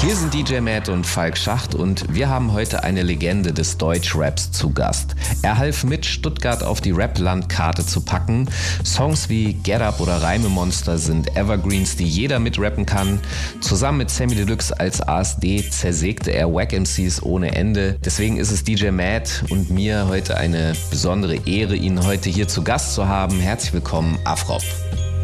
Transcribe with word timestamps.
Hier 0.00 0.14
sind 0.14 0.32
DJ 0.32 0.60
Matt 0.60 0.88
und 0.88 1.04
Falk 1.04 1.36
Schacht 1.36 1.74
und 1.74 2.14
wir 2.14 2.28
haben 2.28 2.52
heute 2.52 2.84
eine 2.84 3.02
Legende 3.02 3.52
des 3.52 3.78
Deutschraps 3.78 4.52
zu 4.52 4.70
Gast. 4.70 5.16
Er 5.42 5.58
half 5.58 5.82
mit, 5.82 6.06
Stuttgart 6.06 6.62
auf 6.62 6.80
die 6.80 6.92
Rap-Landkarte 6.92 7.84
zu 7.84 8.02
packen. 8.02 8.48
Songs 8.84 9.28
wie 9.28 9.54
Get 9.54 9.80
Up 9.80 9.98
oder 9.98 10.22
Reimemonster 10.22 10.98
sind 10.98 11.36
Evergreens, 11.36 11.96
die 11.96 12.06
jeder 12.06 12.38
mitrappen 12.38 12.86
kann. 12.86 13.18
Zusammen 13.60 13.98
mit 13.98 14.10
Sammy 14.10 14.36
Deluxe 14.36 14.78
als 14.78 15.00
ASD 15.00 15.68
zersägte 15.68 16.30
er 16.30 16.54
Wack 16.54 16.72
MCs 16.72 17.20
ohne 17.20 17.56
Ende. 17.56 17.98
Deswegen 18.04 18.36
ist 18.36 18.52
es 18.52 18.62
DJ 18.62 18.90
Matt 18.90 19.42
und 19.50 19.68
mir 19.68 20.06
heute 20.06 20.36
eine 20.36 20.74
besondere 20.90 21.44
Ehre, 21.44 21.74
ihn 21.74 22.06
heute 22.06 22.30
hier 22.30 22.46
zu 22.46 22.62
Gast 22.62 22.94
zu 22.94 23.08
haben. 23.08 23.40
Herzlich 23.40 23.72
willkommen, 23.72 24.16
Afrop. 24.24 24.62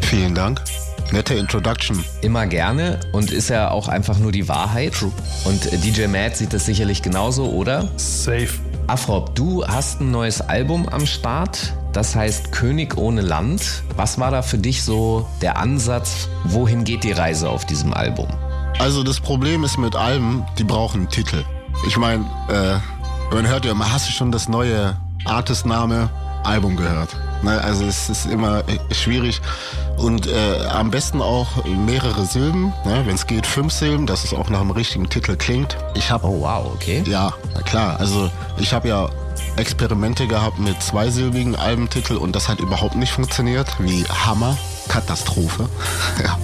Vielen 0.01 0.35
Dank. 0.35 0.61
Nette 1.11 1.35
Introduction. 1.35 2.03
Immer 2.21 2.47
gerne 2.47 2.99
und 3.11 3.31
ist 3.31 3.49
ja 3.49 3.69
auch 3.71 3.87
einfach 3.87 4.17
nur 4.17 4.31
die 4.31 4.47
Wahrheit. 4.47 4.93
True. 4.93 5.11
Und 5.45 5.71
äh, 5.71 5.77
DJ 5.77 6.07
Matt 6.07 6.37
sieht 6.37 6.53
das 6.53 6.65
sicherlich 6.65 7.01
genauso, 7.01 7.51
oder? 7.51 7.87
Safe. 7.97 8.49
Afrop, 8.87 9.33
du 9.35 9.65
hast 9.65 10.01
ein 10.01 10.11
neues 10.11 10.41
Album 10.41 10.87
am 10.89 11.05
Start. 11.05 11.73
Das 11.93 12.15
heißt 12.15 12.51
König 12.51 12.97
ohne 12.97 13.21
Land. 13.21 13.83
Was 13.95 14.19
war 14.19 14.31
da 14.31 14.41
für 14.41 14.57
dich 14.57 14.83
so 14.83 15.27
der 15.41 15.57
Ansatz? 15.57 16.27
Wohin 16.43 16.83
geht 16.83 17.03
die 17.03 17.13
Reise 17.13 17.49
auf 17.49 17.65
diesem 17.65 17.93
Album? 17.93 18.27
Also 18.79 19.03
das 19.03 19.19
Problem 19.19 19.63
ist 19.63 19.77
mit 19.77 19.95
Alben, 19.95 20.45
die 20.57 20.65
brauchen 20.65 21.01
einen 21.01 21.09
Titel. 21.09 21.43
Ich 21.87 21.97
meine, 21.97 22.25
äh, 22.49 23.33
man 23.33 23.47
hört 23.47 23.65
ja 23.65 23.71
immer, 23.71 23.91
hast 23.91 24.07
du 24.07 24.11
schon 24.11 24.31
das 24.31 24.49
neue 24.49 24.97
Artistname 25.23 26.09
Album 26.43 26.75
gehört? 26.75 27.15
Ne? 27.43 27.61
Also 27.61 27.85
es 27.85 28.09
ist 28.09 28.25
immer 28.25 28.59
äh, 28.67 28.93
schwierig 28.93 29.41
und 29.97 30.27
äh, 30.27 30.65
am 30.67 30.91
besten 30.91 31.21
auch 31.21 31.65
mehrere 31.65 32.25
Silben, 32.25 32.73
ne? 32.85 33.03
wenn 33.05 33.15
es 33.15 33.27
geht 33.27 33.45
fünf 33.45 33.71
Silben, 33.73 34.05
dass 34.05 34.23
es 34.23 34.33
auch 34.33 34.49
nach 34.49 34.59
dem 34.59 34.71
richtigen 34.71 35.09
Titel 35.09 35.35
klingt. 35.35 35.77
Ich 35.95 36.11
habe 36.11 36.25
Oh 36.27 36.41
wow, 36.41 36.71
okay. 36.73 37.03
Ja, 37.05 37.33
na 37.53 37.61
klar. 37.61 37.99
Also 37.99 38.29
ich 38.57 38.73
habe 38.73 38.87
ja 38.87 39.09
Experimente 39.57 40.27
gehabt 40.27 40.59
mit 40.59 40.81
zweisilbigen 40.81 41.55
Albentitel 41.55 42.15
und 42.15 42.35
das 42.35 42.49
hat 42.49 42.59
überhaupt 42.59 42.95
nicht 42.95 43.11
funktioniert. 43.11 43.67
Wie 43.79 44.03
Hammer, 44.05 44.57
Katastrophe. 44.87 45.69
ja. 46.23 46.37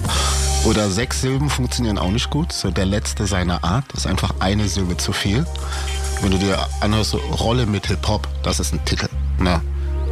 Oder 0.64 0.90
sechs 0.90 1.20
Silben 1.20 1.50
funktionieren 1.50 1.98
auch 1.98 2.10
nicht 2.10 2.30
gut. 2.30 2.52
So 2.52 2.70
der 2.70 2.86
letzte 2.86 3.26
seiner 3.26 3.64
Art 3.64 3.84
ist 3.94 4.06
einfach 4.06 4.34
eine 4.38 4.68
Silbe 4.68 4.96
zu 4.96 5.12
viel. 5.12 5.44
Wenn 6.20 6.30
du 6.30 6.38
dir 6.38 6.56
anhörst, 6.80 7.10
so 7.10 7.18
Rolle 7.18 7.66
mit 7.66 7.86
Hip-Hop, 7.88 8.28
das 8.44 8.60
ist 8.60 8.72
ein 8.72 8.84
Titel. 8.84 9.08
Ne? 9.40 9.60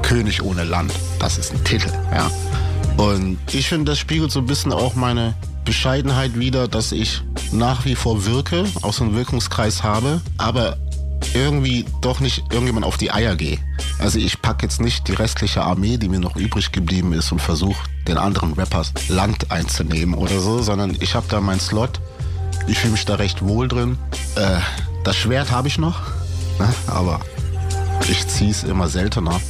König 0.02 0.42
ohne 0.42 0.64
Land, 0.64 0.92
das 1.18 1.38
ist 1.38 1.52
ein 1.52 1.62
Titel. 1.64 1.90
Ja. 2.12 2.30
Und 2.96 3.38
ich 3.52 3.68
finde, 3.68 3.92
das 3.92 3.98
spiegelt 3.98 4.30
so 4.30 4.40
ein 4.40 4.46
bisschen 4.46 4.72
auch 4.72 4.94
meine 4.94 5.34
Bescheidenheit 5.64 6.38
wider, 6.38 6.68
dass 6.68 6.92
ich 6.92 7.22
nach 7.52 7.84
wie 7.84 7.94
vor 7.94 8.26
wirke, 8.26 8.64
auch 8.82 8.92
so 8.92 9.04
einen 9.04 9.14
Wirkungskreis 9.14 9.82
habe, 9.82 10.20
aber 10.38 10.76
irgendwie 11.34 11.84
doch 12.00 12.20
nicht 12.20 12.44
irgendjemand 12.50 12.84
auf 12.84 12.96
die 12.96 13.10
Eier 13.10 13.36
gehe. 13.36 13.58
Also 13.98 14.18
ich 14.18 14.40
packe 14.40 14.66
jetzt 14.66 14.80
nicht 14.80 15.06
die 15.08 15.12
restliche 15.12 15.62
Armee, 15.62 15.96
die 15.96 16.08
mir 16.08 16.18
noch 16.18 16.36
übrig 16.36 16.72
geblieben 16.72 17.12
ist 17.12 17.30
und 17.32 17.40
versuche 17.40 17.78
den 18.08 18.18
anderen 18.18 18.54
Rappers 18.54 18.92
Land 19.08 19.50
einzunehmen 19.50 20.14
oder 20.14 20.40
so, 20.40 20.62
sondern 20.62 20.96
ich 21.00 21.14
habe 21.14 21.26
da 21.28 21.40
meinen 21.40 21.60
Slot. 21.60 22.00
Ich 22.66 22.78
fühle 22.78 22.92
mich 22.92 23.04
da 23.04 23.16
recht 23.16 23.42
wohl 23.42 23.68
drin. 23.68 23.98
Äh, 24.36 24.58
das 25.04 25.16
Schwert 25.16 25.50
habe 25.50 25.68
ich 25.68 25.78
noch, 25.78 26.00
ne? 26.58 26.68
aber 26.86 27.20
ich 28.08 28.26
ziehe 28.26 28.50
es 28.50 28.64
immer 28.64 28.88
seltener. 28.88 29.40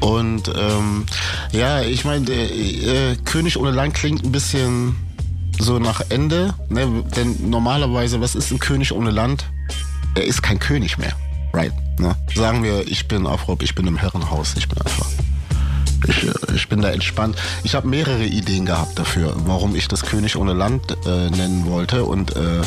Und 0.00 0.50
ähm, 0.56 1.06
ja, 1.52 1.82
ich 1.82 2.04
meine, 2.04 2.30
äh, 2.30 3.12
äh, 3.12 3.16
König 3.24 3.56
ohne 3.58 3.70
Land 3.70 3.94
klingt 3.94 4.24
ein 4.24 4.32
bisschen 4.32 4.96
so 5.58 5.78
nach 5.78 6.02
Ende. 6.08 6.54
Ne? 6.68 7.04
Denn 7.16 7.50
normalerweise, 7.50 8.20
was 8.20 8.34
ist 8.34 8.50
ein 8.50 8.60
König 8.60 8.92
ohne 8.92 9.10
Land? 9.10 9.46
Er 10.14 10.24
ist 10.24 10.42
kein 10.42 10.58
König 10.58 10.98
mehr. 10.98 11.12
Right. 11.52 11.72
Ne? 11.98 12.14
Sagen 12.34 12.62
wir, 12.62 12.86
ich 12.86 13.08
bin 13.08 13.26
Afrop, 13.26 13.62
ich 13.62 13.74
bin 13.74 13.86
im 13.86 13.96
Herrenhaus. 13.96 14.54
Ich 14.56 14.68
bin 14.68 14.78
einfach. 14.80 15.06
Ich, 16.06 16.24
äh, 16.24 16.54
ich 16.54 16.68
bin 16.68 16.80
da 16.80 16.90
entspannt. 16.90 17.36
Ich 17.64 17.74
habe 17.74 17.88
mehrere 17.88 18.24
Ideen 18.24 18.66
gehabt 18.66 18.98
dafür, 18.98 19.34
warum 19.46 19.74
ich 19.74 19.88
das 19.88 20.02
König 20.02 20.36
ohne 20.36 20.52
Land 20.52 20.96
äh, 21.06 21.30
nennen 21.30 21.66
wollte. 21.66 22.04
Und 22.04 22.36
äh, 22.36 22.62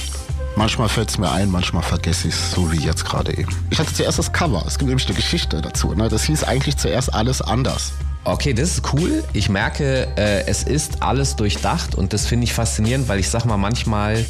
manchmal 0.56 0.90
fällt 0.90 1.10
es 1.10 1.18
mir 1.18 1.32
ein, 1.32 1.50
manchmal 1.50 1.84
vergesse 1.84 2.28
ich 2.28 2.34
es, 2.34 2.52
so 2.52 2.72
wie 2.72 2.80
jetzt 2.80 3.06
gerade 3.06 3.38
eben. 3.38 3.52
Ich 3.70 3.80
hatte 3.80 3.94
zuerst 3.94 4.20
das 4.20 4.32
Cover. 4.32 4.64
Es 4.66 4.78
gibt 4.78 4.88
nämlich 4.90 5.06
eine 5.08 5.16
Geschichte 5.16 5.62
dazu. 5.62 5.94
Ne? 5.94 6.10
Das 6.10 6.24
hieß 6.24 6.44
eigentlich 6.44 6.78
zuerst 6.78 7.14
alles 7.14 7.42
anders. 7.42 7.94
Okay, 8.24 8.54
das 8.54 8.74
ist 8.74 8.94
cool. 8.94 9.24
Ich 9.34 9.50
merke, 9.50 10.08
äh, 10.16 10.46
es 10.46 10.64
ist 10.64 11.02
alles 11.02 11.36
durchdacht 11.36 11.96
und 11.96 12.14
das 12.14 12.28
finde 12.28 12.44
ich 12.44 12.54
faszinierend, 12.54 13.08
weil 13.08 13.20
ich 13.20 13.30
sag 13.30 13.46
mal, 13.46 13.58
manchmal 13.58 14.26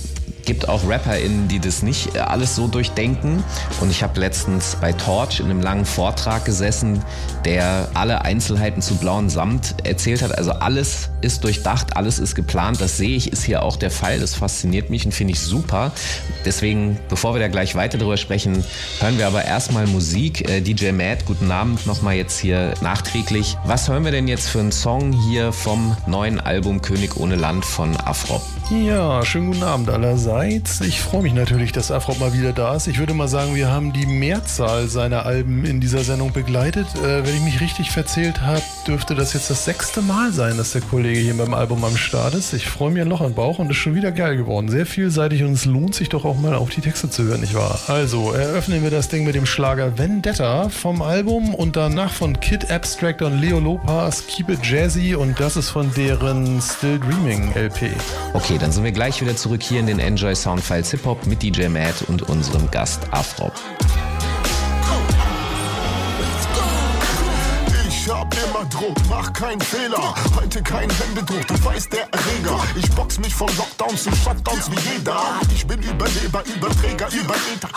gibt 0.46 0.68
auch 0.68 0.88
RapperInnen, 0.88 1.47
die 1.47 1.59
das 1.59 1.84
nicht 1.84 2.16
äh, 2.16 2.19
alles 2.19 2.56
so 2.56 2.68
durchdenken. 2.68 3.44
Und 3.79 3.90
ich 3.90 4.03
habe 4.03 4.19
letztens 4.19 4.78
bei 4.79 4.94
Torch 4.94 5.40
in 5.40 5.46
einem 5.46 5.62
langen 5.62 5.85
Vortrag 5.85 6.46
gesessen, 6.46 7.03
der 7.46 7.90
alle 7.94 8.22
Einzelheiten 8.24 8.81
zu 8.81 8.96
Blauen 8.96 9.29
Samt 9.29 9.75
erzählt 9.84 10.22
hat. 10.22 10.38
Also 10.38 10.52
alles 10.52 11.09
ist 11.22 11.44
durchdacht, 11.44 11.97
alles 11.97 12.19
ist 12.19 12.35
geplant. 12.35 12.81
Das 12.81 12.97
sehe 12.97 13.16
ich, 13.16 13.31
ist 13.31 13.44
hier 13.44 13.63
auch 13.63 13.75
der 13.75 13.91
Fall. 13.91 14.19
Das 14.19 14.35
fasziniert 14.35 14.90
mich 14.90 15.06
und 15.06 15.12
finde 15.12 15.34
ich 15.34 15.40
super. 15.40 15.91
Deswegen, 16.46 17.00
bevor 17.09 17.34
wir 17.34 17.41
da 17.41 17.47
gleich 17.47 17.75
weiter 17.75 17.97
drüber 17.97 18.18
sprechen, 18.18 18.63
hören 19.00 19.18
wir 19.18 19.28
aber 19.28 19.46
erstmal 19.46 19.88
Musik. 19.88 20.50
Äh, 20.50 20.62
DJ 20.62 20.91
Matt, 20.91 21.25
guten 21.25 21.52
Abend 21.52 21.85
nochmal 21.85 22.16
jetzt 22.16 22.40
hier 22.40 22.73
nachträglich. 22.81 23.58
Was 23.66 23.90
hören 23.90 24.06
wir 24.06 24.12
denn 24.12 24.28
jetzt 24.28 24.50
für 24.50 24.59
einen 24.59 24.72
Song 24.72 25.12
hier 25.12 25.52
vom 25.52 25.96
neuen 26.08 26.40
Album 26.40 26.81
König 26.81 27.18
ohne 27.18 27.35
Land 27.35 27.66
von 27.66 27.96
Afro? 27.97 28.41
Ja, 28.72 29.26
schönen 29.26 29.48
guten 29.48 29.64
Abend 29.64 29.90
allerseits. 29.90 30.80
Ich 30.80 31.02
freue 31.02 31.24
mich 31.24 31.34
natürlich, 31.34 31.74
dass 31.74 31.92
Afrop 31.92 32.22
mal 32.22 32.32
wieder 32.32 32.54
da 32.54 32.74
ist. 32.74 32.88
Ich 32.88 33.00
würde 33.00 33.14
mal 33.14 33.28
sagen, 33.28 33.54
wir 33.54 33.70
haben 33.70 33.92
die 33.92 34.06
Mehrzahl 34.06 34.88
seiner 34.88 35.26
Alben 35.26 35.66
in 35.66 35.82
dieser 35.82 36.06
Sendung 36.06 36.32
begleitet. 36.32 36.88
Äh, 36.96 37.28
wenn 37.28 37.36
ich 37.36 37.42
mich 37.42 37.59
richtig 37.59 37.92
verzählt 37.92 38.40
habe, 38.42 38.62
dürfte 38.88 39.14
das 39.14 39.34
jetzt 39.34 39.50
das 39.50 39.66
sechste 39.66 40.02
Mal 40.02 40.32
sein, 40.32 40.56
dass 40.56 40.72
der 40.72 40.80
Kollege 40.80 41.20
hier 41.20 41.36
beim 41.36 41.54
Album 41.54 41.84
am 41.84 41.98
Start 41.98 42.34
ist. 42.34 42.54
Ich 42.54 42.70
freue 42.70 42.92
mich 42.92 43.02
ein 43.02 43.09
Loch 43.09 43.20
im 43.20 43.34
Bauch 43.34 43.59
und 43.59 43.70
ist 43.70 43.76
schon 43.76 43.94
wieder 43.94 44.14
geil 44.14 44.38
geworden. 44.38 44.70
Sehr 44.70 44.86
vielseitig 44.86 45.44
und 45.44 45.52
es 45.52 45.66
lohnt 45.66 45.94
sich 45.94 46.08
doch 46.08 46.24
auch 46.24 46.40
mal 46.40 46.56
auf 46.56 46.70
die 46.70 46.80
Texte 46.80 47.09
zu 47.09 47.24
hören, 47.24 47.42
nicht 47.42 47.53
wahr? 47.53 47.78
Also, 47.88 48.32
eröffnen 48.32 48.84
wir 48.84 48.90
das 48.90 49.09
Ding 49.09 49.26
mit 49.26 49.36
dem 49.36 49.46
Schlager 49.46 49.98
Vendetta 49.98 50.70
vom 50.70 51.02
Album 51.02 51.53
und 51.53 51.76
danach 51.76 52.14
von 52.14 52.40
Kid 52.40 52.72
Abstract 52.72 53.22
und 53.22 53.42
Leo 53.42 53.59
Lopas 53.59 54.26
Keep 54.28 54.48
It 54.48 54.66
Jazzy 54.66 55.14
und 55.14 55.38
das 55.42 55.58
ist 55.58 55.72
von 55.72 55.94
deren 55.94 56.62
Still 56.62 57.00
Dreaming 57.00 57.52
LP. 57.53 57.90
Okay, 58.34 58.59
dann 58.61 58.72
sind 58.72 58.83
wir 58.83 58.91
gleich 58.91 59.22
wieder 59.22 59.35
zurück 59.35 59.63
hier 59.63 59.79
in 59.79 59.88
den 59.88 59.99
Enjoy 59.99 60.35
Soundfiles 60.35 60.91
Hip 60.91 61.05
Hop 61.05 61.25
mit 61.25 61.41
DJ 61.41 61.67
Matt 61.67 62.03
und 62.07 62.22
unserem 62.29 62.69
Gast 62.69 63.01
Afro. 63.11 63.51
Hab 68.61 68.73
immer 68.73 68.81
Druck, 68.81 68.97
mach 69.09 69.33
keinen 69.33 69.61
Fehler. 69.61 70.13
Heute 70.35 70.61
kein 70.61 70.89
Händedruck, 70.89 71.45
du 71.47 71.63
weißt 71.63 71.91
der 71.94 72.07
Erreger. 72.13 72.59
Ich 72.75 72.89
box 72.91 73.19
mich 73.19 73.33
von 73.33 73.47
Lockdowns 73.57 74.03
zu 74.03 74.11
Shutdowns 74.16 74.69
wie 74.72 74.94
jeder. 74.94 75.39
Ich 75.53 75.66
bin 75.66 75.81
Überleber, 75.81 76.44
Überträger, 76.45 77.07
Übereter. 77.11 77.69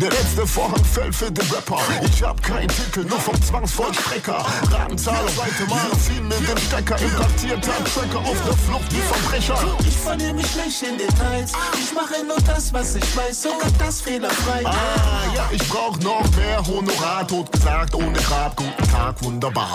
Der 0.00 0.10
letzte 0.10 0.46
Vorhang 0.46 0.84
fällt 0.84 1.14
für 1.14 1.30
den 1.30 1.46
Rapper. 1.50 1.80
Ich 2.04 2.22
hab 2.22 2.42
keinen 2.42 2.68
Titel, 2.68 3.04
nur 3.04 3.20
vom 3.20 3.40
Zwangsvollstrecker. 3.42 4.44
Ratenzahl, 4.70 5.26
zweite 5.34 5.66
Mal, 5.68 5.90
ziehen 5.98 6.26
mir 6.28 6.36
den 6.36 6.58
Stecker. 6.58 6.98
Implantierter 6.98 7.84
Tracker 7.84 8.18
auf 8.18 8.36
der 8.44 8.54
Flucht 8.54 8.92
wie 8.92 9.00
Verbrecher. 9.00 9.58
Ich 9.80 9.96
verliere 9.96 10.34
mich 10.34 10.56
nicht 10.56 10.82
in 10.82 10.98
Details. 10.98 11.52
Ich 11.74 11.92
mache 11.94 12.24
nur 12.26 12.40
das, 12.46 12.72
was 12.72 12.94
ich 12.94 13.16
weiß, 13.16 13.42
sogar 13.42 13.70
das 13.78 14.00
fehlerfrei. 14.00 14.64
Ah, 14.64 15.34
ja, 15.34 15.48
ich 15.50 15.66
brauch 15.68 15.96
noch 15.98 16.24
mehr 16.36 16.64
Honorar. 16.66 17.26
Tot 17.26 17.50
gesagt, 17.52 17.94
ohne 17.94 18.12
Grab, 18.12 18.56
guten 18.56 18.90
Tag, 18.90 19.22
wunderbar. 19.22 19.68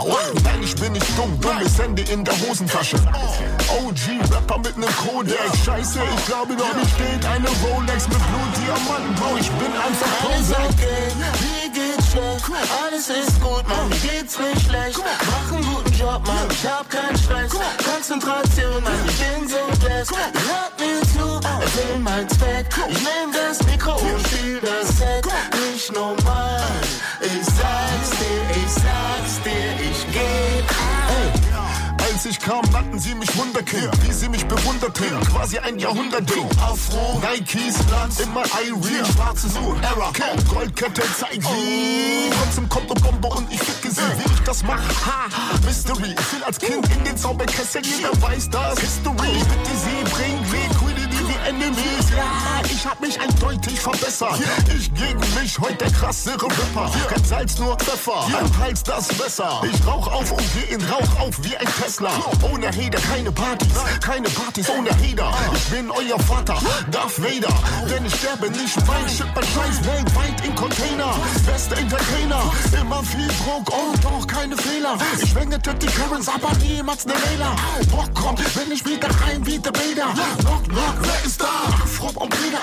Nein, 0.43 0.63
ich 0.63 0.75
bin 0.75 0.93
nicht 0.93 1.17
dumm, 1.17 1.39
dummes 1.41 1.77
Handy 1.79 2.03
in 2.03 2.23
der 2.23 2.33
Hosentasche. 2.41 2.95
OG-Rapper 2.95 4.57
mit 4.59 4.77
nem 4.77 4.89
Kodex. 4.95 5.37
Scheiße, 5.65 5.99
ich 6.15 6.25
glaube, 6.25 6.55
dort 6.55 6.75
steht 6.95 7.25
eine 7.25 7.47
Rolex 7.63 8.07
mit 8.07 8.17
Blut-Diamanten. 8.17 9.15
Bro, 9.15 9.37
ich 9.39 9.49
bin 9.51 9.71
einfach 9.73 10.07
Alles 10.29 10.51
okay, 10.51 11.11
mir 11.19 11.69
geht's 11.73 12.11
schlecht. 12.11 12.45
Alles 12.83 13.09
ist 13.09 13.41
gut, 13.41 13.67
Mann, 13.67 13.89
mir 13.89 13.95
geht's 13.97 14.37
nicht 14.39 14.67
schlecht. 14.67 14.99
Mach 14.99 15.51
einen 15.51 15.65
guten 15.65 15.93
Job, 15.93 16.21
Mann, 16.25 16.47
ich 16.49 16.67
hab 16.67 16.89
keinen 16.89 17.17
Stress. 17.17 17.51
Konzentration, 17.83 18.83
Mann, 18.83 18.93
ich 19.07 19.17
bin 19.19 19.47
so 19.47 19.85
blessed. 19.85 20.15
Hört 20.15 20.79
mir 20.79 21.01
zu, 21.13 21.39
erzähl 21.43 21.99
mein 21.99 22.29
Zweck. 22.29 22.67
Ich 22.89 22.99
nehm 22.99 23.31
das 23.33 23.65
Mikro 23.67 23.95
und 23.95 24.27
spiel 24.27 24.59
das 24.61 24.97
Set. 24.97 25.25
Nicht 25.71 25.91
normal, 25.93 26.63
ich 27.21 27.45
sag's 27.45 28.09
dir, 28.19 28.43
ich 28.55 28.71
sag's 28.71 29.41
dir, 29.43 29.82
ich 30.13 30.19
geh. 30.19 30.63
Als 32.13 32.25
ich 32.25 32.39
kam, 32.39 32.63
nannten 32.71 32.99
sie 32.99 33.15
mich 33.15 33.35
Wunderkind. 33.35 33.89
Wie 34.05 34.11
sie 34.11 34.29
mich 34.29 34.45
bewunderten, 34.45 35.19
quasi 35.31 35.57
ein 35.57 35.79
Jahrhundert-Ding. 35.79 36.47
Afro, 36.61 37.19
Nikes, 37.19 37.75
Glanz, 37.87 38.19
immer 38.19 38.43
Irene, 38.63 39.05
schwarze 39.05 39.47
Era, 39.81 40.11
Cap, 40.11 40.37
Goldkette, 40.47 41.01
zeig 41.17 41.39
oh. 41.43 42.31
Trotzdem 42.31 42.69
kommt 42.69 42.91
eine 42.91 42.99
Bombe 43.01 43.27
und 43.29 43.51
ich 43.51 43.59
ficke 43.59 43.89
sie, 43.89 44.01
wie 44.01 44.31
ich 44.31 44.39
das 44.45 44.63
mache. 44.63 44.83
Mystery, 45.65 46.15
ich 46.17 46.33
will 46.33 46.43
als 46.43 46.59
Kind 46.59 46.87
in 46.95 47.03
den 47.03 47.17
Zauberkessel, 47.17 47.81
jeder 47.83 48.21
weiß 48.21 48.49
das. 48.51 48.79
History, 48.79 49.15
bitte 49.17 49.75
sie, 49.75 50.11
bring 50.13 50.39
wie 50.51 50.72
Enemies. 51.47 52.09
Ja, 52.15 52.61
ich 52.65 52.85
hab 52.85 52.99
mich 53.01 53.19
eindeutig 53.19 53.79
verbessert. 53.79 54.39
Ich 54.77 54.93
gegen 54.93 55.19
mich 55.39 55.59
heute 55.59 55.75
der 55.75 55.91
krassere 55.91 56.43
Ripper. 56.43 56.91
Kein 57.09 57.23
Salz, 57.23 57.59
nur 57.59 57.75
Pfeffer. 57.77 58.27
Am 58.39 58.57
Hals 58.59 58.83
das 58.83 59.07
Messer. 59.17 59.61
Ich 59.63 59.87
rauch 59.87 60.07
auf 60.07 60.31
und 60.31 60.43
geh 60.53 60.73
in 60.73 60.81
Rauch 60.85 61.19
auf 61.19 61.35
wie 61.43 61.55
ein 61.57 61.67
Tesla. 61.81 62.11
Ohne 62.51 62.67
Hater 62.67 62.99
keine 62.99 63.31
Partys, 63.31 63.73
keine 64.01 64.29
Partys 64.29 64.69
ohne 64.69 64.89
Hater. 64.89 65.31
Ich 65.55 65.63
bin 65.69 65.91
euer 65.91 66.19
Vater, 66.19 66.57
Darth 66.91 67.21
Vader. 67.21 67.53
Denn 67.89 68.05
ich 68.05 68.15
sterbe 68.15 68.49
nicht 68.49 68.87
weit, 68.87 69.11
ship 69.11 69.27
mein 69.35 69.43
Scheiß 69.43 69.85
weltweit 69.85 70.45
in 70.45 70.55
Container. 70.55 71.15
Beste 71.45 71.75
Entertainer, 71.75 72.43
immer 72.79 73.03
viel 73.03 73.27
Druck 73.27 73.69
und 73.73 74.03
doch 74.03 74.27
keine 74.27 74.55
Fehler. 74.57 74.97
Ich 75.21 75.29
schwänge 75.29 75.59
die 75.59 75.85
Currents, 75.87 76.29
aber 76.29 76.55
niemals 76.57 77.05
ne 77.05 77.13
Wähler. 77.13 77.55
Bock 77.91 78.13
kommt, 78.13 78.39
wenn 78.55 78.71
ich 78.71 78.85
wieder 78.85 79.09
heim 79.25 79.45
wie 79.45 79.59
der 79.59 79.71
Bader. 79.71 80.13
Knock, 80.39 80.63
knock, 80.69 80.95
wer 81.01 81.25
ist 81.25 81.32
da? 81.37 81.85
Frog 81.85 82.21
und 82.21 82.29
Brüder, 82.29 82.61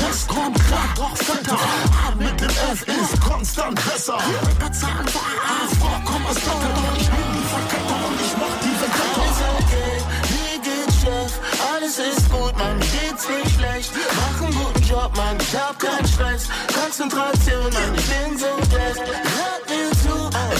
West 0.00 0.28
kommt 0.28 0.58
klar, 0.66 0.88
doch 0.96 1.16
fetter. 1.16 1.58
A 2.06 2.14
mit 2.16 2.40
dem 2.40 2.48
F 2.48 2.82
ist 2.86 3.20
konstant 3.20 3.74
besser. 3.86 4.18
Pizza 4.58 4.86
an 4.88 5.08
Frau, 5.08 6.00
komm 6.04 6.26
aus 6.26 6.34
Dotter, 6.34 6.72
doch 6.74 6.96
ich 7.00 7.08
bin 7.08 7.28
die 7.34 7.46
Verketter 7.54 7.98
und 8.08 8.20
ich 8.20 8.34
mach 8.40 8.56
die 8.62 8.74
Alles 9.22 9.40
okay, 9.58 9.94
mir 10.32 10.56
geht's 10.66 11.00
Chef, 11.00 11.32
alles 11.74 11.98
ist 11.98 12.30
gut, 12.30 12.54
mir 12.56 12.76
geht's 12.78 13.28
nicht 13.28 13.56
schlecht. 13.56 13.90
Mach 14.16 14.46
einen 14.46 14.54
guten 14.54 14.82
Job, 14.82 15.16
Mann, 15.16 15.36
ich 15.40 15.56
hab 15.56 15.78
keinen 15.78 16.06
Stress. 16.06 16.48
Konzentration, 16.72 17.72
Mann, 17.72 17.94
ich 17.96 18.06
bin 18.06 18.38
so 18.38 18.54
blessed. 18.70 19.91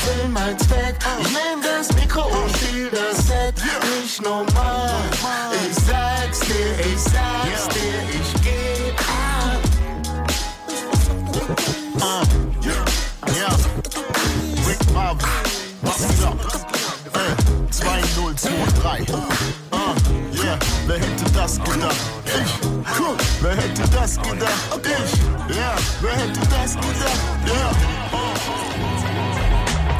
Erfüll 0.02 0.28
mein 0.30 0.58
Zweck. 0.58 0.96
Ich 1.20 1.28
nehm 1.28 1.62
das 1.62 1.92
Mikro 1.94 2.22
und 2.22 2.56
spiel 2.56 2.90
das 2.90 3.26
Set. 3.26 3.54
Nicht 4.00 4.20
normal, 4.22 4.90
ich 5.70 5.76
sag's 5.76 6.40
dir, 6.40 6.92
ich 6.92 6.98
sag's 6.98 7.68
dir, 7.68 8.02
ich 8.10 8.42
geh 8.42 8.90
ab. 8.98 9.60
Uh, 12.00 12.24
yeah. 12.66 13.54
Rick 14.66 14.92
Marvin, 14.92 15.28
was 15.82 16.00
ist? 16.00 16.24
Äh, 17.12 17.70
2023. 17.70 19.14
Uh, 19.70 19.94
yeah. 20.42 20.58
Wer 20.86 20.98
hätte 20.98 21.32
das 21.32 21.58
gedacht? 21.58 21.96
Ich. 22.26 22.52
Cool. 22.98 23.16
Wer 23.40 23.56
hätte 23.56 23.88
das 23.90 24.16
gedacht? 24.16 24.80
Ich. 24.82 25.56
Ja. 25.56 25.76
Wer 26.00 26.16
hätte 26.16 26.40
das 26.50 26.74
gedacht? 26.74 27.20
Ja. 27.46 27.72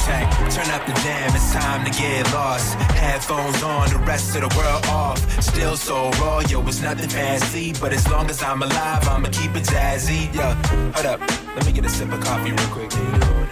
Turn 0.02 0.68
up 0.70 0.84
the 0.84 0.92
jam, 1.04 1.30
it's 1.32 1.52
time 1.52 1.84
to 1.84 1.90
get 1.92 2.26
lost. 2.32 2.74
Headphones 2.74 3.62
on, 3.62 3.88
the 3.88 3.98
rest 3.98 4.34
of 4.34 4.42
the 4.42 4.56
world 4.58 4.84
off. 4.86 5.18
Still 5.40 5.76
so 5.76 6.10
raw, 6.20 6.40
yo, 6.40 6.60
it's 6.66 6.82
nothing 6.82 7.08
fancy. 7.08 7.72
But 7.80 7.92
as 7.92 8.08
long 8.08 8.28
as 8.28 8.42
I'm 8.42 8.62
alive, 8.62 9.06
I'ma 9.08 9.28
keep 9.28 9.54
it 9.54 9.62
jazzy. 9.62 10.34
Yo, 10.34 10.54
hold 10.92 11.06
up, 11.06 11.20
let 11.54 11.64
me 11.66 11.72
get 11.72 11.84
a 11.84 11.88
sip 11.88 12.12
of 12.12 12.20
coffee 12.20 12.50
real 12.50 12.68
quick. 12.68 12.92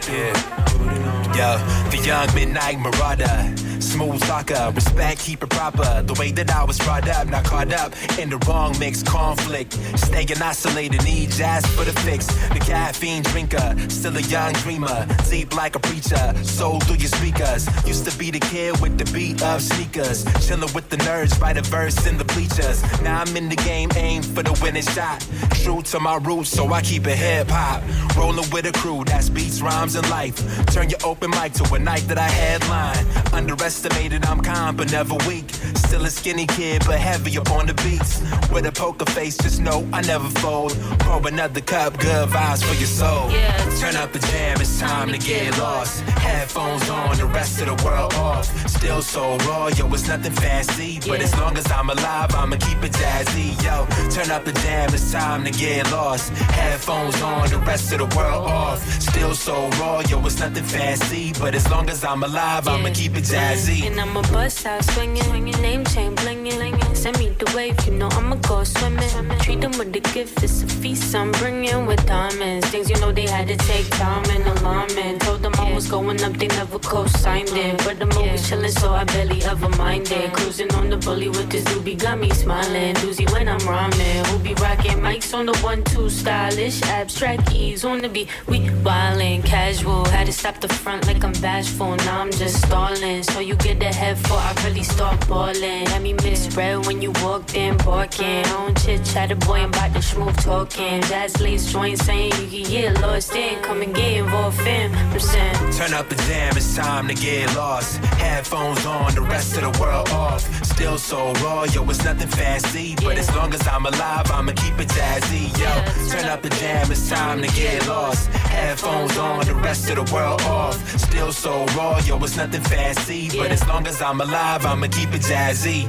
Yeah. 0.09 1.20
Yo, 1.37 1.59
the 1.91 2.03
young 2.05 2.35
midnight 2.35 2.79
marauder. 2.79 3.55
Smooth 3.81 4.21
talker, 4.23 4.73
respect, 4.75 5.21
keep 5.21 5.43
it 5.43 5.51
proper. 5.51 6.03
The 6.03 6.15
way 6.15 6.31
that 6.33 6.51
I 6.51 6.65
was 6.65 6.79
brought 6.79 7.09
up, 7.09 7.27
not 7.29 7.45
caught 7.45 7.73
up 7.73 7.93
in 8.19 8.31
the 8.31 8.39
wrong 8.47 8.79
mix, 8.79 9.03
conflict. 9.03 9.73
Staying 9.99 10.41
isolated, 10.41 11.03
need 11.05 11.31
jazz 11.31 11.67
for 11.67 11.85
the 11.85 11.93
fix. 12.01 12.27
The 12.49 12.61
caffeine 12.61 13.23
drinker, 13.25 13.77
still 13.89 14.17
a 14.17 14.21
young 14.23 14.53
dreamer. 14.55 15.07
Deep 15.29 15.57
like 15.57 15.75
a 15.77 15.81
preacher, 15.81 16.33
soul 16.45 16.79
through 16.81 16.97
your 16.97 17.09
speakers. 17.09 17.69
Used 17.87 18.09
to 18.09 18.17
be 18.17 18.31
the 18.31 18.41
kid 18.41 18.81
with 18.81 18.97
the 18.97 19.11
beat 19.13 19.43
of 19.43 19.61
sneakers. 19.61 20.25
Chilling 20.47 20.73
with 20.73 20.89
the 20.89 20.97
nerds, 20.99 21.41
write 21.41 21.59
a 21.59 21.63
verse 21.63 22.07
in 22.07 22.17
the 22.17 22.25
bleachers. 22.25 22.83
Now 23.03 23.21
I'm 23.21 23.37
in 23.37 23.49
the 23.49 23.57
game, 23.57 23.91
aim 23.97 24.23
for 24.23 24.45
the 24.45 24.57
winning 24.63 24.85
shot. 24.95 25.27
True 25.65 25.83
to 25.83 26.01
my 26.01 26.17
roots, 26.17 26.51
so 26.51 26.73
I 26.73 26.81
keep 26.81 27.07
it 27.07 27.19
hip 27.19 27.49
hop. 27.51 27.83
Rolling 28.17 28.49
with 28.51 28.67
a 28.67 28.73
crew 28.73 29.05
that's 29.05 29.29
beats, 29.29 29.61
rhymes, 29.61 29.97
and 29.97 30.09
life. 30.09 30.37
Turn 30.67 30.89
your 30.89 31.01
open 31.05 31.20
mic 31.29 31.53
to 31.55 31.75
a 31.75 31.79
night 31.79 32.03
that 32.09 32.19
I 32.19 32.29
headline. 32.29 33.05
Underestimated, 33.33 34.25
I'm 34.25 34.41
calm 34.41 34.77
but 34.77 34.91
never 34.91 35.15
weak. 35.29 35.51
Still 35.87 36.05
a 36.05 36.11
skinny 36.11 36.47
kid, 36.47 36.83
but 36.87 36.99
heavy 36.99 37.37
up 37.39 37.51
on 37.51 37.67
the 37.67 37.75
beats. 37.75 38.21
With 38.51 38.67
a 38.67 38.73
poker 38.73 39.05
face, 39.11 39.37
just 39.37 39.61
know 39.61 39.87
I 39.93 40.01
never 40.03 40.29
fold. 40.41 40.73
Pour 41.01 41.27
another 41.27 41.61
cup, 41.61 41.99
good 41.99 42.29
vibes 42.29 42.65
for 42.65 42.75
your 42.75 42.87
soul. 42.87 43.31
Yeah, 43.31 43.57
Turn 43.81 43.97
up 43.97 44.13
the 44.13 44.21
jam, 44.21 44.61
it's 44.61 44.79
time 44.81 45.11
to 45.13 45.19
get 45.19 45.59
lost. 45.59 46.01
Headphones 46.27 46.89
on, 46.89 47.17
the 47.17 47.27
rest 47.27 47.61
of 47.61 47.67
the 47.67 47.85
world 47.85 48.15
off. 48.15 48.47
Still 48.69 49.03
so 49.03 49.37
raw, 49.39 49.69
yo, 49.69 49.93
it's 49.93 50.09
nothing 50.09 50.33
fancy. 50.33 51.01
But 51.07 51.21
as 51.21 51.37
long 51.39 51.57
as 51.59 51.71
I'm 51.71 51.91
alive, 51.91 52.35
I'ma 52.35 52.57
keep 52.57 52.83
it 52.83 52.93
jazzy. 52.93 53.49
Yo, 53.65 53.87
turn 54.11 54.31
up 54.31 54.45
the 54.45 54.53
jam, 54.53 54.95
it's 54.95 55.13
time 55.13 55.45
to 55.45 55.51
get 55.51 55.91
lost. 55.91 56.33
Headphones 56.33 57.21
on, 57.23 57.49
the 57.51 57.59
rest 57.59 57.93
of 57.93 57.99
the 57.99 58.17
world 58.17 58.47
off. 58.47 58.79
Still 59.03 59.35
so 59.35 59.69
raw, 59.81 60.01
yo, 60.09 60.25
it's 60.25 60.39
nothing 60.39 60.65
fancy. 60.65 61.10
But 61.11 61.57
as 61.57 61.69
long 61.69 61.91
as 61.91 62.05
I'm 62.05 62.23
alive, 62.23 62.69
I'ma 62.69 62.91
keep 62.95 63.17
it 63.17 63.25
jazzy. 63.25 63.85
And 63.85 64.01
I'ma 64.01 64.23
bust 64.31 64.65
out 64.65 64.85
swinging, 64.85 65.45
name 65.61 65.85
chain 65.87 66.15
blinging. 66.15 66.97
Send 66.97 67.19
me 67.19 67.31
the 67.31 67.51
wave, 67.57 67.75
you 67.85 67.95
know 67.95 68.09
I'ma 68.13 68.37
go 68.37 68.63
swimming. 68.63 69.29
Treat 69.41 69.61
them 69.61 69.73
with 69.73 69.97
a 69.97 70.01
gift, 70.15 70.41
it's 70.45 70.63
a 70.63 70.69
feast 70.69 71.13
I'm 71.17 71.33
bringing 71.33 71.87
with 71.87 72.07
diamonds. 72.07 72.69
Things 72.69 72.89
you 72.89 72.97
know 73.01 73.11
they 73.11 73.27
had 73.27 73.49
to 73.49 73.57
take 73.57 73.89
time 73.91 74.25
and 74.31 74.47
alarming. 74.59 75.19
Told 75.19 75.43
them 75.43 75.53
I 75.59 75.73
was 75.75 75.91
going 75.91 76.23
up, 76.23 76.35
they 76.35 76.47
never 76.47 76.79
co-signed 76.79 77.49
it. 77.55 77.79
But 77.79 78.01
I'm 78.01 78.13
always 78.13 78.49
chilling, 78.49 78.71
so 78.71 78.93
I 78.93 79.03
barely 79.03 79.43
ever 79.43 79.69
mind 79.71 80.13
it. 80.13 80.33
Cruising 80.33 80.73
on 80.75 80.91
the 80.91 80.97
bully 80.99 81.29
with 81.29 81.51
this 81.51 81.65
doobie, 81.65 81.99
got 81.99 82.21
me 82.21 82.31
smiling. 82.31 82.95
Doozy 82.97 83.29
when 83.33 83.49
I'm 83.49 83.67
rhyming. 83.67 84.25
Who 84.27 84.39
be 84.39 84.55
rocking 84.55 84.99
mics 84.99 85.35
on 85.35 85.47
the 85.47 85.57
one, 85.59 85.83
two, 85.83 86.09
stylish, 86.09 86.83
abstract 86.83 87.53
ease 87.53 87.85
on 87.85 88.01
the 88.01 88.09
beat. 88.09 88.29
We 88.47 88.61
wildin', 88.85 89.45
casual. 89.45 90.05
Had 90.05 90.27
to 90.27 90.33
stop 90.33 90.61
the 90.61 90.69
front 90.69 91.00
like 91.07 91.23
I'm 91.25 91.33
bashful. 91.41 91.97
Now 91.97 92.21
I'm 92.21 92.31
just 92.31 92.63
stalling. 92.67 93.23
So 93.23 93.41
you 93.41 93.55
get 93.57 93.83
ahead 93.83 94.19
for 94.19 94.35
I 94.35 94.55
really 94.65 94.83
start 94.83 95.27
balling. 95.29 95.85
Let 95.93 96.03
me 96.03 96.13
misread 96.15 96.87
when 96.87 97.01
you 97.03 97.13
walked 97.23 97.55
in, 97.55 97.77
barking. 97.79 98.27
I 98.27 98.43
don't 98.43 98.77
chit 98.83 99.05
chat, 99.05 99.31
a 99.31 99.37
boy, 99.37 99.61
I'm 99.61 99.71
about 99.71 99.95
to 99.95 100.03
smooth 100.03 100.37
talking. 100.39 101.03
Jazz 101.03 101.41
lace 101.41 101.73
joint 101.73 101.99
saying 101.99 102.33
you 102.41 102.65
can 102.65 102.71
get 102.71 103.01
lost 103.01 103.35
in. 103.35 103.63
Come 103.63 103.83
and 103.83 103.95
get 103.95 104.19
involved, 104.19 104.59
fam. 104.59 104.91
Saying. 105.21 105.73
Turn 105.73 105.93
up 105.93 106.09
the 106.09 106.17
jam, 106.27 106.57
it's 106.57 106.75
time 106.75 107.07
to 107.09 107.15
get 107.15 107.55
lost. 107.55 107.99
Headphones 108.23 108.87
on, 108.87 109.15
the 109.15 109.21
rest 109.21 109.57
of 109.59 109.71
the 109.71 109.81
world 109.81 110.09
off. 110.11 110.43
Still 110.65 110.97
so 110.97 111.33
raw, 111.45 111.65
yo, 111.65 111.85
it's 111.91 112.03
nothing 112.05 112.29
fancy. 112.29 112.95
But 112.97 113.19
as 113.19 113.35
long 113.37 113.53
as 113.53 113.67
I'm 113.69 113.85
alive, 113.85 114.31
I'ma 114.31 114.53
keep 114.53 114.79
it 114.81 114.89
jazzy. 114.89 115.45
Yo, 115.61 115.73
turn 116.11 116.27
up 116.31 116.41
the 116.43 116.49
jam, 116.49 116.91
it's 116.91 117.11
time 117.11 117.43
to 117.43 117.49
get 117.49 117.87
lost. 117.87 118.29
Headphones 118.29 119.17
on, 119.19 119.45
the 119.45 119.55
rest 119.55 119.91
of 119.91 119.97
the 119.97 120.15
world 120.15 120.41
off. 120.43 120.77
Still 120.97 121.33
so 121.33 121.65
raw, 121.77 121.99
yo, 122.05 122.19
it's 122.19 122.37
nothing 122.37 122.63
fancy. 122.63 123.29
But 123.37 123.51
as 123.51 123.67
long 123.67 123.87
as 123.87 124.01
I'm 124.03 124.21
alive, 124.21 124.65
I'ma 124.67 124.89
keep 124.89 125.15
it 125.15 125.23
jazzy. 125.23 125.87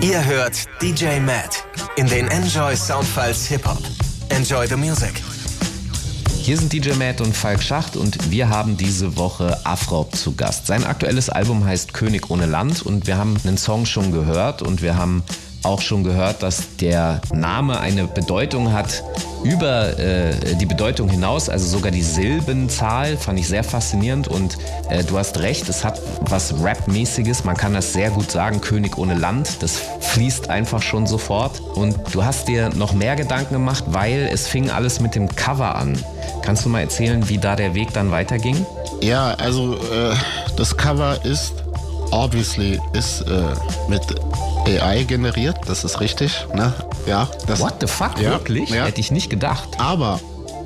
Ihr 0.00 0.24
hört 0.24 0.66
DJ 0.80 1.20
Matt 1.20 1.64
in 1.96 2.06
den 2.08 2.26
Enjoy 2.28 2.74
Soundfiles 2.74 3.46
Hip 3.46 3.64
Hop. 3.66 3.78
Enjoy 4.30 4.66
the 4.66 4.76
music. 4.76 5.22
Hier 6.42 6.58
sind 6.58 6.72
DJ 6.72 6.94
Matt 6.94 7.20
und 7.20 7.36
Falk 7.36 7.62
Schacht 7.62 7.94
und 7.94 8.32
wir 8.32 8.48
haben 8.48 8.76
diese 8.76 9.16
Woche 9.16 9.64
Afrop 9.64 10.16
zu 10.16 10.34
Gast. 10.34 10.66
Sein 10.66 10.84
aktuelles 10.84 11.30
Album 11.30 11.64
heißt 11.64 11.94
König 11.94 12.30
ohne 12.30 12.46
Land 12.46 12.82
und 12.82 13.06
wir 13.06 13.16
haben 13.16 13.36
einen 13.44 13.56
Song 13.56 13.86
schon 13.86 14.10
gehört 14.10 14.60
und 14.60 14.82
wir 14.82 14.96
haben 14.96 15.22
auch 15.64 15.80
schon 15.80 16.04
gehört, 16.04 16.42
dass 16.42 16.76
der 16.76 17.20
Name 17.32 17.78
eine 17.80 18.04
Bedeutung 18.04 18.72
hat 18.72 19.02
über 19.44 19.98
äh, 19.98 20.54
die 20.60 20.66
Bedeutung 20.66 21.08
hinaus, 21.08 21.48
also 21.48 21.66
sogar 21.66 21.90
die 21.90 22.02
Silbenzahl 22.02 23.16
fand 23.16 23.38
ich 23.38 23.48
sehr 23.48 23.64
faszinierend 23.64 24.28
und 24.28 24.56
äh, 24.88 25.02
du 25.02 25.18
hast 25.18 25.40
recht, 25.40 25.68
es 25.68 25.84
hat 25.84 26.00
was 26.20 26.62
Rap-mäßiges, 26.62 27.44
man 27.44 27.56
kann 27.56 27.74
das 27.74 27.92
sehr 27.92 28.10
gut 28.10 28.30
sagen, 28.30 28.60
König 28.60 28.98
ohne 28.98 29.14
Land, 29.14 29.62
das 29.62 29.80
fließt 30.00 30.48
einfach 30.48 30.82
schon 30.82 31.06
sofort 31.06 31.60
und 31.74 31.96
du 32.12 32.24
hast 32.24 32.46
dir 32.48 32.68
noch 32.70 32.92
mehr 32.92 33.16
Gedanken 33.16 33.54
gemacht, 33.54 33.84
weil 33.88 34.28
es 34.32 34.46
fing 34.46 34.70
alles 34.70 35.00
mit 35.00 35.14
dem 35.14 35.28
Cover 35.28 35.74
an. 35.74 35.98
Kannst 36.42 36.64
du 36.64 36.68
mal 36.68 36.80
erzählen, 36.80 37.28
wie 37.28 37.38
da 37.38 37.56
der 37.56 37.74
Weg 37.74 37.92
dann 37.92 38.10
weiterging? 38.10 38.64
Ja, 39.00 39.34
also 39.34 39.74
äh, 39.74 40.14
das 40.56 40.76
Cover 40.76 41.24
ist 41.24 41.52
obviously 42.12 42.78
ist 42.92 43.22
äh, 43.22 43.42
mit 43.88 44.02
AI 44.66 45.04
generiert, 45.04 45.56
das 45.66 45.84
ist 45.84 46.00
richtig. 46.00 46.46
Ne? 46.54 46.72
Ja, 47.06 47.28
das, 47.46 47.60
What 47.60 47.74
the 47.80 47.86
fuck, 47.86 48.18
Ja, 48.20 48.30
wirklich? 48.30 48.70
ja. 48.70 48.84
Hätte 48.84 49.00
ich 49.00 49.10
nicht 49.10 49.30
gedacht. 49.30 49.68
Aber 49.78 50.20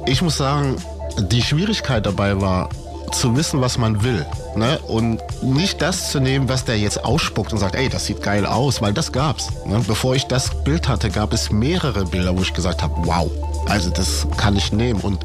ich 0.06 0.22
muss 0.22 0.36
sagen, 0.36 0.76
die 1.18 1.42
Schwierigkeit 1.42 2.04
dabei 2.06 2.40
war, 2.40 2.68
zu 3.12 3.36
wissen, 3.36 3.60
was 3.60 3.78
man 3.78 4.02
will. 4.02 4.26
Ne? 4.56 4.78
Und 4.86 5.20
nicht 5.42 5.80
das 5.80 6.10
zu 6.10 6.18
nehmen, 6.20 6.48
was 6.48 6.64
der 6.64 6.78
jetzt 6.78 7.04
ausspuckt 7.04 7.52
und 7.52 7.58
sagt, 7.58 7.74
ey, 7.74 7.88
das 7.88 8.06
sieht 8.06 8.20
geil 8.22 8.44
aus, 8.44 8.82
weil 8.82 8.92
das 8.92 9.12
gab's. 9.12 9.48
Ne? 9.64 9.80
Bevor 9.86 10.14
ich 10.16 10.26
das 10.26 10.50
Bild 10.64 10.88
hatte, 10.88 11.10
gab 11.10 11.32
es 11.32 11.50
mehrere 11.50 12.04
Bilder, 12.04 12.36
wo 12.36 12.42
ich 12.42 12.52
gesagt 12.52 12.82
habe, 12.82 12.94
wow, 13.06 13.30
also 13.68 13.90
das 13.90 14.26
kann 14.36 14.56
ich 14.56 14.72
nehmen. 14.72 15.00
Und 15.00 15.24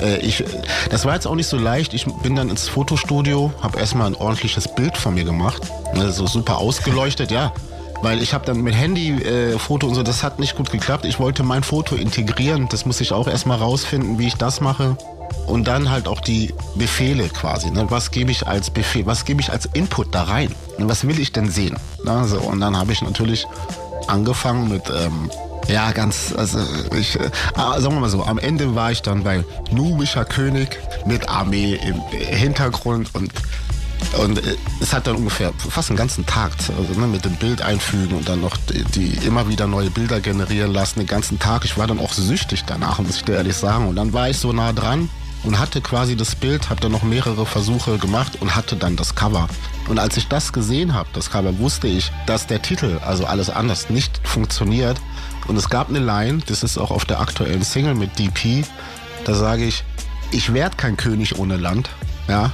äh, 0.00 0.18
ich, 0.18 0.44
das 0.90 1.04
war 1.04 1.14
jetzt 1.14 1.26
auch 1.26 1.34
nicht 1.34 1.48
so 1.48 1.58
leicht. 1.58 1.94
Ich 1.94 2.06
bin 2.22 2.36
dann 2.36 2.48
ins 2.48 2.68
Fotostudio, 2.68 3.52
habe 3.60 3.78
erstmal 3.78 4.06
ein 4.06 4.14
ordentliches 4.14 4.68
Bild 4.74 4.96
von 4.96 5.14
mir 5.14 5.24
gemacht, 5.24 5.62
ne? 5.94 6.12
so 6.12 6.26
super 6.26 6.58
ausgeleuchtet, 6.58 7.30
ja. 7.30 7.52
Weil 8.02 8.22
ich 8.22 8.34
habe 8.34 8.44
dann 8.44 8.62
mit 8.62 8.74
Handy 8.74 9.10
äh, 9.10 9.58
Foto 9.58 9.86
und 9.86 9.94
so, 9.94 10.02
das 10.02 10.22
hat 10.22 10.38
nicht 10.38 10.56
gut 10.56 10.70
geklappt. 10.70 11.04
Ich 11.04 11.18
wollte 11.18 11.42
mein 11.42 11.62
Foto 11.62 11.96
integrieren. 11.96 12.68
Das 12.70 12.86
muss 12.86 13.00
ich 13.00 13.12
auch 13.12 13.26
erstmal 13.26 13.58
rausfinden, 13.58 14.18
wie 14.18 14.26
ich 14.28 14.34
das 14.34 14.60
mache. 14.60 14.96
Und 15.46 15.66
dann 15.66 15.90
halt 15.90 16.08
auch 16.08 16.20
die 16.20 16.54
Befehle 16.74 17.28
quasi. 17.28 17.70
Ne? 17.70 17.86
Was 17.88 18.10
gebe 18.10 18.30
ich 18.30 18.46
als 18.46 18.70
Befehl, 18.70 19.06
was 19.06 19.24
gebe 19.24 19.40
ich 19.40 19.50
als 19.50 19.66
Input 19.66 20.14
da 20.14 20.24
rein? 20.24 20.54
Ne? 20.78 20.88
Was 20.88 21.06
will 21.06 21.18
ich 21.18 21.32
denn 21.32 21.50
sehen? 21.50 21.76
Ne? 22.04 22.26
Und 22.38 22.60
dann 22.60 22.76
habe 22.76 22.92
ich 22.92 23.02
natürlich 23.02 23.46
angefangen 24.08 24.68
mit, 24.68 24.82
ähm, 24.90 25.30
ja, 25.68 25.90
ganz, 25.92 26.32
also 26.36 26.58
ich, 26.96 27.18
äh, 27.18 27.30
sagen 27.56 27.94
wir 27.94 28.00
mal 28.00 28.08
so, 28.08 28.22
am 28.22 28.38
Ende 28.38 28.74
war 28.74 28.92
ich 28.92 29.02
dann 29.02 29.24
bei 29.24 29.44
Nubischer 29.72 30.24
König 30.24 30.78
mit 31.06 31.28
Armee 31.28 31.74
im 31.74 32.00
Hintergrund 32.10 33.14
und 33.14 33.32
und 34.14 34.38
äh, 34.38 34.56
es 34.80 34.92
hat 34.92 35.06
dann 35.06 35.16
ungefähr 35.16 35.52
fast 35.58 35.90
einen 35.90 35.96
ganzen 35.96 36.26
Tag 36.26 36.52
also, 36.76 36.98
ne, 36.98 37.06
mit 37.06 37.24
dem 37.24 37.36
Bild 37.36 37.62
einfügen 37.62 38.16
und 38.16 38.28
dann 38.28 38.40
noch 38.40 38.56
die, 38.56 38.84
die, 38.84 39.26
immer 39.26 39.48
wieder 39.48 39.66
neue 39.66 39.90
Bilder 39.90 40.20
generieren 40.20 40.72
lassen, 40.72 41.00
den 41.00 41.08
ganzen 41.08 41.38
Tag. 41.38 41.64
Ich 41.64 41.76
war 41.76 41.86
dann 41.86 41.98
auch 41.98 42.12
süchtig 42.12 42.64
danach, 42.66 42.98
muss 42.98 43.16
ich 43.16 43.24
dir 43.24 43.36
ehrlich 43.36 43.56
sagen. 43.56 43.88
Und 43.88 43.96
dann 43.96 44.12
war 44.12 44.30
ich 44.30 44.38
so 44.38 44.52
nah 44.52 44.72
dran 44.72 45.08
und 45.44 45.58
hatte 45.58 45.80
quasi 45.80 46.16
das 46.16 46.34
Bild, 46.34 46.70
habe 46.70 46.80
dann 46.80 46.92
noch 46.92 47.02
mehrere 47.02 47.46
Versuche 47.46 47.98
gemacht 47.98 48.38
und 48.40 48.56
hatte 48.56 48.76
dann 48.76 48.96
das 48.96 49.14
Cover. 49.14 49.48
Und 49.88 49.98
als 49.98 50.16
ich 50.16 50.28
das 50.28 50.52
gesehen 50.52 50.94
habe, 50.94 51.08
das 51.12 51.30
Cover, 51.30 51.58
wusste 51.58 51.86
ich, 51.86 52.10
dass 52.26 52.46
der 52.46 52.62
Titel, 52.62 52.98
also 53.04 53.26
alles 53.26 53.50
anders, 53.50 53.90
nicht 53.90 54.20
funktioniert. 54.24 55.00
Und 55.46 55.56
es 55.56 55.68
gab 55.68 55.88
eine 55.88 56.00
Line, 56.00 56.40
das 56.46 56.62
ist 56.62 56.76
auch 56.78 56.90
auf 56.90 57.04
der 57.04 57.20
aktuellen 57.20 57.62
Single 57.62 57.94
mit 57.94 58.18
DP, 58.18 58.64
da 59.24 59.34
sage 59.34 59.64
ich, 59.64 59.84
ich 60.32 60.52
werde 60.52 60.76
kein 60.76 60.96
König 60.96 61.38
ohne 61.38 61.56
Land, 61.56 61.90
ja, 62.28 62.50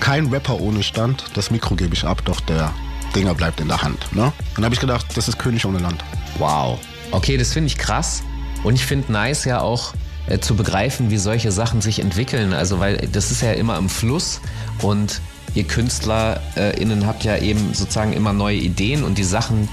kein 0.00 0.26
Rapper 0.26 0.60
ohne 0.60 0.82
Stand, 0.82 1.24
das 1.34 1.50
Mikro 1.50 1.76
gebe 1.76 1.94
ich 1.94 2.04
ab, 2.04 2.22
doch 2.24 2.40
der 2.40 2.72
Dinger 3.14 3.34
bleibt 3.34 3.60
in 3.60 3.68
der 3.68 3.82
Hand. 3.82 4.12
Ne? 4.12 4.32
Dann 4.54 4.64
habe 4.64 4.74
ich 4.74 4.80
gedacht, 4.80 5.06
das 5.14 5.28
ist 5.28 5.38
König 5.38 5.64
ohne 5.66 5.78
Land. 5.78 6.02
Wow. 6.38 6.78
Okay, 7.10 7.36
das 7.36 7.52
finde 7.52 7.68
ich 7.68 7.78
krass. 7.78 8.22
Und 8.62 8.74
ich 8.74 8.84
finde 8.84 9.12
nice 9.12 9.44
ja 9.44 9.60
auch 9.60 9.94
äh, 10.26 10.38
zu 10.38 10.54
begreifen, 10.54 11.10
wie 11.10 11.16
solche 11.16 11.50
Sachen 11.52 11.80
sich 11.80 12.00
entwickeln. 12.00 12.52
Also, 12.52 12.78
weil 12.78 12.96
das 13.12 13.30
ist 13.30 13.42
ja 13.42 13.52
immer 13.52 13.78
im 13.78 13.88
Fluss 13.88 14.40
und 14.82 15.20
ihr 15.54 15.64
KünstlerInnen 15.64 17.06
habt 17.06 17.24
ja 17.24 17.36
eben 17.36 17.74
sozusagen 17.74 18.12
immer 18.12 18.32
neue 18.32 18.56
Ideen 18.56 19.02
und 19.02 19.18
die 19.18 19.24
Sachen 19.24 19.68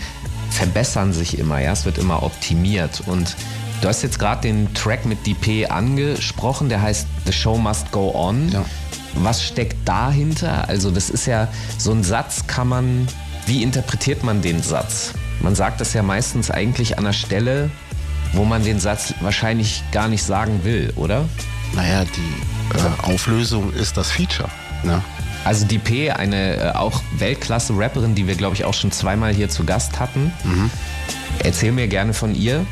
verbessern 0.49 1.13
sich 1.13 1.37
immer, 1.37 1.59
ja. 1.59 1.71
Es 1.73 1.85
wird 1.85 1.97
immer 1.97 2.23
optimiert. 2.23 3.03
Und 3.05 3.35
du 3.81 3.87
hast 3.87 4.01
jetzt 4.01 4.17
gerade 4.17 4.41
den 4.41 4.73
Track 4.73 5.05
mit 5.05 5.25
DP 5.27 5.69
angesprochen, 5.69 6.69
der 6.69 6.81
heißt 6.81 7.07
The 7.25 7.33
Show 7.33 7.57
Must 7.57 7.91
Go 7.91 8.11
On. 8.15 8.49
Ja. 8.51 8.65
Was 9.23 9.43
steckt 9.43 9.87
dahinter? 9.87 10.67
Also, 10.67 10.91
das 10.91 11.09
ist 11.09 11.25
ja 11.25 11.47
so 11.77 11.91
ein 11.91 12.03
Satz, 12.03 12.47
kann 12.47 12.67
man. 12.67 13.07
Wie 13.45 13.63
interpretiert 13.63 14.23
man 14.23 14.41
den 14.41 14.61
Satz? 14.61 15.13
Man 15.41 15.55
sagt 15.55 15.79
das 15.79 15.93
ja 15.93 16.03
meistens 16.03 16.51
eigentlich 16.51 16.97
an 16.97 17.05
der 17.05 17.13
Stelle, 17.13 17.69
wo 18.33 18.43
man 18.43 18.63
den 18.63 18.79
Satz 18.79 19.13
wahrscheinlich 19.21 19.83
gar 19.91 20.07
nicht 20.07 20.23
sagen 20.23 20.63
will, 20.63 20.91
oder? 20.95 21.25
Naja, 21.73 22.03
die 22.03 22.77
äh, 22.77 23.13
Auflösung 23.13 23.71
ist 23.73 23.97
das 23.97 24.11
Feature. 24.11 24.49
Ne? 24.83 25.01
Also 25.45 25.65
die 25.65 25.79
P, 25.79 26.11
eine 26.11 26.55
äh, 26.57 26.71
auch 26.71 27.01
Weltklasse-Rapperin, 27.17 28.15
die 28.15 28.27
wir, 28.27 28.35
glaube 28.35 28.55
ich, 28.55 28.65
auch 28.65 28.73
schon 28.73 28.91
zweimal 28.91 29.33
hier 29.33 29.49
zu 29.49 29.63
Gast 29.63 29.99
hatten. 29.99 30.33
Mhm. 30.43 30.69
Erzähl 31.39 31.71
mir 31.71 31.87
gerne 31.87 32.13
von 32.13 32.35
ihr. 32.35 32.65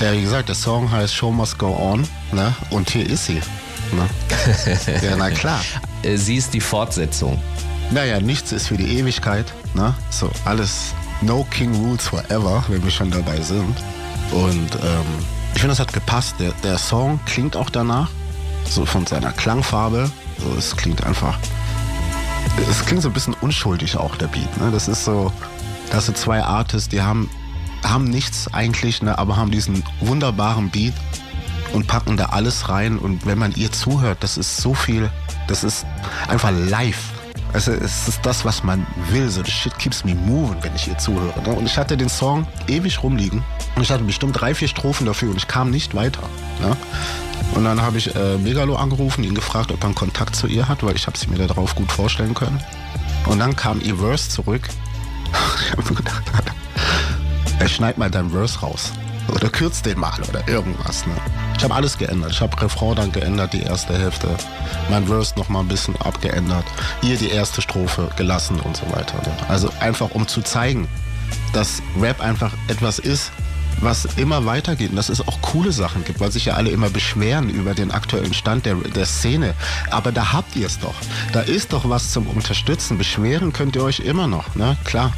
Ja, 0.00 0.12
wie 0.12 0.22
gesagt, 0.22 0.48
der 0.48 0.56
Song 0.56 0.90
heißt 0.90 1.14
Show 1.14 1.30
Must 1.30 1.58
Go 1.58 1.76
On. 1.78 2.06
Ne? 2.32 2.54
Und 2.70 2.90
hier 2.90 3.08
ist 3.08 3.26
sie. 3.26 3.40
Ne? 3.92 4.08
ja, 5.02 5.16
na 5.16 5.30
klar. 5.30 5.60
Äh, 6.02 6.16
sie 6.16 6.36
ist 6.36 6.54
die 6.54 6.60
Fortsetzung. 6.60 7.40
Naja, 7.90 8.20
nichts 8.20 8.52
ist 8.52 8.68
für 8.68 8.76
die 8.76 8.98
Ewigkeit. 8.98 9.46
Ne? 9.74 9.94
So, 10.10 10.30
alles 10.44 10.94
No 11.20 11.46
King 11.50 11.74
Rules 11.74 12.08
Forever, 12.08 12.64
wenn 12.68 12.82
wir 12.82 12.90
schon 12.90 13.10
dabei 13.10 13.40
sind. 13.40 13.76
Und 14.32 14.74
ähm, 14.82 15.06
ich 15.54 15.60
finde, 15.60 15.72
das 15.72 15.80
hat 15.80 15.92
gepasst. 15.92 16.36
Der, 16.38 16.52
der 16.62 16.78
Song 16.78 17.20
klingt 17.26 17.56
auch 17.56 17.70
danach, 17.70 18.10
so 18.68 18.84
von 18.84 19.06
seiner 19.06 19.32
Klangfarbe. 19.32 20.10
So, 20.38 20.58
es 20.58 20.76
klingt 20.76 21.04
einfach. 21.04 21.38
Es 22.70 22.84
klingt 22.84 23.02
so 23.02 23.08
ein 23.08 23.14
bisschen 23.14 23.34
unschuldig 23.40 23.96
auch, 23.96 24.16
der 24.16 24.26
Beat. 24.26 24.60
Ne? 24.60 24.70
Das 24.70 24.88
ist 24.88 25.04
so, 25.04 25.32
das 25.90 26.06
sind 26.06 26.16
zwei 26.16 26.42
Artists, 26.42 26.88
die 26.88 27.02
haben, 27.02 27.30
haben 27.82 28.04
nichts 28.04 28.52
eigentlich, 28.52 29.02
ne, 29.02 29.18
aber 29.18 29.36
haben 29.36 29.50
diesen 29.50 29.84
wunderbaren 30.00 30.70
Beat 30.70 30.94
und 31.72 31.86
packen 31.86 32.16
da 32.16 32.26
alles 32.26 32.68
rein. 32.68 32.98
Und 32.98 33.26
wenn 33.26 33.38
man 33.38 33.52
ihr 33.54 33.72
zuhört, 33.72 34.18
das 34.20 34.36
ist 34.36 34.58
so 34.58 34.74
viel, 34.74 35.10
das 35.48 35.64
ist 35.64 35.86
einfach 36.28 36.50
live. 36.50 36.98
Also 37.52 37.72
es 37.72 38.08
ist 38.08 38.20
das, 38.24 38.44
was 38.44 38.62
man 38.64 38.86
will. 39.10 39.28
So, 39.30 39.42
the 39.42 39.50
shit 39.50 39.78
keeps 39.78 40.04
me 40.04 40.14
moving, 40.14 40.62
wenn 40.62 40.74
ich 40.74 40.88
ihr 40.88 40.98
zuhöre. 40.98 41.40
Ne? 41.42 41.54
Und 41.54 41.66
ich 41.66 41.78
hatte 41.78 41.96
den 41.96 42.08
Song 42.08 42.46
ewig 42.66 43.02
rumliegen. 43.02 43.42
Und 43.74 43.82
ich 43.82 43.90
hatte 43.90 44.04
bestimmt 44.04 44.38
drei, 44.38 44.54
vier 44.54 44.68
Strophen 44.68 45.06
dafür 45.06 45.30
und 45.30 45.36
ich 45.36 45.48
kam 45.48 45.70
nicht 45.70 45.94
weiter. 45.94 46.22
Ne? 46.60 46.76
Und 47.54 47.64
dann 47.64 47.80
habe 47.80 47.98
ich 47.98 48.14
äh, 48.14 48.38
Megalo 48.38 48.76
angerufen, 48.76 49.24
ihn 49.24 49.34
gefragt, 49.34 49.70
ob 49.70 49.80
er 49.80 49.86
einen 49.86 49.94
Kontakt 49.94 50.36
zu 50.36 50.46
ihr 50.46 50.68
hat, 50.68 50.82
weil 50.82 50.96
ich 50.96 51.06
habe 51.06 51.16
sie 51.16 51.28
mir 51.28 51.38
darauf 51.46 51.74
gut 51.74 51.90
vorstellen 51.90 52.34
können. 52.34 52.60
Und 53.26 53.38
dann 53.38 53.56
kam 53.56 53.80
ihr 53.80 53.96
Verse 53.96 54.28
zurück. 54.28 54.68
ich 55.64 55.72
habe 55.72 55.82
mir 55.88 55.96
gedacht, 55.96 56.24
er 57.58 57.68
schneidet 57.68 57.98
mal 57.98 58.10
dein 58.10 58.30
Verse 58.30 58.60
raus. 58.60 58.92
Oder 59.28 59.48
kürzt 59.50 59.86
den 59.86 59.98
mal 59.98 60.20
oder 60.28 60.46
irgendwas. 60.48 61.06
Ne? 61.06 61.14
Ich 61.56 61.64
habe 61.64 61.74
alles 61.74 61.98
geändert. 61.98 62.32
Ich 62.32 62.40
habe 62.40 62.60
Refrain 62.60 62.94
dann 62.94 63.12
geändert, 63.12 63.52
die 63.52 63.62
erste 63.62 63.96
Hälfte. 63.96 64.28
Mein 64.90 65.06
Verse 65.06 65.34
noch 65.36 65.48
mal 65.48 65.60
ein 65.60 65.68
bisschen 65.68 65.96
abgeändert. 65.96 66.64
Ihr 67.02 67.16
die 67.16 67.30
erste 67.30 67.60
Strophe 67.60 68.08
gelassen 68.16 68.60
und 68.60 68.76
so 68.76 68.86
weiter. 68.92 69.16
Ne? 69.16 69.32
Also 69.48 69.70
einfach 69.80 70.10
um 70.10 70.28
zu 70.28 70.42
zeigen, 70.42 70.88
dass 71.52 71.82
Rap 72.00 72.20
einfach 72.20 72.52
etwas 72.68 72.98
ist, 72.98 73.32
was 73.80 74.06
immer 74.16 74.46
weitergeht 74.46 74.90
und 74.90 74.96
dass 74.96 75.08
es 75.08 75.26
auch 75.26 75.40
coole 75.42 75.72
Sachen 75.72 76.04
gibt, 76.04 76.20
weil 76.20 76.30
sich 76.32 76.46
ja 76.46 76.54
alle 76.54 76.70
immer 76.70 76.88
beschweren 76.88 77.50
über 77.50 77.74
den 77.74 77.90
aktuellen 77.90 78.32
Stand 78.32 78.64
der, 78.66 78.74
der 78.76 79.06
Szene. 79.06 79.54
Aber 79.90 80.12
da 80.12 80.32
habt 80.32 80.56
ihr 80.56 80.66
es 80.66 80.78
doch. 80.78 80.94
Da 81.32 81.40
ist 81.40 81.72
doch 81.72 81.88
was 81.88 82.12
zum 82.12 82.26
Unterstützen. 82.26 82.98
Beschweren 82.98 83.52
könnt 83.52 83.76
ihr 83.76 83.82
euch 83.82 84.00
immer 84.00 84.26
noch, 84.26 84.54
ne? 84.54 84.76
Klar. 84.84 85.12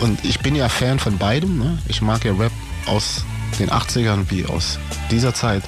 Und 0.00 0.24
ich 0.24 0.40
bin 0.40 0.54
ja 0.54 0.68
Fan 0.68 0.98
von 0.98 1.16
beidem. 1.16 1.58
Ne? 1.58 1.78
Ich 1.88 2.02
mag 2.02 2.24
ja 2.24 2.32
Rap 2.34 2.52
aus 2.86 3.24
den 3.58 3.70
80ern 3.70 4.30
wie 4.30 4.46
aus 4.46 4.78
dieser 5.10 5.34
Zeit. 5.34 5.62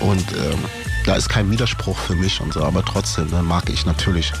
Und 0.00 0.24
ähm, 0.32 0.58
da 1.06 1.14
ist 1.14 1.28
kein 1.28 1.50
Widerspruch 1.50 1.98
für 1.98 2.14
mich 2.14 2.40
und 2.40 2.52
so, 2.52 2.62
aber 2.62 2.84
trotzdem 2.84 3.28
ne, 3.30 3.42
mag 3.42 3.68
ich 3.68 3.86
natürlich 3.86 4.32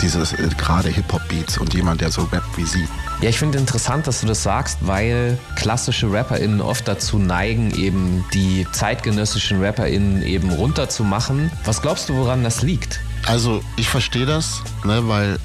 dieses 0.00 0.32
äh, 0.32 0.48
gerade 0.56 0.88
Hip-Hop-Beats 0.88 1.58
und 1.58 1.74
jemand, 1.74 2.00
der 2.00 2.10
so 2.10 2.22
rappt 2.24 2.56
wie 2.56 2.64
sie. 2.64 2.86
Ja, 3.20 3.28
ich 3.28 3.38
finde 3.38 3.58
interessant, 3.58 4.06
dass 4.06 4.20
du 4.20 4.26
das 4.26 4.42
sagst, 4.42 4.78
weil 4.82 5.38
klassische 5.56 6.12
RapperInnen 6.12 6.60
oft 6.60 6.88
dazu 6.88 7.18
neigen, 7.18 7.74
eben 7.74 8.24
die 8.34 8.66
zeitgenössischen 8.72 9.62
RapperInnen 9.62 10.22
eben 10.22 10.50
runterzumachen. 10.50 11.50
Was 11.64 11.82
glaubst 11.82 12.08
du, 12.08 12.14
woran 12.14 12.42
das 12.42 12.62
liegt? 12.62 13.00
Also, 13.26 13.62
ich 13.76 13.88
verstehe 13.88 14.26
das, 14.26 14.62
ne, 14.84 15.06
weil 15.06 15.38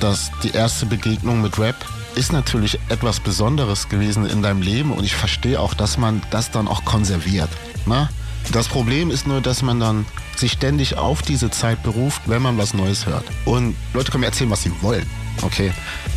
das 0.00 0.30
die 0.42 0.50
erste 0.50 0.84
Begegnung 0.84 1.40
mit 1.40 1.58
Rap 1.58 1.76
ist 2.14 2.32
natürlich 2.32 2.78
etwas 2.88 3.20
Besonderes 3.20 3.88
gewesen 3.88 4.26
in 4.26 4.42
deinem 4.42 4.62
Leben 4.62 4.92
und 4.92 5.04
ich 5.04 5.14
verstehe 5.14 5.60
auch, 5.60 5.74
dass 5.74 5.98
man 5.98 6.22
das 6.30 6.50
dann 6.50 6.68
auch 6.68 6.84
konserviert. 6.84 7.48
Ne? 7.86 8.08
Das 8.52 8.68
Problem 8.68 9.10
ist 9.10 9.26
nur, 9.26 9.40
dass 9.40 9.62
man 9.62 9.80
dann 9.80 10.04
sich 10.36 10.52
ständig 10.52 10.96
auf 10.96 11.22
diese 11.22 11.50
Zeit 11.50 11.82
beruft, 11.82 12.22
wenn 12.26 12.42
man 12.42 12.58
was 12.58 12.74
Neues 12.74 13.06
hört. 13.06 13.24
Und 13.44 13.76
Leute 13.94 14.10
können 14.10 14.22
mir 14.22 14.26
erzählen, 14.26 14.50
was 14.50 14.62
sie 14.62 14.72
wollen. 14.82 15.08
Okay. 15.42 15.72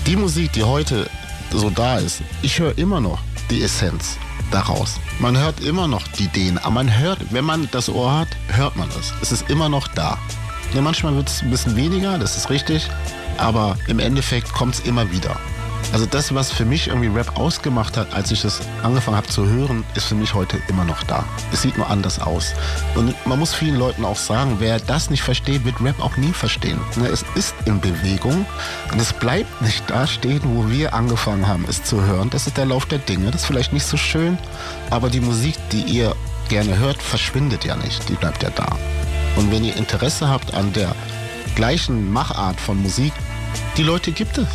Die 0.05 0.15
Musik, 0.15 0.51
die 0.53 0.63
heute 0.63 1.09
so 1.51 1.69
da 1.69 1.97
ist, 1.97 2.21
ich 2.41 2.59
höre 2.59 2.77
immer 2.77 2.99
noch 2.99 3.19
die 3.49 3.61
Essenz 3.61 4.17
daraus. 4.51 4.99
Man 5.19 5.37
hört 5.37 5.61
immer 5.61 5.87
noch 5.87 6.07
die 6.09 6.23
Ideen, 6.25 6.57
aber 6.57 6.71
man 6.71 6.97
hört, 6.97 7.19
wenn 7.31 7.45
man 7.45 7.69
das 7.71 7.89
Ohr 7.89 8.17
hat, 8.17 8.27
hört 8.47 8.75
man 8.75 8.89
es. 8.99 9.13
Es 9.21 9.31
ist 9.31 9.49
immer 9.49 9.69
noch 9.69 9.87
da. 9.89 10.17
Ja, 10.73 10.81
manchmal 10.81 11.15
wird 11.15 11.29
es 11.29 11.41
ein 11.41 11.51
bisschen 11.51 11.75
weniger, 11.75 12.17
das 12.17 12.35
ist 12.35 12.49
richtig, 12.49 12.89
aber 13.37 13.77
im 13.87 13.99
Endeffekt 13.99 14.51
kommt 14.51 14.75
es 14.75 14.79
immer 14.81 15.09
wieder. 15.11 15.37
Also 15.93 16.05
das, 16.05 16.33
was 16.35 16.51
für 16.51 16.65
mich 16.65 16.87
irgendwie 16.87 17.07
Rap 17.07 17.37
ausgemacht 17.37 17.95
hat, 17.95 18.13
als 18.13 18.31
ich 18.31 18.43
es 18.43 18.59
angefangen 18.83 19.17
habe 19.17 19.27
zu 19.27 19.47
hören, 19.47 19.83
ist 19.95 20.05
für 20.05 20.15
mich 20.15 20.33
heute 20.33 20.59
immer 20.67 20.83
noch 20.83 21.03
da. 21.03 21.23
Es 21.53 21.61
sieht 21.61 21.77
nur 21.77 21.89
anders 21.89 22.19
aus. 22.19 22.53
Und 22.95 23.13
man 23.25 23.39
muss 23.39 23.53
vielen 23.53 23.75
Leuten 23.75 24.03
auch 24.03 24.17
sagen, 24.17 24.57
wer 24.59 24.79
das 24.79 25.09
nicht 25.09 25.23
versteht, 25.23 25.63
wird 25.63 25.81
Rap 25.81 26.01
auch 26.01 26.17
nie 26.17 26.33
verstehen. 26.33 26.79
Ne, 26.95 27.07
es 27.07 27.23
ist 27.35 27.55
in 27.65 27.79
Bewegung 27.79 28.45
und 28.91 29.01
es 29.01 29.13
bleibt 29.13 29.61
nicht 29.61 29.89
da 29.89 30.05
stehen, 30.05 30.41
wo 30.43 30.69
wir 30.69 30.93
angefangen 30.93 31.47
haben, 31.47 31.65
es 31.69 31.83
zu 31.83 32.01
hören. 32.01 32.29
Das 32.29 32.47
ist 32.47 32.57
der 32.57 32.65
Lauf 32.65 32.85
der 32.85 32.99
Dinge. 32.99 33.31
Das 33.31 33.41
ist 33.41 33.47
vielleicht 33.47 33.73
nicht 33.73 33.85
so 33.85 33.97
schön, 33.97 34.37
aber 34.89 35.09
die 35.09 35.21
Musik, 35.21 35.55
die 35.71 35.81
ihr 35.81 36.15
gerne 36.49 36.77
hört, 36.77 37.01
verschwindet 37.01 37.65
ja 37.65 37.75
nicht. 37.75 38.07
Die 38.09 38.13
bleibt 38.13 38.43
ja 38.43 38.49
da. 38.49 38.67
Und 39.35 39.51
wenn 39.51 39.63
ihr 39.63 39.75
Interesse 39.75 40.29
habt 40.29 40.53
an 40.53 40.71
der 40.73 40.95
gleichen 41.55 42.11
Machart 42.11 42.59
von 42.59 42.81
Musik, 42.81 43.13
die 43.77 43.83
Leute 43.83 44.11
gibt 44.11 44.37
es. 44.37 44.47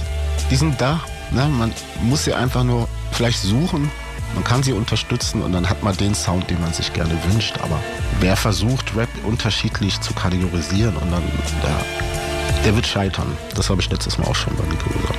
Die 0.51 0.57
sind 0.57 0.81
da. 0.81 1.01
Ne? 1.33 1.47
Man 1.47 1.73
muss 2.03 2.25
sie 2.25 2.35
einfach 2.35 2.65
nur 2.65 2.89
vielleicht 3.13 3.41
suchen. 3.41 3.91
Man 4.35 4.45
kann 4.45 4.63
sie 4.63 4.73
unterstützen 4.73 5.43
und 5.43 5.53
dann 5.53 5.69
hat 5.69 5.83
man 5.83 5.97
den 5.97 6.15
Sound, 6.15 6.49
den 6.51 6.61
man 6.61 6.73
sich 6.73 6.93
gerne 6.93 7.17
wünscht. 7.29 7.59
Aber 7.63 7.81
wer 8.21 8.37
versucht, 8.37 8.95
Rap 8.97 9.09
unterschiedlich 9.25 10.01
zu 10.01 10.15
kategorisieren 10.15 10.97
und 10.97 11.11
dann, 11.11 11.23
der, 11.63 12.65
der 12.65 12.77
wird 12.77 12.87
scheitern. 12.87 13.37
Das 13.57 13.69
habe 13.71 13.81
ich 13.81 13.91
letztes 13.91 14.19
Mal 14.19 14.27
auch 14.27 14.37
schon 14.37 14.55
bei 14.57 14.65
Nico 14.65 14.89
gesagt. 14.91 15.19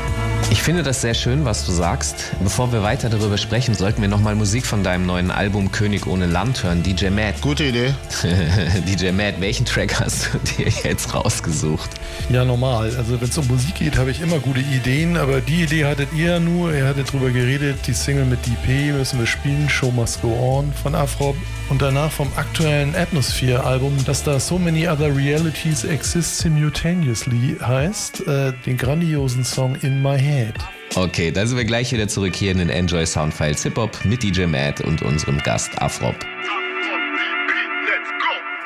Ich 0.51 0.63
finde 0.63 0.83
das 0.83 0.99
sehr 0.99 1.13
schön, 1.13 1.45
was 1.45 1.65
du 1.65 1.71
sagst. 1.71 2.33
Bevor 2.43 2.73
wir 2.73 2.83
weiter 2.83 3.09
darüber 3.09 3.37
sprechen, 3.37 3.73
sollten 3.73 4.01
wir 4.01 4.09
nochmal 4.09 4.35
Musik 4.35 4.65
von 4.65 4.83
deinem 4.83 5.05
neuen 5.05 5.31
Album 5.31 5.71
König 5.71 6.07
ohne 6.07 6.25
Land 6.25 6.61
hören, 6.65 6.83
DJ 6.83 7.07
Matt. 7.07 7.39
Gute 7.39 7.63
Idee. 7.63 7.93
DJ 8.85 9.11
Matt, 9.11 9.39
welchen 9.39 9.65
Track 9.65 10.01
hast 10.01 10.33
du 10.33 10.39
dir 10.39 10.67
jetzt 10.83 11.13
rausgesucht? 11.13 11.89
Ja, 12.29 12.43
normal. 12.43 12.93
Also 12.97 13.21
wenn 13.21 13.29
es 13.29 13.37
um 13.37 13.47
Musik 13.47 13.75
geht, 13.75 13.97
habe 13.97 14.11
ich 14.11 14.19
immer 14.19 14.39
gute 14.39 14.59
Ideen, 14.59 15.15
aber 15.15 15.39
die 15.39 15.63
Idee 15.63 15.85
hattet 15.85 16.09
ihr 16.13 16.31
ja 16.31 16.39
nur. 16.39 16.73
Ihr 16.73 16.85
hattet 16.85 17.13
drüber 17.13 17.29
geredet, 17.29 17.77
die 17.87 17.93
Single 17.93 18.25
mit 18.25 18.45
DP 18.45 18.91
müssen 18.91 19.19
wir 19.19 19.27
spielen, 19.27 19.69
Show 19.69 19.89
Must 19.89 20.21
Go 20.21 20.33
On 20.33 20.73
von 20.73 20.95
Afro 20.95 21.33
und 21.71 21.81
danach 21.81 22.11
vom 22.11 22.27
aktuellen 22.35 22.93
Atmosphere-Album, 22.97 23.99
das 24.05 24.25
da 24.25 24.41
So 24.41 24.59
Many 24.59 24.89
Other 24.89 25.15
Realities 25.15 25.85
Exist 25.85 26.39
Simultaneously 26.39 27.55
heißt, 27.61 28.27
äh, 28.27 28.51
den 28.65 28.75
grandiosen 28.75 29.45
Song 29.45 29.75
In 29.75 30.01
My 30.01 30.19
Head. 30.41 30.55
Okay, 30.95 31.31
dann 31.31 31.47
sind 31.47 31.57
wir 31.57 31.65
gleich 31.65 31.91
wieder 31.93 32.07
zurück 32.07 32.35
hier 32.35 32.51
in 32.51 32.57
den 32.57 32.69
Enjoy 32.69 33.05
Soundfiles 33.05 33.63
Hip 33.63 33.77
Hop 33.77 34.03
mit 34.03 34.23
DJ 34.23 34.45
Matt 34.45 34.81
und 34.81 35.01
unserem 35.01 35.37
Gast 35.39 35.69
Afrop. 35.81 36.15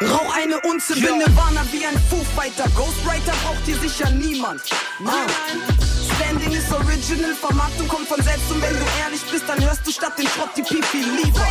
Rauch 0.01 0.35
eine 0.35 0.59
Unze, 0.61 0.93
bin 0.95 1.17
Nirvana 1.17 1.65
wie 1.71 1.85
ein 1.85 1.97
Foo 2.09 2.23
Fighter. 2.35 2.65
Ghostwriter 2.75 3.33
braucht 3.43 3.65
hier 3.65 3.77
sicher 3.77 4.09
niemand. 4.11 4.61
Ah. 5.05 5.27
Standing 6.15 6.51
ist 6.51 6.71
original, 6.71 7.33
Vermarktung 7.33 7.87
kommt 7.87 8.07
von 8.07 8.21
selbst 8.21 8.51
und 8.51 8.61
wenn 8.61 8.73
du 8.73 8.85
ehrlich 9.03 9.21
bist, 9.31 9.45
dann 9.47 9.63
hörst 9.63 9.85
du 9.85 9.91
statt 9.91 10.17
den 10.17 10.27
Schrott 10.27 10.49
die 10.57 10.63
Pipi 10.63 10.97
lieber. 10.97 11.47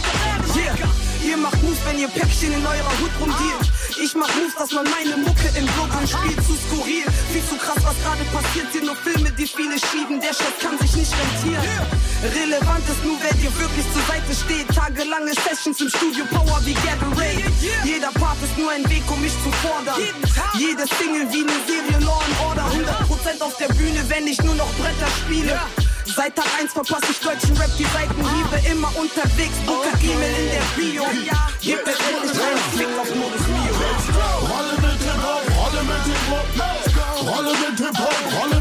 Yeah. 0.57 1.04
Ihr 1.25 1.39
macht 1.39 1.63
Moves, 1.63 1.79
wenn 1.87 1.99
ihr 1.99 2.09
Päckchen 2.09 2.53
in 2.53 2.67
eurer 2.67 2.95
Hut 3.01 3.11
rumdiert. 3.19 3.65
Ich 3.97 4.15
mach 4.15 4.29
Moves, 4.37 4.55
dass 4.59 4.73
man 4.73 4.85
meine 4.85 5.17
Mucke 5.17 5.49
im 5.57 5.65
Programm 5.73 6.07
spielt. 6.07 6.37
Zu 6.45 6.53
skurril, 6.53 7.05
viel 7.33 7.45
zu 7.49 7.57
krass, 7.57 7.81
was 7.81 7.97
gerade 8.05 8.25
passiert. 8.29 8.69
Hier 8.73 8.85
nur 8.85 8.97
Filme, 8.97 9.31
die 9.33 9.47
viele 9.47 9.79
schieben. 9.81 10.21
Der 10.21 10.35
Chef 10.37 10.53
kann 10.61 10.77
sich 10.79 10.95
nicht 10.97 11.13
rentieren. 11.17 11.65
Relevant 12.23 12.85
ist 12.89 13.03
nur, 13.05 13.17
wer 13.25 13.33
dir 13.41 13.53
wirklich 13.57 13.87
zur 13.95 14.05
Seite 14.05 14.33
steht. 14.37 14.69
Tagelange 14.69 15.33
Sessions 15.33 15.81
im 15.81 15.89
Studio, 15.89 16.25
Power 16.29 16.61
wie 16.65 16.75
Gatorade. 16.75 17.49
Jeder 17.85 18.13
Part 18.21 18.37
ist 18.45 18.59
nur 18.59 18.71
ein 18.71 18.85
Weg, 18.91 19.05
um 19.09 19.21
mich 19.23 19.33
zu 19.43 19.51
fordern. 19.65 19.97
Jede 20.59 20.85
Single 21.01 21.25
wie 21.33 21.49
eine 21.49 21.59
Serie 21.65 22.05
Law 22.05 22.21
and 22.21 22.37
Order. 22.45 22.67
100% 22.69 23.41
auf 23.41 23.57
der 23.57 23.69
Bühne, 23.73 24.05
wenn 24.09 24.27
ich 24.27 24.43
nur 24.43 24.57
noch 24.57 24.71
Bretter 24.77 25.09
spiele. 25.25 25.59
Seit 26.07 26.37
Tag 26.37 26.47
1 26.61 26.73
verpasse 26.73 27.07
ich 27.11 27.19
deutschen 27.21 27.57
Rap 27.57 27.71
die 27.79 27.85
Seitenhiebe 27.85 28.71
Immer 28.71 28.89
unterwegs, 28.97 29.57
Booker 29.65 29.97
E-Mail 30.03 30.35
in 30.39 30.51
der 30.51 30.63
Bio. 30.77 31.05
Gib 31.61 31.85
mir 31.85 31.93
endlich 31.93 32.43
einen 32.43 32.59
Fick 32.77 32.89
auf 32.99 33.15
Modus 33.15 33.47
Mio. 33.49 33.75
Rolle 34.53 34.75
mit 34.83 35.01
Hip-Hop, 35.01 35.45
Rolle 35.57 35.83
mit 35.85 36.05
Hip-Hop, 36.05 36.47
Rolle 37.27 37.53
mit 37.53 37.79
Hip-Hop, 37.79 38.41
Rolle 38.41 38.54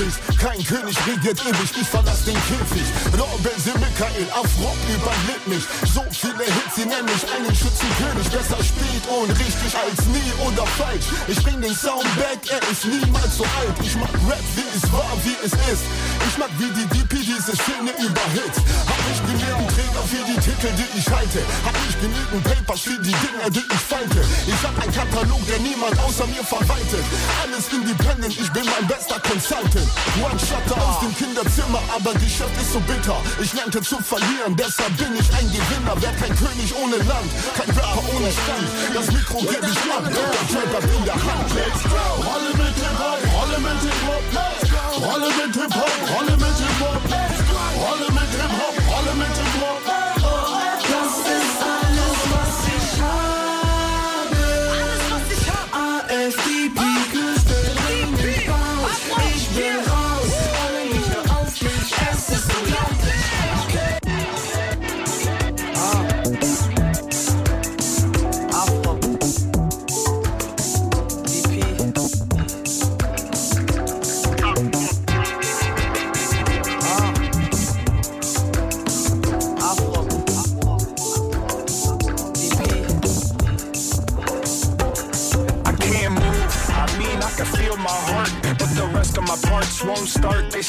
ist 0.00 0.20
erledigt, 0.20 0.29
kein 0.40 0.64
König 0.64 0.96
regiert 1.06 1.38
ewig, 1.44 1.70
ich 1.80 1.88
verlass 1.88 2.24
den 2.24 2.34
Käfig. 2.48 2.88
Robin 3.12 3.52
Michael, 3.76 4.26
Afrop 4.32 4.76
überlebt 4.88 5.46
mich. 5.46 5.64
So 5.92 6.02
viele 6.10 6.44
Hits, 6.44 6.76
sie 6.76 6.86
nennen 6.86 7.04
mich 7.04 7.24
einen 7.28 7.54
Schützenkönig. 7.54 8.26
Besser 8.32 8.56
spät 8.64 9.04
und 9.12 9.30
richtig 9.36 9.72
als 9.76 10.00
nie 10.08 10.32
oder 10.40 10.64
falsch. 10.80 11.04
Ich 11.28 11.42
bring 11.44 11.60
den 11.60 11.74
Sound 11.74 12.08
back, 12.16 12.40
er 12.48 12.62
ist 12.72 12.86
niemals 12.86 13.36
so 13.36 13.44
alt. 13.60 13.76
Ich 13.84 13.94
mag 13.96 14.12
Rap, 14.28 14.44
wie 14.56 14.68
es 14.72 14.84
war, 14.92 15.12
wie 15.24 15.36
es 15.44 15.52
ist. 15.52 15.84
Ich 16.28 16.38
mag 16.38 16.50
wie 16.56 16.72
die 16.72 16.88
DP 16.88 17.20
diese 17.20 17.52
Szene 17.52 17.92
über 18.00 18.24
Hits. 18.32 18.64
Hab 18.88 19.00
nicht 19.12 19.24
genügend 19.28 19.68
Träger 19.76 20.04
für 20.08 20.24
die 20.24 20.40
Titel, 20.40 20.72
die 20.72 20.98
ich 20.98 21.08
halte. 21.12 21.40
Hab 21.68 21.76
nicht 21.84 22.00
genügend 22.00 22.42
Papers 22.44 22.80
für 22.80 22.98
die 23.04 23.12
Dinger, 23.12 23.48
die 23.52 23.66
ich 23.68 23.82
falte. 23.84 24.20
Ich 24.48 24.60
hab 24.64 24.72
einen 24.80 24.92
Katalog, 24.92 25.42
der 25.48 25.58
niemand 25.60 25.98
außer 26.00 26.26
mir 26.26 26.44
verwaltet. 26.44 27.04
Alles 27.44 27.68
independent, 27.68 28.32
ich 28.40 28.50
bin 28.52 28.64
mein 28.64 28.86
bester 28.88 29.20
Consultant. 29.20 29.88
One 30.30 30.38
Shutter 30.38 30.80
aus 30.80 31.00
dem 31.00 31.16
Kinderzimmer, 31.16 31.82
aber 31.92 32.12
Geschäft 32.14 32.54
ist 32.60 32.72
so 32.72 32.80
bitter. 32.80 33.16
Ich 33.42 33.52
lernte 33.52 33.82
zu 33.82 33.98
verlieren, 33.98 34.54
deshalb 34.54 34.96
bin 34.96 35.12
ich 35.18 35.28
ein 35.34 35.50
Gewinner. 35.50 35.94
Wer 35.98 36.12
kein 36.12 36.36
König 36.36 36.72
ohne 36.76 36.98
Land, 36.98 37.30
kein 37.58 37.68
Rapper 37.70 38.04
ohne 38.14 38.30
Stand. 38.30 38.94
Das 38.94 39.10
Mikro 39.10 39.40
geb 39.40 39.62
ich 39.66 39.90
ab, 39.90 40.04
der 40.06 40.30
Trapper 40.46 40.86
in 40.86 41.04
der 41.04 41.14
Hand. 41.14 41.50
Let's 41.50 41.82
go! 41.82 42.22
Rolle 42.22 42.50
mit 42.54 42.76
Hip-Hop, 42.78 43.18
Rolle 43.34 43.58
mit 43.58 43.80
Hip-Hop, 43.82 44.22
let's 44.30 44.70
go! 44.70 45.04
Rolle 45.04 45.30
mit 45.34 45.54
Hip-Hop, 45.56 45.98
Rolle 46.14 46.36
mit 46.36 46.56
Hip-Hop, 46.62 47.29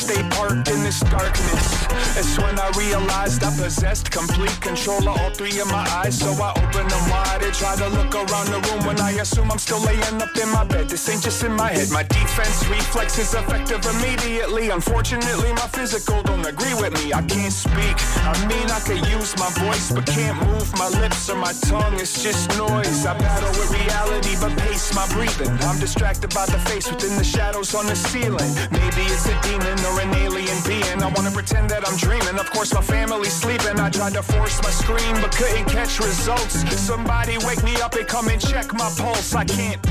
stay 0.02 0.28
parked 0.30 0.68
in 0.68 0.82
this 0.82 1.00
darkness. 1.02 1.81
It's 2.18 2.38
when 2.38 2.60
I 2.60 2.70
realized 2.78 3.44
I 3.44 3.50
possessed 3.56 4.12
complete 4.12 4.60
control 4.60 5.08
of 5.08 5.18
all 5.20 5.32
three 5.32 5.58
of 5.60 5.68
my 5.72 5.88
eyes. 6.04 6.20
So 6.20 6.32
I 6.44 6.52
open 6.52 6.88
them 6.88 7.10
wide 7.10 7.42
and 7.42 7.54
try 7.54 7.76
to 7.78 7.88
look 7.88 8.14
around 8.14 8.48
the 8.52 8.60
room 8.68 8.86
when 8.86 9.00
I 9.00 9.12
assume 9.12 9.50
I'm 9.50 9.60
still 9.60 9.80
laying 9.80 10.22
up 10.22 10.36
in 10.36 10.50
my 10.50 10.66
bed. 10.66 10.90
This 10.90 11.08
ain't 11.08 11.24
just 11.24 11.44
in 11.44 11.54
my 11.54 11.70
head. 11.72 11.90
My 11.90 12.04
defense 12.04 12.68
reflex 12.68 13.18
is 13.18 13.34
effective 13.34 13.86
immediately. 13.86 14.70
Unfortunately, 14.70 15.54
my 15.54 15.68
physical 15.72 16.22
don't 16.24 16.46
agree 16.46 16.74
with 16.76 16.94
me. 17.00 17.14
I 17.14 17.22
can't 17.22 17.54
speak. 17.54 17.96
I 18.28 18.36
mean, 18.46 18.68
I 18.70 18.80
could 18.82 19.06
use 19.08 19.38
my 19.38 19.50
voice, 19.64 19.92
but 19.92 20.06
can't 20.06 20.36
move 20.48 20.68
my 20.78 20.90
lips 21.00 21.30
or 21.30 21.38
my 21.38 21.54
tongue. 21.64 21.96
It's 21.96 22.22
just 22.22 22.50
noise. 22.58 23.06
I 23.06 23.18
battle 23.18 23.50
with 23.56 23.72
reality, 23.72 24.36
but 24.42 24.52
pace 24.60 24.94
my 24.94 25.08
breathing. 25.14 25.52
I'm 25.64 25.80
distracted 25.80 26.34
by 26.34 26.46
the 26.46 26.60
face 26.70 26.92
within 26.92 27.16
the 27.18 27.24
shadows 27.24 27.74
on 27.74 27.86
the 27.86 27.96
ceiling. 27.96 28.52
Maybe 28.72 29.04
it's 29.08 29.28
a 29.28 29.36
demon 29.42 29.80
or 29.88 30.02
an 30.02 30.14
alien 30.16 30.60
being. 30.68 31.00
I 31.02 31.08
wanna 31.16 31.32
pretend 31.32 31.70
that 31.70 31.88
I'm 31.88 32.01
dreaming. 32.02 32.40
Of 32.40 32.50
course, 32.50 32.74
my 32.74 32.82
family's 32.82 33.34
sleeping. 33.34 33.80
I 33.80 33.90
tried 33.90 34.14
to 34.14 34.24
force 34.24 34.62
my 34.64 34.70
scream, 34.70 35.16
but 35.22 35.32
couldn't 35.36 35.66
catch 35.66 36.00
results. 36.00 36.56
Somebody 36.80 37.38
wake 37.46 37.64
me 37.64 37.76
up 37.82 37.94
and 37.96 38.08
come 38.08 38.28
and 38.28 38.42
check 38.42 38.74
my 38.74 38.90
pulse. 38.98 39.34
I 39.36 39.46
can't. 39.46 39.82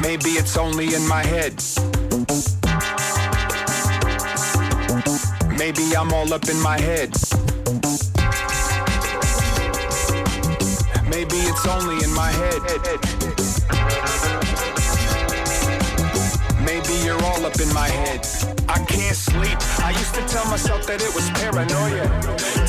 Maybe 0.00 0.30
it's 0.40 0.56
only 0.56 0.94
in 0.94 1.06
my 1.08 1.22
head. 1.24 1.54
Maybe 5.58 5.96
I'm 5.96 6.12
all 6.12 6.32
up 6.32 6.48
in 6.48 6.60
my 6.60 6.78
head. 6.78 7.10
Maybe 11.10 11.38
it's 11.50 11.66
only 11.66 12.04
in 12.04 12.12
my 12.14 12.30
head. 12.30 13.26
Maybe 16.86 17.04
you're 17.04 17.24
all 17.24 17.44
up 17.44 17.58
in 17.58 17.72
my 17.74 17.88
head. 17.88 18.20
I 18.68 18.78
can't 18.86 19.16
sleep. 19.16 19.58
I 19.82 19.90
used 19.90 20.14
to 20.14 20.22
tell 20.26 20.46
myself 20.46 20.86
that 20.86 21.02
it 21.02 21.12
was 21.14 21.28
paranoia. 21.30 22.06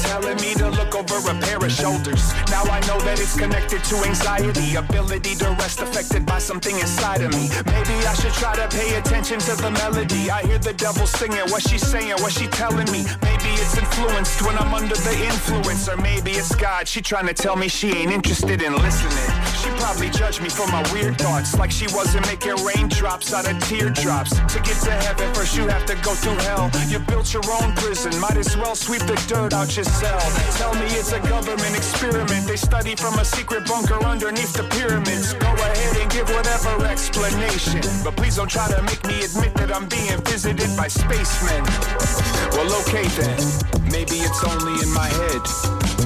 Telling 0.10 0.38
me 0.42 0.56
to 0.56 0.70
look 0.70 0.96
over 0.96 1.18
a 1.30 1.36
pair 1.38 1.58
of 1.58 1.72
shoulders. 1.72 2.34
Now 2.50 2.64
I 2.64 2.80
know 2.88 2.98
that 3.02 3.20
it's 3.20 3.38
connected 3.38 3.84
to 3.84 3.96
anxiety. 4.10 4.76
Ability 4.76 5.36
to 5.36 5.50
rest 5.62 5.82
affected 5.82 6.26
by 6.26 6.40
something 6.40 6.76
inside 6.80 7.22
of 7.22 7.32
me. 7.34 7.50
Maybe 7.68 7.94
I 8.10 8.14
should 8.16 8.34
try 8.34 8.56
to 8.56 8.68
pay 8.76 8.96
attention 8.96 9.38
to 9.40 9.56
the 9.56 9.70
melody. 9.70 10.32
I 10.32 10.42
hear 10.48 10.58
the 10.58 10.74
devil 10.74 11.06
singing. 11.06 11.46
What 11.54 11.62
she 11.62 11.78
saying? 11.78 12.18
What 12.18 12.32
she 12.32 12.48
telling 12.48 12.90
me? 12.92 13.06
Maybe 13.22 13.50
it's 13.62 13.78
influenced 13.78 14.42
when 14.42 14.58
I'm 14.58 14.74
under 14.74 14.96
the 14.96 15.14
influence. 15.14 15.88
Or 15.88 15.98
maybe 15.98 16.32
it's 16.32 16.56
God, 16.56 16.88
she 16.88 17.02
trying 17.02 17.28
to 17.28 17.36
tell 17.36 17.56
me 17.56 17.68
she 17.68 17.92
ain't 17.92 18.12
interested 18.12 18.64
in 18.64 18.74
listening. 18.74 19.57
She 19.62 19.70
probably 19.82 20.10
judged 20.10 20.42
me 20.42 20.50
for 20.50 20.68
my 20.68 20.84
weird 20.94 21.18
thoughts, 21.18 21.58
like 21.58 21.72
she 21.72 21.88
wasn't 21.88 22.26
making 22.28 22.56
raindrops 22.64 23.34
out 23.34 23.50
of 23.50 23.58
teardrops. 23.68 24.32
To 24.54 24.60
get 24.60 24.78
to 24.84 24.92
heaven, 24.92 25.34
first 25.34 25.58
you 25.58 25.68
have 25.68 25.86
to 25.86 25.96
go 25.96 26.14
through 26.14 26.38
hell. 26.46 26.70
You 26.88 27.00
built 27.00 27.34
your 27.34 27.44
own 27.62 27.74
prison, 27.76 28.20
might 28.20 28.38
as 28.38 28.56
well 28.56 28.76
sweep 28.76 29.02
the 29.02 29.16
dirt 29.28 29.54
out 29.54 29.76
your 29.76 29.86
cell. 29.86 30.20
Tell 30.58 30.74
me 30.76 30.86
it's 30.94 31.12
a 31.12 31.20
government 31.22 31.76
experiment. 31.76 32.46
They 32.48 32.56
study 32.56 32.96
from 32.96 33.18
a 33.20 33.26
secret 33.26 33.68
bunker 33.68 34.04
underneath 34.06 34.54
the 34.54 34.64
pyramids. 34.64 35.34
Go 35.34 35.48
ahead 35.48 35.98
and 35.98 36.12
give 36.12 36.30
whatever 36.30 36.86
explanation. 36.86 37.82
But 38.04 38.16
please 38.16 38.36
don't 38.36 38.50
try 38.50 38.68
to 38.70 38.82
make 38.84 39.06
me 39.08 39.24
admit 39.24 39.56
that 39.56 39.74
I'm 39.74 39.88
being 39.88 40.22
visited 40.22 40.70
by 40.78 40.88
spacemen. 40.88 41.64
Well, 42.54 42.72
okay 42.82 43.08
then. 43.20 43.38
Maybe 43.92 44.18
it's 44.22 44.44
only 44.44 44.74
in 44.84 44.92
my 44.94 45.08
head. 45.08 45.97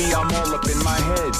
Maybe 0.00 0.14
I'm 0.14 0.34
all 0.34 0.54
up 0.54 0.64
in 0.66 0.78
my 0.82 0.98
head. 1.10 1.34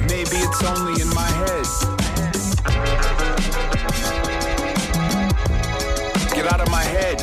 Maybe 0.00 0.36
it's 0.36 0.62
only 0.64 1.00
in 1.00 1.08
my 1.14 1.30
head. 1.40 1.66
Get 6.34 6.52
out 6.52 6.60
of 6.60 6.70
my 6.70 6.82
head. 6.84 7.22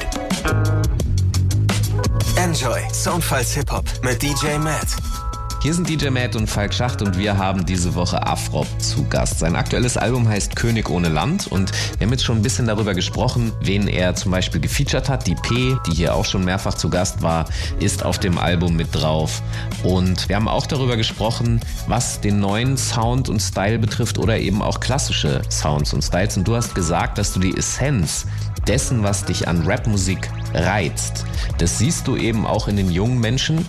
Enjoy 2.37 2.81
Soundfiles 2.91 3.53
Hip 3.53 3.69
Hop 3.69 3.85
mit 4.01 4.19
DJ 4.19 4.57
Matt. 4.57 5.22
Hier 5.63 5.73
sind 5.73 5.88
DJ 5.88 6.10
Matt 6.10 6.36
und 6.36 6.49
Falk 6.49 6.73
Schacht 6.73 7.02
und 7.02 7.17
wir 7.17 7.38
haben 7.38 7.65
diese 7.65 7.95
Woche 7.95 8.28
Afrop 8.28 8.67
zu 8.82 9.08
Gast. 9.08 9.39
Sein 9.39 9.56
aktuelles 9.56 9.95
Album 9.95 10.28
heißt 10.28 10.58
König 10.58 10.89
ohne 10.89 11.08
Land 11.08 11.47
und 11.47 11.71
wir 11.97 12.06
haben 12.06 12.12
jetzt 12.12 12.26
schon 12.26 12.39
ein 12.39 12.41
bisschen 12.41 12.67
darüber 12.67 12.93
gesprochen, 12.93 13.54
wen 13.62 13.88
er 13.88 14.13
zum 14.13 14.34
Beispiel 14.34 14.60
gefeatured 14.60 15.08
hat. 15.08 15.26
Die 15.26 15.36
P, 15.36 15.78
die 15.88 15.93
hier 15.95 16.15
auch 16.15 16.26
schon 16.26 16.43
mehrfach 16.43 16.73
zu 16.73 16.89
Gast 16.89 17.21
war, 17.21 17.45
ist 17.80 18.04
auf 18.04 18.19
dem 18.19 18.38
Album 18.39 18.76
mit 18.76 18.89
drauf. 18.91 19.41
Und 19.84 20.28
wir 20.28 20.36
haben 20.36 20.49
auch 20.49 20.67
darüber 20.67 20.97
gesprochen, 20.97 21.62
was 21.88 22.19
den 22.19 22.41
neuen 22.41 22.76
Sound 22.76 23.30
und 23.30 23.39
Style 23.39 23.80
betrifft 23.80 24.17
oder 24.17 24.38
eben 24.38 24.62
auch 24.62 24.82
klassische 24.82 25.43
Sounds 25.49 25.93
und 25.93 26.02
Styles. 26.02 26.36
Und 26.36 26.45
du 26.45 26.58
hast 26.58 26.76
gesagt, 26.76 27.17
dass 27.17 27.32
du 27.32 27.39
die 27.39 27.56
Essenz 27.56 28.26
dessen, 28.67 29.02
was 29.04 29.23
dich 29.23 29.47
an 29.47 29.62
Rapmusik 29.65 30.30
reizt, 30.54 31.23
das 31.58 31.78
siehst 31.78 32.06
du 32.06 32.17
eben 32.17 32.45
auch 32.45 32.67
in 32.67 32.76
den 32.76 32.91
jungen 32.91 33.19
Menschen. 33.21 33.65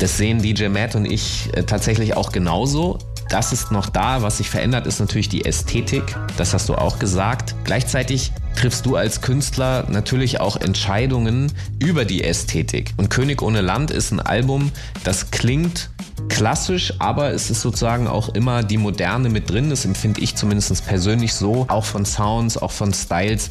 Das 0.00 0.16
sehen 0.16 0.40
DJ 0.40 0.68
Matt 0.68 0.94
und 0.94 1.04
ich 1.04 1.50
äh, 1.52 1.62
tatsächlich 1.62 2.16
auch 2.16 2.32
genauso. 2.32 2.98
Das 3.28 3.52
ist 3.52 3.70
noch 3.70 3.90
da. 3.90 4.22
Was 4.22 4.38
sich 4.38 4.48
verändert, 4.48 4.86
ist 4.86 4.98
natürlich 4.98 5.28
die 5.28 5.44
Ästhetik. 5.44 6.16
Das 6.38 6.54
hast 6.54 6.70
du 6.70 6.74
auch 6.74 6.98
gesagt. 6.98 7.54
Gleichzeitig 7.64 8.32
triffst 8.56 8.86
du 8.86 8.96
als 8.96 9.20
Künstler 9.20 9.84
natürlich 9.90 10.40
auch 10.40 10.56
Entscheidungen 10.56 11.52
über 11.78 12.06
die 12.06 12.24
Ästhetik. 12.24 12.94
Und 12.96 13.10
König 13.10 13.42
ohne 13.42 13.60
Land 13.60 13.90
ist 13.90 14.10
ein 14.10 14.20
Album, 14.20 14.72
das 15.04 15.30
klingt 15.30 15.90
klassisch, 16.30 16.94
aber 16.98 17.32
es 17.32 17.50
ist 17.50 17.60
sozusagen 17.60 18.06
auch 18.06 18.30
immer 18.30 18.62
die 18.62 18.78
Moderne 18.78 19.28
mit 19.28 19.50
drin. 19.50 19.68
Das 19.68 19.84
empfinde 19.84 20.22
ich 20.22 20.34
zumindest 20.34 20.86
persönlich 20.86 21.34
so. 21.34 21.66
Auch 21.68 21.84
von 21.84 22.06
Sounds, 22.06 22.56
auch 22.56 22.72
von 22.72 22.94
Styles, 22.94 23.50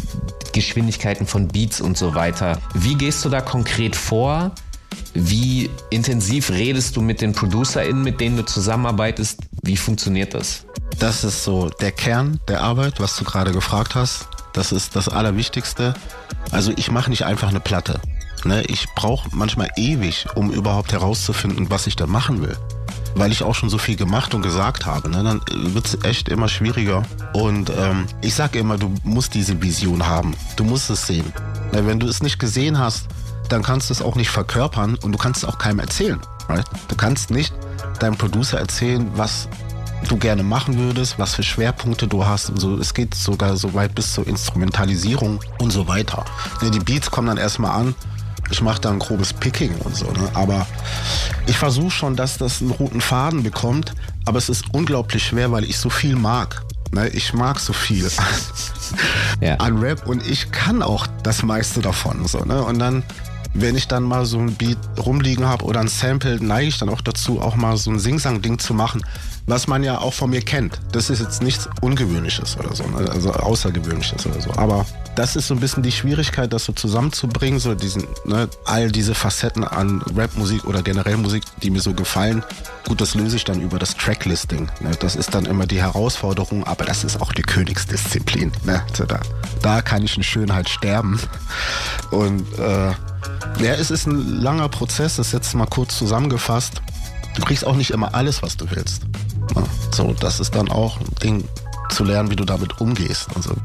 Geschwindigkeiten 0.51 1.27
von 1.27 1.47
Beats 1.47 1.79
und 1.79 1.95
so 1.95 2.15
weiter. 2.15 2.57
Wie 2.73 2.95
gehst 2.95 3.23
du 3.23 3.29
da 3.29 3.39
konkret 3.39 3.95
vor? 3.95 4.51
Wie 5.21 5.69
intensiv 5.89 6.49
redest 6.49 6.95
du 6.95 7.01
mit 7.01 7.19
den 7.19 7.33
ProducerInnen, 7.33 8.01
mit 8.01 8.21
denen 8.21 8.37
du 8.37 8.45
zusammenarbeitest? 8.45 9.41
Wie 9.63 9.75
funktioniert 9.75 10.33
das? 10.33 10.65
Das 10.97 11.25
ist 11.25 11.43
so 11.43 11.69
der 11.81 11.91
Kern 11.91 12.39
der 12.47 12.61
Arbeit, 12.61 13.01
was 13.01 13.17
du 13.17 13.25
gerade 13.25 13.51
gefragt 13.51 13.95
hast. 13.95 14.27
Das 14.53 14.71
ist 14.71 14.95
das 14.95 15.09
Allerwichtigste. 15.09 15.93
Also 16.51 16.71
ich 16.77 16.89
mache 16.89 17.09
nicht 17.09 17.25
einfach 17.25 17.49
eine 17.49 17.59
Platte. 17.59 17.99
Ne? 18.45 18.63
Ich 18.67 18.87
brauche 18.95 19.27
manchmal 19.33 19.69
ewig, 19.75 20.25
um 20.35 20.51
überhaupt 20.51 20.93
herauszufinden, 20.93 21.69
was 21.69 21.85
ich 21.85 21.97
da 21.97 22.07
machen 22.07 22.41
will. 22.41 22.57
Weil 23.15 23.33
ich 23.33 23.43
auch 23.43 23.55
schon 23.55 23.69
so 23.69 23.77
viel 23.77 23.97
gemacht 23.97 24.33
und 24.33 24.41
gesagt 24.41 24.85
habe. 24.85 25.09
Ne? 25.09 25.21
Dann 25.23 25.41
wird 25.73 25.85
es 25.85 26.03
echt 26.05 26.29
immer 26.29 26.47
schwieriger. 26.47 27.03
Und 27.33 27.71
ähm, 27.77 28.05
ich 28.21 28.35
sage 28.35 28.57
immer, 28.57 28.77
du 28.77 28.93
musst 29.03 29.33
diese 29.33 29.61
Vision 29.61 30.07
haben. 30.07 30.33
Du 30.55 30.63
musst 30.63 30.89
es 30.89 31.07
sehen. 31.07 31.33
Wenn 31.73 31.99
du 31.99 32.07
es 32.07 32.23
nicht 32.23 32.39
gesehen 32.39 32.79
hast, 32.79 33.07
dann 33.49 33.63
kannst 33.63 33.89
du 33.89 33.93
es 33.93 34.01
auch 34.01 34.15
nicht 34.15 34.29
verkörpern 34.29 34.95
und 35.01 35.11
du 35.11 35.17
kannst 35.17 35.43
es 35.43 35.49
auch 35.49 35.57
keinem 35.57 35.79
erzählen. 35.79 36.19
Right? 36.47 36.65
Du 36.87 36.95
kannst 36.95 37.29
nicht 37.31 37.53
deinem 37.99 38.17
Producer 38.17 38.57
erzählen, 38.59 39.09
was 39.15 39.47
du 40.07 40.17
gerne 40.17 40.43
machen 40.43 40.77
würdest, 40.77 41.19
was 41.19 41.35
für 41.35 41.43
Schwerpunkte 41.43 42.07
du 42.07 42.25
hast. 42.25 42.49
Und 42.49 42.59
so, 42.59 42.77
es 42.77 42.93
geht 42.93 43.13
sogar 43.13 43.57
so 43.57 43.73
weit 43.73 43.95
bis 43.95 44.13
zur 44.13 44.25
Instrumentalisierung 44.27 45.41
und 45.59 45.71
so 45.71 45.87
weiter. 45.87 46.25
Die 46.61 46.79
Beats 46.79 47.11
kommen 47.11 47.27
dann 47.27 47.37
erstmal 47.37 47.71
an. 47.71 47.95
Ich 48.51 48.61
mache 48.61 48.81
da 48.81 48.89
ein 48.89 48.99
grobes 48.99 49.33
Picking 49.33 49.75
und 49.83 49.95
so. 49.95 50.05
Ne? 50.05 50.29
Aber 50.33 50.65
ich 51.45 51.57
versuche 51.57 51.91
schon, 51.91 52.15
dass 52.15 52.37
das 52.37 52.61
einen 52.61 52.71
roten 52.71 53.01
Faden 53.01 53.43
bekommt. 53.43 53.93
Aber 54.25 54.37
es 54.37 54.49
ist 54.49 54.65
unglaublich 54.73 55.23
schwer, 55.25 55.51
weil 55.51 55.65
ich 55.65 55.77
so 55.77 55.89
viel 55.89 56.15
mag. 56.15 56.63
Ne? 56.91 57.09
Ich 57.09 57.33
mag 57.33 57.59
so 57.59 57.73
viel 57.73 58.09
Ja. 59.41 59.55
an 59.57 59.77
Rap 59.79 60.07
und 60.07 60.25
ich 60.25 60.51
kann 60.51 60.81
auch 60.81 61.05
das 61.23 61.43
meiste 61.43 61.81
davon. 61.81 62.25
So, 62.25 62.39
ne? 62.39 62.63
Und 62.63 62.79
dann, 62.79 63.03
wenn 63.53 63.75
ich 63.75 63.87
dann 63.87 64.03
mal 64.03 64.25
so 64.25 64.37
ein 64.37 64.53
Beat 64.55 64.77
rumliegen 65.03 65.45
habe 65.45 65.65
oder 65.65 65.79
ein 65.79 65.87
Sample, 65.87 66.37
neige 66.41 66.67
ich 66.67 66.77
dann 66.77 66.89
auch 66.89 67.01
dazu, 67.01 67.41
auch 67.41 67.55
mal 67.55 67.77
so 67.77 67.91
ein 67.91 67.99
Sing-Sang-Ding 67.99 68.59
zu 68.59 68.73
machen, 68.73 69.01
was 69.47 69.67
man 69.67 69.83
ja 69.83 69.99
auch 69.99 70.13
von 70.13 70.29
mir 70.29 70.41
kennt. 70.41 70.79
Das 70.91 71.09
ist 71.09 71.19
jetzt 71.19 71.41
nichts 71.41 71.67
Ungewöhnliches 71.81 72.57
oder 72.57 72.75
so, 72.75 72.83
ne? 72.85 73.09
also 73.09 73.31
Außergewöhnliches 73.33 74.25
oder 74.27 74.39
so. 74.39 74.51
Aber 74.53 74.85
das 75.15 75.35
ist 75.35 75.47
so 75.47 75.55
ein 75.55 75.59
bisschen 75.59 75.83
die 75.83 75.91
Schwierigkeit, 75.91 76.53
das 76.53 76.65
so 76.65 76.73
zusammenzubringen, 76.73 77.59
so 77.59 77.73
diesen, 77.73 78.07
ne, 78.25 78.47
all 78.65 78.91
diese 78.91 79.15
Facetten 79.15 79.63
an 79.63 80.01
Rapmusik 80.15 80.65
oder 80.65 80.83
generell 80.83 81.17
Musik, 81.17 81.43
die 81.63 81.71
mir 81.71 81.81
so 81.81 81.93
gefallen. 81.93 82.43
Gut, 82.87 83.01
das 83.01 83.15
löse 83.15 83.35
ich 83.35 83.43
dann 83.43 83.59
über 83.59 83.79
das 83.79 83.95
Tracklisting. 83.95 84.69
Ne? 84.79 84.91
Das 84.99 85.15
ist 85.15 85.33
dann 85.33 85.45
immer 85.45 85.65
die 85.65 85.81
Herausforderung, 85.81 86.63
aber 86.65 86.85
das 86.85 87.03
ist 87.03 87.19
auch 87.19 87.33
die 87.33 87.41
Königsdisziplin. 87.41 88.51
Ne? 88.63 88.81
Da, 89.07 89.19
da 89.61 89.81
kann 89.81 90.03
ich 90.03 90.15
in 90.15 90.23
Schönheit 90.23 90.69
sterben. 90.69 91.19
Und 92.11 92.41
äh, 92.59 92.93
ja, 93.59 93.73
es 93.73 93.91
ist 93.91 94.07
ein 94.07 94.41
langer 94.41 94.69
Prozess, 94.69 95.17
das 95.17 95.27
ist 95.27 95.33
jetzt 95.33 95.53
mal 95.55 95.65
kurz 95.67 95.97
zusammengefasst. 95.97 96.81
Du 97.35 97.43
kriegst 97.43 97.65
auch 97.65 97.75
nicht 97.75 97.91
immer 97.91 98.13
alles, 98.15 98.41
was 98.41 98.57
du 98.57 98.69
willst. 98.71 99.03
So, 99.93 100.13
das 100.19 100.39
ist 100.39 100.55
dann 100.55 100.69
auch 100.69 100.99
ein 100.99 101.15
Ding 101.23 101.43
zu 101.89 102.03
lernen, 102.03 102.29
wie 102.31 102.35
du 102.35 102.45
damit 102.45 102.79
umgehst. 102.81 103.27
Und 103.35 103.43
so. 103.43 103.55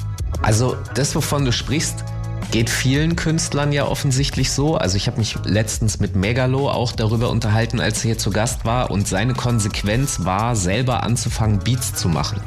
Also 0.43 0.77
das, 0.95 1.15
wovon 1.15 1.45
du 1.45 1.53
sprichst, 1.53 2.05
geht 2.51 2.71
vielen 2.71 3.17
Künstlern 3.17 3.73
ja 3.73 3.87
offensichtlich 3.87 4.53
so. 4.53 4.77
Also 4.77 4.97
ich 4.97 5.07
habe 5.07 5.19
mich 5.19 5.37
letztens 5.45 5.99
mit 6.01 6.15
Megalo 6.17 6.71
auch 6.71 6.93
darüber 6.93 7.31
unterhalten, 7.31 7.81
als 7.81 7.99
er 7.99 8.03
hier 8.11 8.19
zu 8.19 8.31
Gast 8.31 8.65
war 8.65 8.91
und 8.91 9.09
seine 9.09 9.35
Konsequenz 9.35 10.25
war, 10.25 10.55
selber 10.57 11.03
anzufangen, 11.03 11.59
Beats 11.59 11.95
zu 11.95 12.09
machen. 12.09 12.41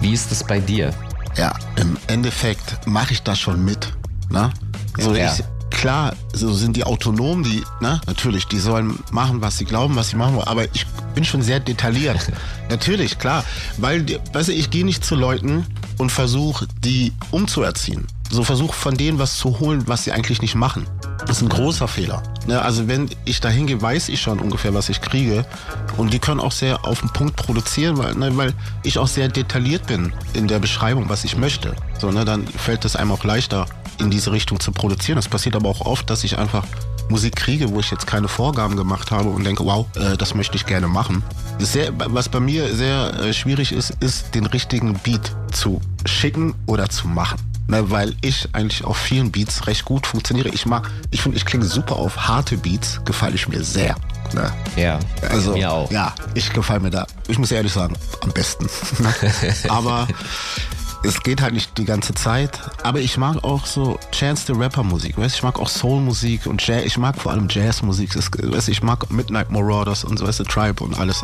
Wie 0.00 0.12
ist 0.12 0.30
das 0.30 0.44
bei 0.44 0.60
dir? 0.60 0.94
Ja, 1.36 1.52
im 1.76 1.96
Endeffekt 2.06 2.86
mache 2.86 3.12
ich 3.12 3.22
das 3.22 3.38
schon 3.38 3.64
mit. 3.64 3.92
Ne? 4.30 4.50
So, 4.98 5.14
Ja. 5.14 5.32
ich, 5.32 5.44
klar, 5.80 6.14
so 6.34 6.52
sind 6.52 6.76
die 6.76 6.84
autonom, 6.84 7.42
die, 7.42 7.64
ne, 7.80 8.02
natürlich, 8.06 8.46
die 8.46 8.58
sollen 8.58 8.98
machen, 9.12 9.40
was 9.40 9.56
sie 9.56 9.64
glauben, 9.64 9.96
was 9.96 10.10
sie 10.10 10.16
machen 10.16 10.34
wollen, 10.34 10.46
aber 10.46 10.64
ich 10.74 10.84
bin 11.14 11.24
schon 11.24 11.40
sehr 11.40 11.58
detailliert. 11.58 12.30
natürlich, 12.68 13.18
klar, 13.18 13.44
weil, 13.78 14.04
weißt 14.34 14.50
du, 14.50 14.52
ich 14.52 14.68
gehe 14.68 14.84
nicht 14.84 15.02
zu 15.02 15.14
Leuten 15.14 15.64
und 15.96 16.12
versuche, 16.12 16.66
die 16.84 17.14
umzuerziehen. 17.30 18.06
So 18.30 18.44
versuche 18.44 18.74
von 18.74 18.96
denen 18.96 19.18
was 19.18 19.38
zu 19.38 19.58
holen, 19.58 19.84
was 19.86 20.04
sie 20.04 20.12
eigentlich 20.12 20.42
nicht 20.42 20.54
machen. 20.54 20.86
Das 21.26 21.36
ist 21.36 21.42
ein 21.42 21.48
großer 21.48 21.88
Fehler. 21.88 22.22
Ne, 22.46 22.60
also 22.60 22.88
wenn 22.88 23.08
ich 23.24 23.40
da 23.40 23.48
hingehe, 23.48 23.80
weiß 23.80 24.08
ich 24.08 24.20
schon 24.20 24.40
ungefähr, 24.40 24.74
was 24.74 24.88
ich 24.88 25.00
kriege. 25.00 25.44
Und 25.96 26.12
die 26.12 26.18
können 26.18 26.40
auch 26.40 26.52
sehr 26.52 26.84
auf 26.84 27.00
den 27.00 27.10
Punkt 27.10 27.36
produzieren, 27.36 27.98
weil, 27.98 28.14
ne, 28.14 28.36
weil 28.36 28.54
ich 28.82 28.98
auch 28.98 29.08
sehr 29.08 29.28
detailliert 29.28 29.86
bin 29.86 30.12
in 30.32 30.48
der 30.48 30.58
Beschreibung, 30.58 31.08
was 31.08 31.24
ich 31.24 31.36
möchte. 31.36 31.74
So, 31.98 32.10
ne, 32.10 32.24
dann 32.24 32.46
fällt 32.46 32.84
es 32.84 32.96
einem 32.96 33.12
auch 33.12 33.24
leichter, 33.24 33.66
in 34.00 34.10
diese 34.10 34.32
Richtung 34.32 34.58
zu 34.58 34.72
produzieren. 34.72 35.16
Das 35.16 35.28
passiert 35.28 35.54
aber 35.54 35.68
auch 35.68 35.82
oft, 35.82 36.08
dass 36.10 36.24
ich 36.24 36.38
einfach 36.38 36.64
Musik 37.10 37.36
kriege, 37.36 37.70
wo 37.70 37.80
ich 37.80 37.90
jetzt 37.90 38.06
keine 38.06 38.28
Vorgaben 38.28 38.76
gemacht 38.76 39.10
habe 39.10 39.28
und 39.28 39.44
denke, 39.44 39.64
wow, 39.64 39.86
äh, 39.96 40.16
das 40.16 40.34
möchte 40.34 40.56
ich 40.56 40.64
gerne 40.64 40.88
machen. 40.88 41.22
Sehr, 41.58 41.92
was 41.94 42.28
bei 42.28 42.40
mir 42.40 42.74
sehr 42.74 43.12
äh, 43.20 43.32
schwierig 43.32 43.72
ist, 43.72 43.90
ist 44.00 44.34
den 44.34 44.46
richtigen 44.46 44.94
Beat 44.94 45.34
zu 45.52 45.80
schicken 46.06 46.54
oder 46.66 46.88
zu 46.88 47.08
machen. 47.08 47.38
Ne, 47.70 47.88
weil 47.88 48.16
ich 48.20 48.48
eigentlich 48.52 48.82
auf 48.82 48.96
vielen 48.96 49.30
Beats 49.30 49.68
recht 49.68 49.84
gut 49.84 50.04
funktioniere. 50.04 50.48
Ich 50.48 50.66
mag, 50.66 50.90
ich 51.12 51.22
finde, 51.22 51.38
ich 51.38 51.44
klinge 51.46 51.64
super 51.64 51.94
auf 51.94 52.16
harte 52.26 52.56
Beats, 52.56 53.00
gefalle 53.04 53.36
ich 53.36 53.46
mir 53.46 53.62
sehr. 53.62 53.94
Ne? 54.34 54.52
Ja, 54.74 54.98
Also, 55.30 55.52
mir 55.52 55.70
auch. 55.70 55.88
ja, 55.92 56.12
ich 56.34 56.52
gefalle 56.52 56.80
mir 56.80 56.90
da, 56.90 57.06
ich 57.28 57.38
muss 57.38 57.52
ehrlich 57.52 57.72
sagen, 57.72 57.94
am 58.22 58.32
besten. 58.32 58.66
Aber 59.68 60.08
es 61.04 61.22
geht 61.22 61.40
halt 61.42 61.54
nicht 61.54 61.78
die 61.78 61.84
ganze 61.84 62.12
Zeit. 62.12 62.58
Aber 62.82 62.98
ich 62.98 63.16
mag 63.16 63.44
auch 63.44 63.64
so 63.66 64.00
Chance 64.10 64.46
the 64.48 64.52
Rapper 64.52 64.82
Musik, 64.82 65.16
weißt 65.16 65.36
ich 65.36 65.42
mag 65.44 65.56
auch 65.60 65.68
Soul 65.68 66.00
Musik 66.00 66.46
und 66.46 66.66
Jazz, 66.66 66.82
ich 66.84 66.98
mag 66.98 67.20
vor 67.20 67.30
allem 67.30 67.46
Jazz 67.48 67.82
Musik, 67.82 68.14
das, 68.14 68.32
weißt, 68.32 68.68
ich 68.68 68.82
mag 68.82 69.08
Midnight 69.12 69.52
Marauders 69.52 70.02
und 70.02 70.18
so, 70.18 70.26
weißt 70.26 70.40
du, 70.40 70.44
Tribe 70.44 70.82
und 70.82 70.98
alles. 70.98 71.22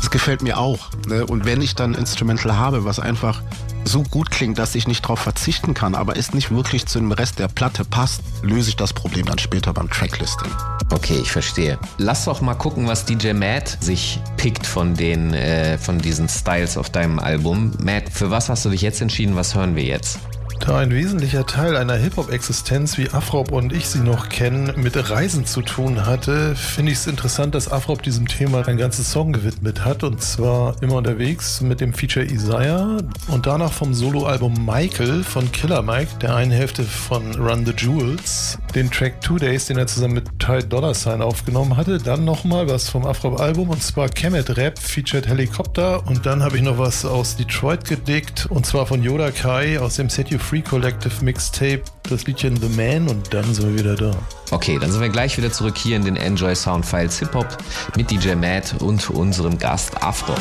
Das 0.00 0.10
gefällt 0.10 0.40
mir 0.40 0.56
auch. 0.58 0.88
Ne? 1.06 1.26
Und 1.26 1.44
wenn 1.44 1.60
ich 1.60 1.74
dann 1.74 1.92
Instrumental 1.92 2.56
habe, 2.56 2.86
was 2.86 2.98
einfach 2.98 3.42
so 3.86 4.02
gut 4.02 4.30
klingt, 4.30 4.58
dass 4.58 4.74
ich 4.74 4.88
nicht 4.88 5.04
darauf 5.04 5.20
verzichten 5.20 5.72
kann, 5.72 5.94
aber 5.94 6.16
es 6.16 6.34
nicht 6.34 6.50
wirklich 6.50 6.86
zu 6.86 6.98
dem 6.98 7.12
Rest 7.12 7.38
der 7.38 7.48
Platte 7.48 7.84
passt, 7.84 8.20
löse 8.42 8.70
ich 8.70 8.76
das 8.76 8.92
Problem 8.92 9.26
dann 9.26 9.38
später 9.38 9.72
beim 9.72 9.88
Tracklisting. 9.88 10.50
Okay, 10.92 11.18
ich 11.20 11.30
verstehe. 11.30 11.78
Lass 11.98 12.24
doch 12.24 12.40
mal 12.40 12.54
gucken, 12.54 12.86
was 12.86 13.04
DJ 13.04 13.32
Matt 13.32 13.78
sich 13.80 14.20
pickt 14.36 14.66
von 14.66 14.94
den 14.94 15.34
äh, 15.34 15.78
von 15.78 15.98
diesen 15.98 16.28
Styles 16.28 16.76
auf 16.76 16.90
deinem 16.90 17.18
Album. 17.18 17.72
Matt, 17.82 18.10
für 18.10 18.30
was 18.30 18.48
hast 18.48 18.64
du 18.64 18.70
dich 18.70 18.82
jetzt 18.82 19.00
entschieden? 19.00 19.36
Was 19.36 19.54
hören 19.54 19.76
wir 19.76 19.84
jetzt? 19.84 20.18
Da 20.60 20.78
ein 20.78 20.90
wesentlicher 20.90 21.46
Teil 21.46 21.76
einer 21.76 21.94
Hip-Hop-Existenz, 21.94 22.98
wie 22.98 23.10
Afrop 23.10 23.52
und 23.52 23.72
ich 23.72 23.88
sie 23.88 24.00
noch 24.00 24.28
kennen, 24.28 24.72
mit 24.76 25.10
Reisen 25.10 25.46
zu 25.46 25.62
tun 25.62 26.06
hatte, 26.06 26.56
finde 26.56 26.92
ich 26.92 26.98
es 26.98 27.06
interessant, 27.06 27.54
dass 27.54 27.70
Afrop 27.70 28.02
diesem 28.02 28.26
Thema 28.26 28.66
ein 28.66 28.76
ganzes 28.76 29.12
Song 29.12 29.32
gewidmet 29.32 29.84
hat. 29.84 30.02
Und 30.02 30.22
zwar 30.22 30.74
immer 30.82 30.96
unterwegs 30.96 31.60
mit 31.60 31.80
dem 31.80 31.92
Feature 31.92 32.24
Isaiah 32.24 32.98
und 33.28 33.46
danach 33.46 33.72
vom 33.72 33.94
Soloalbum 33.94 34.64
Michael 34.64 35.22
von 35.22 35.52
Killer 35.52 35.82
Mike, 35.82 36.18
der 36.20 36.34
einen 36.34 36.50
Hälfte 36.50 36.82
von 36.82 37.34
Run 37.36 37.64
the 37.64 37.72
Jewels, 37.76 38.58
den 38.74 38.90
Track 38.90 39.20
Two 39.20 39.38
Days, 39.38 39.66
den 39.66 39.78
er 39.78 39.86
zusammen 39.86 40.14
mit 40.14 40.38
Ty 40.38 40.66
Dollar 40.68 40.94
Sign 40.94 41.22
aufgenommen 41.22 41.76
hatte. 41.76 41.98
Dann 41.98 42.24
nochmal 42.24 42.68
was 42.68 42.88
vom 42.88 43.06
Afrop-Album 43.06 43.70
und 43.70 43.82
zwar 43.82 44.08
Kemet 44.08 44.56
Rap 44.56 44.78
featured 44.78 45.28
Helicopter. 45.28 46.06
Und 46.06 46.26
dann 46.26 46.42
habe 46.42 46.56
ich 46.56 46.62
noch 46.62 46.78
was 46.78 47.04
aus 47.04 47.36
Detroit 47.36 47.84
gedickt 47.84 48.46
und 48.50 48.66
zwar 48.66 48.86
von 48.86 49.02
Yoda 49.02 49.30
Kai 49.30 49.78
aus 49.78 49.96
dem 49.96 50.08
Set 50.08 50.28
You 50.28 50.38
Free 50.48 50.62
Collective 50.62 51.24
Mixtape, 51.24 51.82
das 52.04 52.24
Liedchen 52.26 52.56
The 52.60 52.68
Man 52.68 53.08
und 53.08 53.34
dann 53.34 53.52
sind 53.52 53.66
wir 53.66 53.80
wieder 53.80 53.96
da. 53.96 54.16
Okay, 54.52 54.78
dann 54.80 54.92
sind 54.92 55.00
wir 55.00 55.08
gleich 55.08 55.36
wieder 55.36 55.50
zurück 55.50 55.76
hier 55.76 55.96
in 55.96 56.04
den 56.04 56.14
Enjoy 56.14 56.54
Sound 56.54 56.86
Files 56.86 57.18
Hip 57.18 57.34
Hop 57.34 57.58
mit 57.96 58.12
DJ 58.12 58.36
Matt 58.36 58.76
und 58.80 59.10
unserem 59.10 59.58
Gast 59.58 60.00
Afro. 60.04 60.36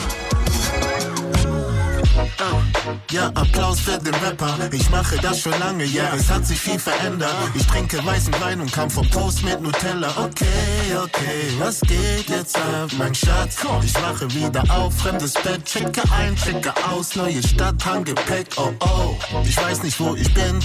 Ja, 3.12 3.28
Applaus 3.28 3.80
für 3.80 3.98
den 3.98 4.14
Rapper. 4.16 4.58
Ich 4.72 4.90
mache 4.90 5.18
das 5.18 5.40
schon 5.40 5.58
lange, 5.60 5.86
ja, 5.86 6.14
es 6.16 6.30
hat 6.30 6.46
sich 6.46 6.60
viel 6.60 6.80
verändert. 6.80 7.34
Ich 7.54 7.66
trinke 7.66 8.04
weißen 8.06 8.34
Wein 8.42 8.62
und 8.62 8.72
kam 8.72 8.90
vom 8.90 9.10
Toast 9.10 9.44
mit 9.44 9.62
Nutella. 9.62 10.10
Okay, 10.18 10.96
okay, 11.04 11.54
was 11.60 11.82
geht 11.82 12.30
jetzt 12.30 12.58
ab, 12.58 12.90
mein 12.98 13.16
Schatz? 13.16 13.58
Ich 13.84 13.96
wache 13.96 14.32
wieder 14.34 14.64
auf, 14.70 14.94
fremdes 14.96 15.34
Bett, 15.34 15.66
checke 15.66 16.02
ein, 16.12 16.36
checke 16.36 16.74
aus, 16.90 17.16
neue 17.16 17.42
Stadt, 17.42 17.84
Handgepäck, 17.86 18.48
oh 18.58 18.72
oh. 18.80 19.16
Ich 19.44 19.58
weiß 19.58 19.84
nicht, 19.84 20.00
wo 20.00 20.16
ich 20.16 20.34
bin, 20.34 20.60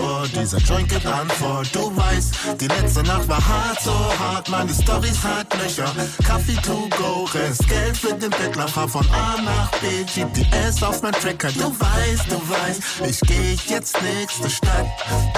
oh, 0.00 0.24
dieser 0.34 0.58
Joint 0.58 0.88
gibt 0.88 1.06
Antwort. 1.06 1.68
Du 1.74 1.94
weißt, 1.96 2.34
die 2.60 2.68
letzte 2.68 3.02
Nacht 3.02 3.28
war 3.28 3.46
hart, 3.46 3.80
so 3.82 3.92
hart, 4.18 4.48
meine 4.48 4.72
Storys 4.72 5.22
hat 5.22 5.52
Löcher. 5.62 5.90
Kaffee 6.24 6.56
to 6.62 6.88
go, 6.96 7.24
Rest, 7.34 7.66
Geld 7.68 7.96
für 7.96 8.14
den 8.14 8.30
Bettler, 8.30 8.68
fahr 8.68 8.88
von 8.88 9.06
A 9.10 9.40
nach 9.42 9.70
B, 9.80 10.04
GPS 10.04 10.82
auf 10.82 11.02
mein 11.02 11.12
Tracker, 11.12 11.50
du 11.66 11.80
weißt, 11.80 12.30
du 12.30 12.36
weißt, 12.48 12.82
ich 13.08 13.20
geh 13.20 13.56
jetzt 13.66 13.96
nächste 14.02 14.48
Stadt. 14.50 14.86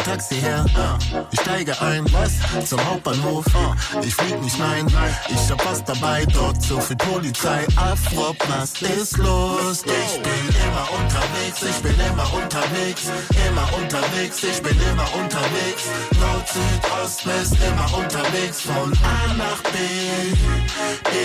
Taxi 0.05 0.37
her, 0.37 0.65
uh, 0.77 1.25
ich 1.31 1.41
steige 1.41 1.81
ein, 1.81 2.05
was? 2.13 2.33
Zum 2.69 2.85
Hauptbahnhof, 2.85 3.47
uh, 3.47 4.01
ich 4.03 4.15
flieg 4.15 4.41
nicht, 4.43 4.59
nein, 4.59 4.87
ich 5.29 5.51
hab 5.51 5.65
was 5.65 5.85
dabei, 5.85 6.25
dort 6.27 6.63
so 6.63 6.81
viel 6.81 6.97
Polizei. 6.97 7.67
Afrop, 7.77 8.37
was 8.49 8.81
ist 8.83 9.17
los? 9.19 9.85
Ich 9.85 10.23
bin 10.23 10.49
immer 10.67 10.87
unterwegs, 10.99 11.63
ich 11.63 11.83
bin 11.83 11.95
immer 12.11 12.33
unterwegs, 12.35 13.03
immer 13.49 13.69
unterwegs, 13.79 14.43
ich 14.43 14.63
bin 14.63 14.77
immer 14.91 15.09
unterwegs. 15.15 15.85
Nord, 16.21 16.49
Süd, 16.49 16.83
Ost, 17.03 17.27
West, 17.27 17.57
immer 17.67 17.99
unterwegs, 17.99 18.61
von 18.63 18.93
A 18.93 19.35
nach 19.35 19.63
B. 19.73 19.79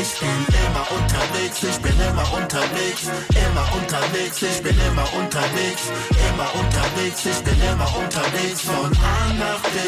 Ich 0.02 0.20
bin 0.20 0.46
immer 0.66 0.86
unterwegs, 0.92 1.64
ich 1.64 1.78
bin 1.80 1.96
immer 2.00 2.28
unterwegs, 2.34 3.04
immer 3.30 3.66
unterwegs, 3.76 4.42
ich 4.42 4.62
bin 4.62 4.76
immer 4.80 4.93
unterwegs, 5.02 5.92
immer 6.30 6.50
unterwegs, 6.54 7.26
ich 7.26 7.44
bin 7.44 7.62
immer 7.62 7.90
unterwegs, 7.98 8.62
von 8.62 8.92
A 8.98 9.34
nach 9.40 9.62
B. 9.72 9.80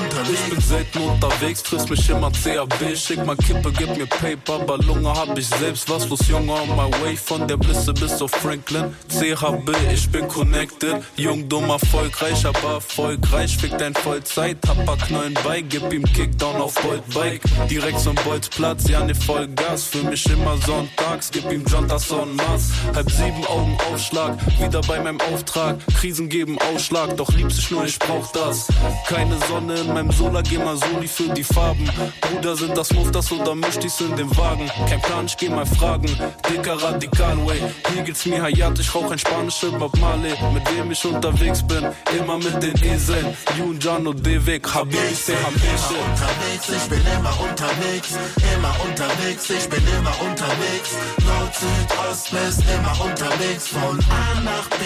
Unterwegs. 0.00 0.40
Ich 0.44 0.50
bin 0.50 0.60
selten 0.60 0.98
unterwegs, 0.98 1.62
friss 1.62 1.88
mich 1.88 2.08
immer 2.10 2.30
CAB, 2.30 2.96
schick 2.96 3.24
mal 3.24 3.36
Kippe, 3.36 3.72
gib 3.72 3.96
mir 3.96 4.06
Paper, 4.06 4.58
Ballone 4.60 5.12
hab 5.12 5.36
ich 5.38 5.46
selbst, 5.46 5.88
was 5.88 6.08
los, 6.08 6.26
Junge, 6.28 6.52
on 6.52 6.68
my 6.70 6.90
way, 7.02 7.16
von 7.16 7.46
der 7.46 7.56
Blisse 7.56 7.92
bis 7.92 8.20
auf 8.20 8.30
Franklin, 8.30 8.94
CHB, 9.08 9.70
ich 9.92 10.08
bin 10.10 10.26
connected, 10.28 10.96
jung, 11.16 11.48
dumm, 11.48 11.70
erfolgreich, 11.70 12.44
aber 12.46 12.74
erfolgreich, 12.74 13.56
fick 13.56 13.76
dein 13.78 13.94
Vollzeit, 13.94 14.58
hab 14.66 14.84
paar 14.84 14.96
Knollen 14.98 15.34
bei, 15.44 15.60
gib 15.60 15.92
ihm 15.92 16.04
Kickdown 16.04 16.56
auf 16.56 16.74
Boltbike, 16.74 17.42
direkt 17.68 18.00
zum 18.00 18.14
Bolzplatz, 18.16 18.88
ja 18.88 19.04
ne 19.04 19.14
Vollgas, 19.14 19.84
für 19.84 20.02
mich 20.02 20.26
immer 20.26 20.56
sonntags, 20.66 21.30
gib 21.30 21.50
ihm 21.50 21.64
Jontas 21.64 22.10
on 22.10 22.34
Mars, 22.36 22.70
halb 22.94 23.10
sieben 23.10 23.44
Augen 23.46 23.67
Aufschlag, 23.92 24.38
wieder 24.60 24.80
bei 24.82 25.00
meinem 25.00 25.20
Auftrag, 25.32 25.78
Krisen 25.98 26.28
geben 26.28 26.58
Ausschlag, 26.72 27.16
doch 27.16 27.30
lieb 27.32 27.50
sich 27.52 27.70
nur, 27.70 27.84
ich 27.84 27.98
brauch 27.98 28.30
das, 28.32 28.68
keine 29.06 29.36
Sonne 29.48 29.74
in 29.74 29.92
meinem 29.92 30.10
Solar, 30.10 30.42
geh 30.42 30.58
mal 30.58 30.76
Soli 30.76 31.08
für 31.08 31.28
die 31.34 31.44
Farben, 31.44 31.88
Bruder, 32.20 32.56
sind 32.56 32.76
das 32.76 32.92
Muftas 32.92 33.30
oder 33.32 33.54
mischt 33.54 33.84
ich's 33.84 34.00
in 34.00 34.14
den 34.16 34.34
Wagen, 34.36 34.70
kein 34.88 35.02
Plan, 35.02 35.26
ich 35.26 35.36
geh 35.36 35.48
mal 35.48 35.66
fragen, 35.66 36.08
dicker 36.48 36.82
Radikal, 36.82 37.36
way, 37.46 37.60
hier 37.92 38.02
geht's 38.02 38.24
mir 38.26 38.42
Hayat, 38.42 38.78
ich 38.78 38.94
rauch 38.94 39.10
ein 39.10 39.18
spanisches 39.18 39.72
Bob 39.72 39.96
Marley, 39.98 40.34
mit 40.52 40.66
dem 40.70 40.90
ich 40.90 41.04
unterwegs 41.04 41.62
bin, 41.66 41.86
immer 42.18 42.38
mit 42.38 42.62
den 42.62 42.76
Eseln, 42.84 43.36
Jun, 43.56 43.78
Jano, 43.80 44.12
Devek, 44.12 44.72
Habibi, 44.74 45.14
se 45.14 45.34
Habibi, 45.44 45.68
unterwegs, 46.08 46.68
ich 46.68 46.88
bin 46.88 47.00
immer 47.16 47.34
unterwegs, 47.40 48.08
immer 48.54 48.74
unterwegs, 48.84 49.50
ich 49.50 49.68
bin 49.68 49.82
immer 49.98 50.14
unterwegs. 50.20 50.90
Nord, 51.24 51.54
Süd, 51.54 51.98
Ost, 52.10 52.32
West, 52.32 52.62
immer 52.74 53.04
unterwegs, 53.04 53.57
von 53.66 53.98
A 53.98 54.40
nach 54.42 54.68
B. 54.78 54.84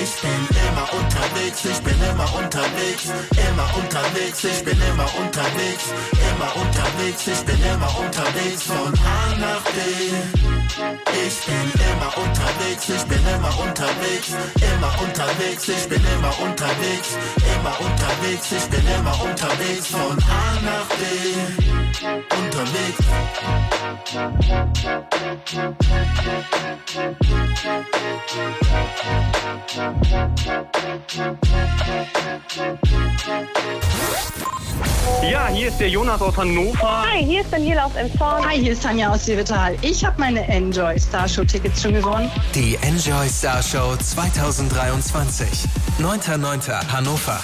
Ich 0.00 0.12
bin 0.20 0.42
immer 0.64 0.86
unterwegs, 0.92 1.64
ich 1.64 1.80
bin 1.82 2.00
immer 2.02 2.28
unterwegs, 2.34 3.04
immer 3.48 3.68
unterwegs, 3.76 4.44
ich 4.44 4.64
bin 4.64 4.80
immer 4.80 5.08
unterwegs, 5.18 5.84
immer 6.30 6.56
unterwegs, 6.56 7.26
ich 7.26 7.44
bin 7.44 7.60
immer 7.64 7.98
unterwegs, 7.98 8.62
von 8.62 8.94
A 8.94 9.36
nach 9.36 9.62
B. 9.72 9.78
Ich 11.26 11.36
bin 11.44 11.68
immer 11.90 12.10
unterwegs, 12.16 12.88
ich 12.88 13.04
bin 13.04 13.26
immer 13.26 13.58
unterwegs, 13.60 14.28
immer 14.72 14.92
unterwegs, 15.02 15.68
ich 15.68 15.88
bin 15.88 16.02
immer 16.16 16.32
unterwegs, 16.40 17.08
immer 17.54 17.80
unterwegs, 17.80 18.52
ich 18.52 18.66
bin 18.70 18.86
immer 18.86 19.20
unterwegs, 19.22 19.86
von 19.88 20.16
A 20.18 20.60
nach 20.62 20.88
B. 20.96 21.77
Unterwegs. 22.00 22.98
Ja, 35.28 35.48
hier 35.48 35.68
ist 35.68 35.78
der 35.78 35.88
Jonas 35.88 36.20
aus 36.20 36.36
Hannover. 36.36 37.02
Hi, 37.02 37.24
hier 37.24 37.40
ist 37.40 37.52
Daniela 37.52 37.86
aus 37.86 37.96
Emshorn. 37.96 38.46
Hi, 38.46 38.60
hier 38.60 38.72
ist 38.74 38.84
Tanja 38.84 39.10
aus 39.10 39.24
Seevetal. 39.24 39.76
Ich 39.82 40.04
habe 40.04 40.20
meine 40.20 40.46
Enjoy 40.46 40.96
Star 41.00 41.28
Show 41.28 41.42
Tickets 41.42 41.82
schon 41.82 41.94
gewonnen. 41.94 42.30
Die 42.54 42.76
Enjoy 42.82 43.28
Star 43.28 43.60
Show 43.60 43.96
2023. 43.96 45.48
9.9. 45.98 46.92
Hannover. 46.92 47.40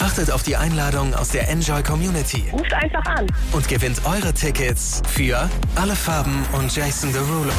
Achtet 0.00 0.30
auf 0.30 0.42
die 0.42 0.56
Einladung 0.56 1.14
aus 1.14 1.28
der 1.28 1.48
Enjoy 1.48 1.82
Community. 1.82 2.48
Ruft 2.52 2.72
einfach 2.72 3.04
an. 3.04 3.26
Und 3.52 3.68
gewinnt 3.68 4.00
eure 4.06 4.32
Tickets 4.32 5.02
für 5.06 5.48
Alle 5.76 5.94
Farben 5.94 6.44
und 6.52 6.74
Jason 6.74 7.12
Derulo. 7.12 7.52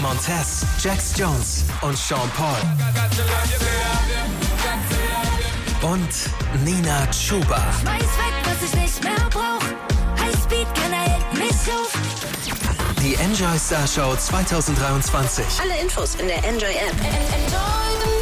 Montez, 0.00 0.64
Jax 0.82 1.12
Jones 1.16 1.64
und 1.82 1.98
Sean 1.98 2.30
Paul. 2.36 2.56
Und 5.82 6.64
Nina 6.64 7.06
Chuba. 7.10 7.56
Weiß 7.84 8.00
weg, 8.00 8.34
was 8.44 8.72
ich 8.72 8.80
nicht 8.80 9.04
mehr 9.04 9.28
brauch. 9.30 9.60
Highspeed 10.24 10.68
hält 10.90 11.38
mich 11.38 11.50
auf. 11.50 11.92
Die 13.02 13.14
Enjoy 13.16 13.58
Star 13.58 13.86
Show 13.86 14.14
2023. 14.14 15.44
Alle 15.60 15.80
Infos 15.80 16.14
in 16.14 16.28
der 16.28 16.44
Enjoy 16.44 16.70
App. 16.70 18.19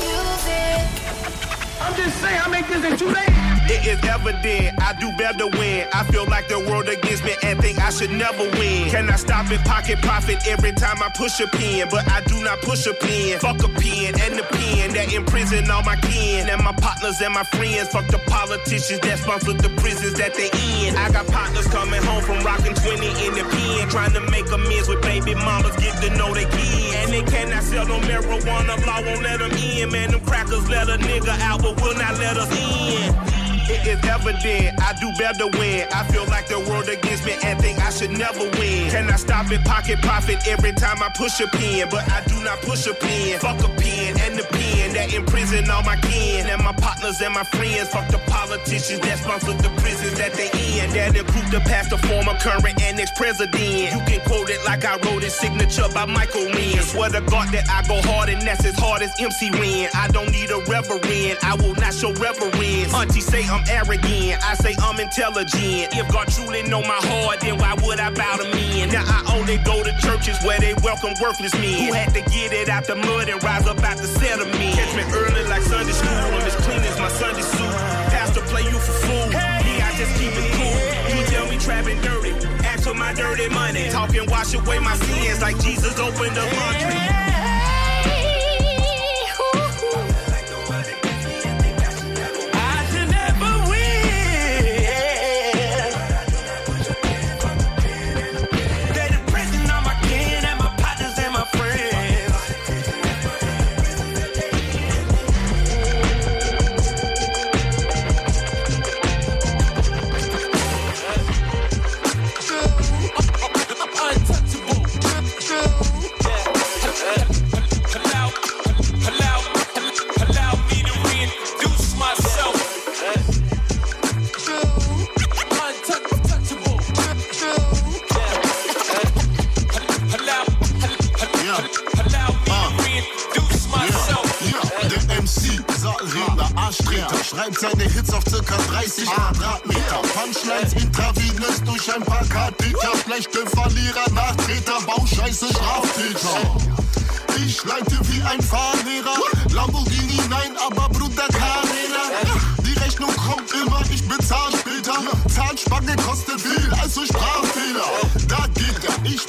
I'm 1.89 1.97
just 1.97 2.21
saying, 2.21 2.39
I 2.39 2.49
make 2.49 2.69
this 2.69 2.85
in 2.85 2.99
two 2.99 3.15
days. 3.15 3.48
It 3.69 3.85
is 3.87 4.01
evident 4.09 4.81
I 4.81 4.95
do 4.99 5.13
better 5.19 5.47
when 5.59 5.87
I 5.93 6.03
feel 6.05 6.25
like 6.27 6.49
the 6.49 6.59
world 6.59 6.89
against 6.89 7.23
me 7.23 7.37
and 7.43 7.61
think 7.61 7.79
I 7.79 7.91
should 7.91 8.11
never 8.11 8.49
win. 8.57 8.89
Can 8.89 9.11
I 9.11 9.17
stop 9.17 9.51
and 9.51 9.63
pocket 9.65 10.01
profit 10.01 10.41
every 10.49 10.73
time 10.73 10.97
I 11.03 11.11
push 11.11 11.39
a 11.41 11.47
pen? 11.47 11.87
But 11.91 12.09
I 12.09 12.23
do 12.23 12.43
not 12.43 12.63
push 12.63 12.87
a 12.87 12.95
pen. 12.95 13.39
Fuck 13.39 13.61
a 13.63 13.69
pen 13.69 14.17
and 14.25 14.41
the 14.41 14.47
pen 14.49 14.95
that 14.97 15.13
imprison 15.13 15.71
all 15.71 15.83
my 15.85 15.97
kin 15.97 16.49
and 16.49 16.65
my 16.65 16.73
partners 16.81 17.21
and 17.21 17.35
my 17.35 17.45
friends. 17.45 17.89
Fuck 17.93 18.09
the 18.09 18.19
politicians 18.27 19.01
that 19.01 19.19
sponsor 19.19 19.53
the 19.53 19.69
prisons 19.77 20.15
that 20.17 20.33
they 20.33 20.49
in. 20.49 20.97
I 20.97 21.13
got 21.13 21.27
partners 21.29 21.69
coming 21.69 22.03
home 22.03 22.23
from 22.23 22.41
rocking 22.45 22.73
20 22.73 23.05
in 23.05 23.33
the 23.37 23.45
pen, 23.45 23.89
trying 23.91 24.13
to 24.17 24.21
make 24.33 24.49
amends 24.51 24.89
with 24.89 25.03
baby 25.03 25.35
mamas, 25.35 25.77
get 25.77 25.93
to 26.01 26.09
know 26.17 26.33
they 26.33 26.49
kids. 26.49 26.97
And 27.05 27.13
they 27.13 27.23
cannot 27.23 27.63
sell 27.63 27.87
no 27.87 28.01
marijuana, 28.01 28.81
law 28.87 29.05
won't 29.05 29.23
let 29.23 29.41
them 29.41 29.53
in. 29.53 29.93
Man, 29.93 30.11
them 30.13 30.25
crackers 30.25 30.69
let 30.71 30.89
a 30.89 30.97
nigga 30.97 31.37
out, 31.45 31.61
but 31.61 31.77
will 31.83 31.95
not 32.01 32.17
let 32.17 32.37
us 32.39 32.49
in. 32.57 33.38
It 33.71 33.87
is 33.87 34.01
evident. 34.09 34.81
I 34.81 34.93
do 34.95 35.13
better 35.19 35.47
when 35.59 35.89
I 35.93 36.03
feel 36.05 36.27
like 36.27 36.49
the 36.49 36.59
world 36.61 36.89
against 36.89 37.27
me 37.27 37.35
and 37.45 37.61
think 37.61 37.79
I 37.79 37.91
should 37.91 38.11
never 38.11 38.45
win. 38.57 38.91
Can 38.91 39.11
I 39.11 39.17
stop 39.17 39.51
it? 39.53 39.63
pocket 39.65 40.01
profit 40.01 40.47
every 40.49 40.73
time 40.73 41.03
I 41.03 41.11
push 41.11 41.41
a 41.41 41.47
pen? 41.49 41.89
But 41.91 42.09
I 42.11 42.25
do 42.25 42.43
not 42.43 42.61
push 42.63 42.87
a 42.87 42.95
pen. 42.95 43.39
Fuck 43.39 43.61
a 43.61 43.69
pen 43.81 44.17
and 44.21 44.39
the 44.39 44.45
pen 44.45 44.68
that 44.99 45.15
imprison 45.15 45.71
all 45.71 45.83
my 45.85 45.97
kin 45.97 46.47
and 46.51 46.63
my 46.65 46.73
partners 46.73 47.21
and 47.21 47.33
my 47.33 47.45
friends. 47.45 47.89
Fuck 47.89 48.09
the 48.09 48.19
politicians 48.27 49.01
that 49.01 49.19
sponsor 49.19 49.55
the 49.55 49.71
prisons 49.79 50.19
that 50.19 50.35
they 50.35 50.51
in. 50.51 50.91
That 50.91 51.15
include 51.15 51.51
the 51.55 51.61
past, 51.61 51.91
the 51.91 51.99
former, 51.99 52.35
current, 52.43 52.83
and 52.83 52.99
ex-president. 52.99 53.95
You 53.95 54.01
can 54.11 54.21
quote 54.27 54.51
it 54.51 54.59
like 54.65 54.85
I 54.85 54.99
wrote 55.07 55.23
it, 55.23 55.31
signature 55.31 55.89
by 55.95 56.05
Michael 56.07 56.47
Wynn. 56.51 56.83
Swear 56.83 57.11
to 57.11 57.21
God 57.31 57.49
that 57.55 57.71
I 57.71 57.87
go 57.87 58.03
hard 58.11 58.29
and 58.29 58.43
that's 58.43 58.65
as 58.65 58.77
hard 58.77 59.03
as 59.03 59.15
MC 59.21 59.51
Ren. 59.51 59.89
I 59.95 60.09
don't 60.09 60.33
need 60.33 60.51
a 60.51 60.59
reverend, 60.67 61.39
I 61.43 61.55
will 61.55 61.75
not 61.77 61.95
show 61.95 62.13
reverence. 62.15 62.93
Auntie 62.93 63.21
say 63.21 63.47
I'm 63.47 63.63
arrogant, 63.71 64.43
I 64.43 64.55
say 64.55 64.75
I'm 64.83 64.99
intelligent. 64.99 65.95
If 65.95 66.11
God 66.11 66.27
truly 66.29 66.63
know 66.65 66.83
my 66.83 66.99
heart, 67.07 67.41
then 67.41 67.59
why 67.59 67.75
would 67.83 68.01
I 68.01 68.11
bow 68.11 68.37
to 68.43 68.51
men? 68.51 68.91
Now 68.91 69.05
I 69.07 69.39
only 69.39 69.59
go 69.59 69.85
to 69.85 69.93
churches 70.03 70.43
where 70.43 70.59
they 70.59 70.75
welcome 70.83 71.15
worthless 71.23 71.55
men 71.55 71.87
who 71.87 71.93
had 71.93 72.11
to 72.15 72.23
get 72.35 72.53
it 72.53 72.69
out 72.69 72.85
the 72.85 72.97
mud 72.97 73.29
and 73.29 73.43
rise 73.43 73.67
up 73.67 73.79
out 73.85 73.99
the 73.99 74.07
settlement. 74.07 74.88
Catch 74.89 75.15
early 75.15 75.45
like 75.49 75.63
Sunday 75.63 75.93
school, 75.93 76.09
I'm 76.09 76.47
as 76.47 76.57
clean 76.57 76.81
as 76.81 76.99
my 76.99 77.09
Sunday 77.09 77.43
suit. 77.43 77.73
Pastor 78.09 78.41
play 78.43 78.63
you 78.63 78.79
for 78.79 78.93
fool, 79.05 79.27
me 79.29 79.81
I 79.81 79.93
just 79.99 80.15
keep 80.19 80.33
it 80.33 80.53
cool. 80.57 81.15
He 81.15 81.25
tell 81.31 81.47
me 81.49 81.59
trapping 81.59 82.01
dirty, 82.01 82.31
ask 82.65 82.85
for 82.85 82.95
my 82.95 83.13
dirty 83.13 83.49
money. 83.51 83.91
Talking 83.91 84.31
wash 84.31 84.55
away 84.55 84.79
my 84.79 84.95
sins 84.97 85.43
like 85.43 85.59
Jesus 85.61 85.99
opened 85.99 86.37
the 86.37 86.43
laundry. 86.43 87.38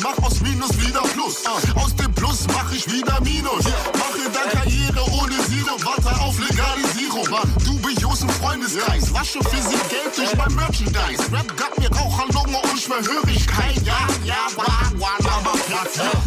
Mach 0.10 0.26
aus 0.26 0.42
Minus 0.42 0.72
wieder 0.80 1.02
Plus. 1.14 1.44
Aus 1.76 1.96
dem 1.96 2.14
Plus 2.14 2.46
mach 2.48 2.72
ich 2.72 2.92
wieder 2.92 3.20
Minus. 3.22 3.66
Mache 3.98 4.30
dann 4.34 4.50
Karriere 4.50 5.02
ohne 5.12 5.42
Silo, 5.44 5.76
warte 5.84 6.22
auf 6.22 6.38
Legalisierung. 6.40 7.28
Du 7.66 7.80
bejust 7.80 8.24
im 8.24 8.30
Freundeskreis, 8.30 9.14
wasche 9.14 9.40
für 9.44 9.62
sie 9.62 9.78
Geld 9.90 10.18
durch 10.18 10.36
mein 10.36 10.54
Merchandise. 10.56 11.24
Rap 11.32 11.58
gab 11.58 11.78
mir 11.78 11.90
Raucherlunge 11.90 12.58
und 12.58 12.80
Schwerhörigkeit. 12.80 13.82
Ja, 13.86 14.08
ja, 14.26 14.36
aber 14.56 14.80
Platz. 15.20 15.29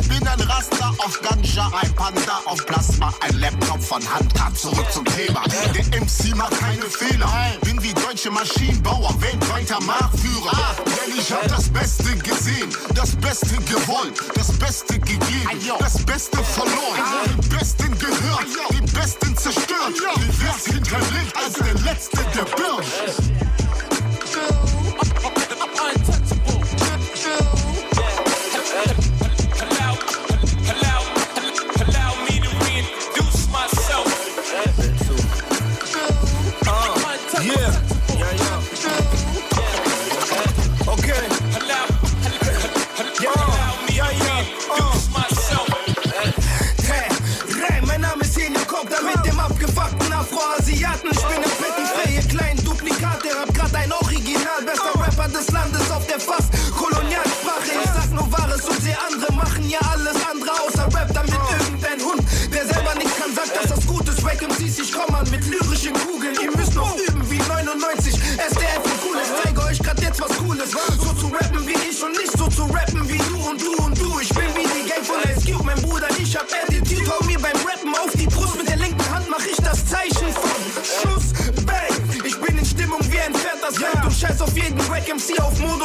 Bin 0.09 0.27
ein 0.27 0.41
Raster 0.41 0.95
auf 0.99 1.21
Ganja, 1.23 1.71
ein 1.81 1.95
Panda 1.95 2.41
auf 2.45 2.65
Plasma, 2.67 3.13
ein 3.21 3.39
Laptop 3.41 3.83
von 3.83 4.03
Handcard. 4.03 4.57
Zurück 4.57 4.87
zum 4.91 5.05
Thema. 5.05 5.43
Der 5.49 6.01
MC 6.01 6.37
macht 6.37 6.59
keine 6.59 6.83
Fehler. 6.83 7.29
Bin 7.63 7.83
wie 7.83 7.93
deutsche 7.95 8.31
Maschinenbauer, 8.31 9.15
weltweiter 9.21 9.81
Marktführer. 9.81 10.77
Denn 10.85 11.19
ich 11.19 11.33
hab 11.33 11.49
das 11.49 11.69
Beste 11.69 12.17
gesehen, 12.17 12.69
das 12.95 13.17
Beste 13.17 13.57
gewollt, 13.57 14.21
das 14.35 14.53
Beste 14.59 14.99
gegeben, 14.99 15.61
das 15.79 16.05
Beste 16.05 16.39
verloren, 16.39 17.03
den 17.41 17.49
Besten 17.49 17.99
gehört, 17.99 18.47
den 18.73 18.85
Besten 18.93 19.37
zerstört, 19.37 19.95
den 20.17 20.47
Rest 20.47 20.67
hinterlegt 20.69 21.37
als 21.37 21.55
der 21.55 21.75
Letzte, 21.85 22.19
der 22.35 22.45
birgt. 22.45 23.52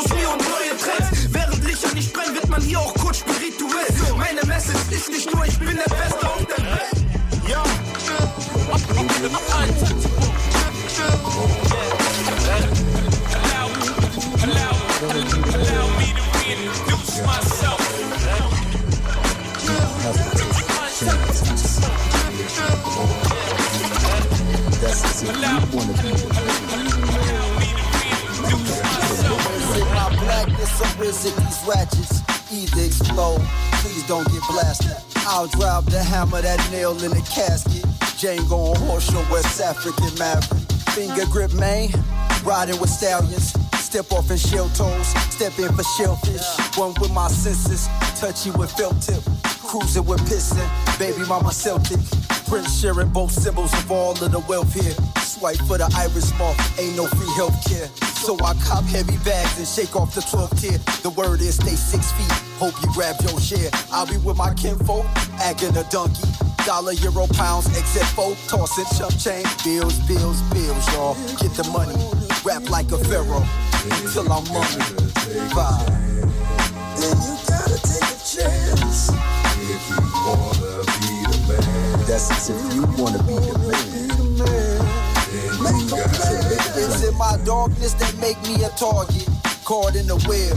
Mir 0.05 0.29
und 0.29 0.41
neue 0.41 0.77
Trends. 0.77 1.27
Während 1.31 1.63
Lichter 1.65 1.93
nicht 1.93 2.13
brennen, 2.13 2.35
wird 2.35 2.49
man 2.49 2.61
hier 2.61 2.79
auch 2.79 2.93
kurz 2.95 3.17
spirituell. 3.17 3.87
Meine 4.17 4.45
Message 4.45 4.91
ist 4.91 5.09
nicht 5.09 5.33
nur, 5.33 5.45
ich 5.45 5.57
bin 5.57 5.75
der 5.75 5.95
Beste 5.95 6.27
auf 6.27 6.45
der 6.45 6.65
Welt. 6.65 7.49
Ja. 7.49 7.63
Or 31.25 31.31
these 31.31 31.63
ratchets? 31.67 32.21
Either 32.51 32.83
explode, 32.85 33.41
please 33.81 34.05
don't 34.07 34.27
get 34.31 34.41
blasted. 34.49 34.95
I'll 35.25 35.47
drop 35.47 35.85
the 35.85 36.03
hammer 36.03 36.41
that 36.41 36.59
nail 36.71 36.91
in 37.03 37.11
the 37.11 37.21
casket. 37.33 37.83
Django 38.19 38.75
on 38.75 38.75
horse 38.87 39.09
show 39.09 39.25
West 39.31 39.59
African 39.61 40.13
maverick. 40.19 40.61
Finger 40.93 41.25
grip 41.31 41.53
man, 41.53 41.89
riding 42.43 42.79
with 42.79 42.89
stallions. 42.89 43.53
Step 43.79 44.11
off 44.11 44.29
in 44.29 44.37
shell 44.37 44.69
toes, 44.69 45.07
step 45.33 45.57
in 45.59 45.73
for 45.73 45.83
shellfish. 45.97 46.45
One 46.77 46.93
with 46.99 47.11
my 47.13 47.29
senses, 47.29 47.87
touchy 48.19 48.51
with 48.51 48.71
felt 48.71 49.01
tip. 49.01 49.23
Cruising 49.65 50.05
with 50.05 50.19
piston, 50.27 50.67
baby 50.99 51.25
mama 51.27 51.51
Celtic. 51.51 51.99
Prince 52.47 52.79
sharing 52.79 53.09
both 53.09 53.31
symbols 53.31 53.73
of 53.73 53.91
all 53.91 54.11
of 54.11 54.31
the 54.31 54.39
wealth 54.47 54.73
here. 54.73 55.06
Swipe 55.37 55.57
for 55.67 55.77
the 55.77 55.85
iris 55.95 56.33
mark, 56.39 56.57
ain't 56.79 56.97
no 56.97 57.05
free 57.05 57.29
healthcare. 57.37 57.85
So 58.25 58.33
I 58.43 58.55
cop 58.65 58.83
heavy 58.85 59.17
bags 59.21 59.57
and 59.59 59.67
shake 59.67 59.95
off 59.95 60.15
the 60.15 60.21
12 60.21 60.49
tier. 60.59 60.77
The 61.05 61.11
word 61.11 61.41
is 61.41 61.55
stay 61.55 61.77
six 61.77 62.11
feet. 62.13 62.31
Hope 62.57 62.73
you 62.81 62.89
grab 62.93 63.15
your 63.21 63.39
share. 63.39 63.69
I'll 63.91 64.07
be 64.07 64.17
with 64.17 64.35
my 64.35 64.55
kinfolk, 64.55 65.05
acting 65.37 65.77
a 65.77 65.83
donkey. 65.93 66.25
Dollar, 66.65 66.93
euro, 66.93 67.27
pounds, 67.37 67.67
except 67.77 68.09
folk, 68.17 68.35
tossing 68.47 68.89
chump 68.97 69.13
change. 69.21 69.45
Bills, 69.63 69.99
bills, 70.09 70.41
bills, 70.49 70.85
y'all. 70.93 71.13
Get 71.37 71.53
the 71.53 71.69
money. 71.69 71.93
rap 72.43 72.67
like 72.71 72.89
a 72.91 72.97
pharaoh 72.97 73.45
until 73.85 74.25
I'm 74.33 74.41
mummified. 74.49 75.85
Then 76.97 77.13
you 77.13 77.37
gotta 77.45 77.77
take 77.85 78.09
a 78.09 78.17
chance. 78.25 79.13
If 79.69 79.85
you 79.85 80.01
wanna 80.01 80.81
be 80.97 81.13
the 81.29 81.37
man. 81.45 82.05
That's 82.09 82.49
if 82.49 82.57
you 82.73 82.89
wanna 82.97 83.21
be 83.21 83.37
the 83.37 83.57
man. 83.69 83.86
In 87.07 87.17
my 87.17 87.37
darkness 87.45 87.93
that 87.95 88.13
make 88.19 88.37
me 88.43 88.63
a 88.63 88.69
target. 88.75 89.27
Caught 89.63 89.95
in 89.95 90.07
the 90.07 90.19
web, 90.27 90.55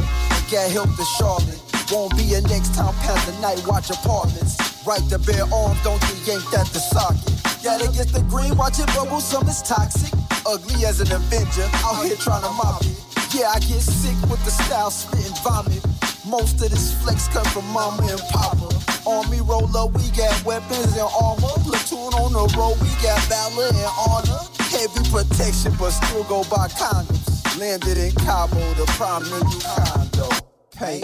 can't 0.50 0.70
help 0.70 0.90
to 0.98 1.06
Charlotte. 1.16 1.58
Won't 1.90 2.14
be 2.18 2.34
a 2.34 2.40
next 2.42 2.74
time 2.74 2.94
past 3.06 3.26
the 3.26 3.34
night 3.40 3.62
watch 3.66 3.90
apartments. 3.90 4.58
Right 4.86 5.02
to 5.10 5.18
bear 5.18 5.46
arms, 5.54 5.78
don't 5.82 6.00
get 6.02 6.18
yanked 6.26 6.54
at 6.54 6.66
the 6.74 6.82
socket. 6.82 7.34
Gotta 7.62 7.86
get 7.94 8.10
the 8.10 8.22
green, 8.26 8.56
watch 8.56 8.78
it 8.78 8.86
bubble, 8.94 9.20
some 9.20 9.46
is 9.48 9.62
toxic. 9.62 10.10
Ugly 10.46 10.84
as 10.86 11.00
an 11.00 11.12
Avenger, 11.12 11.66
out 11.86 12.02
here 12.02 12.18
trying 12.18 12.42
to 12.42 12.52
mop 12.58 12.82
it. 12.82 12.98
Yeah, 13.30 13.54
I 13.54 13.58
get 13.62 13.82
sick 13.82 14.18
with 14.26 14.42
the 14.44 14.50
style, 14.50 14.90
spitting 14.90 15.34
vomit. 15.42 15.82
Most 16.26 16.62
of 16.62 16.70
this 16.70 16.94
flex 17.02 17.28
come 17.28 17.46
from 17.46 17.66
mama 17.70 18.02
and 18.10 18.22
papa. 18.30 18.70
Army 19.06 19.40
roller, 19.40 19.86
we 19.86 20.10
got 20.18 20.34
weapons 20.44 20.94
and 20.98 21.10
armor. 21.14 21.54
Platoon 21.62 22.10
on 22.18 22.34
the 22.34 22.46
road, 22.58 22.78
we 22.82 22.90
got 23.02 23.18
valor 23.30 23.70
and 23.70 23.90
honor. 23.98 24.49
Heavy 24.80 25.10
protection, 25.10 25.74
but 25.78 25.90
still 25.90 26.24
go 26.24 26.42
by 26.44 26.66
condoms. 26.68 27.58
Landed 27.60 27.98
in 27.98 28.12
Cabo, 28.12 28.56
the 28.76 28.86
prime 28.96 29.22
new 29.24 29.44
condo. 29.60 30.26
Hey, 30.74 31.02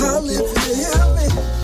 I 0.00 0.20
live 0.20 0.54
to 0.54 0.60
hear 0.74 1.57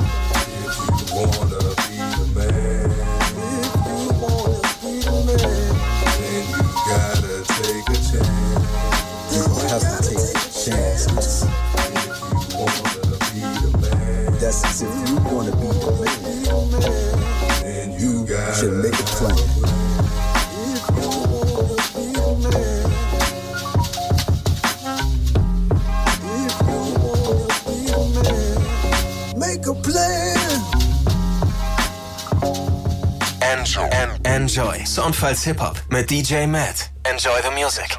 Enjoy. 33.74 33.88
En 33.90 34.10
Enjoy. 34.22 34.86
Soundfiles 34.86 35.42
Hip-Hop 35.42 35.82
mit 35.88 36.08
DJ 36.08 36.46
Matt. 36.46 36.90
Enjoy 37.02 37.32
the 37.42 37.50
music. 37.60 37.98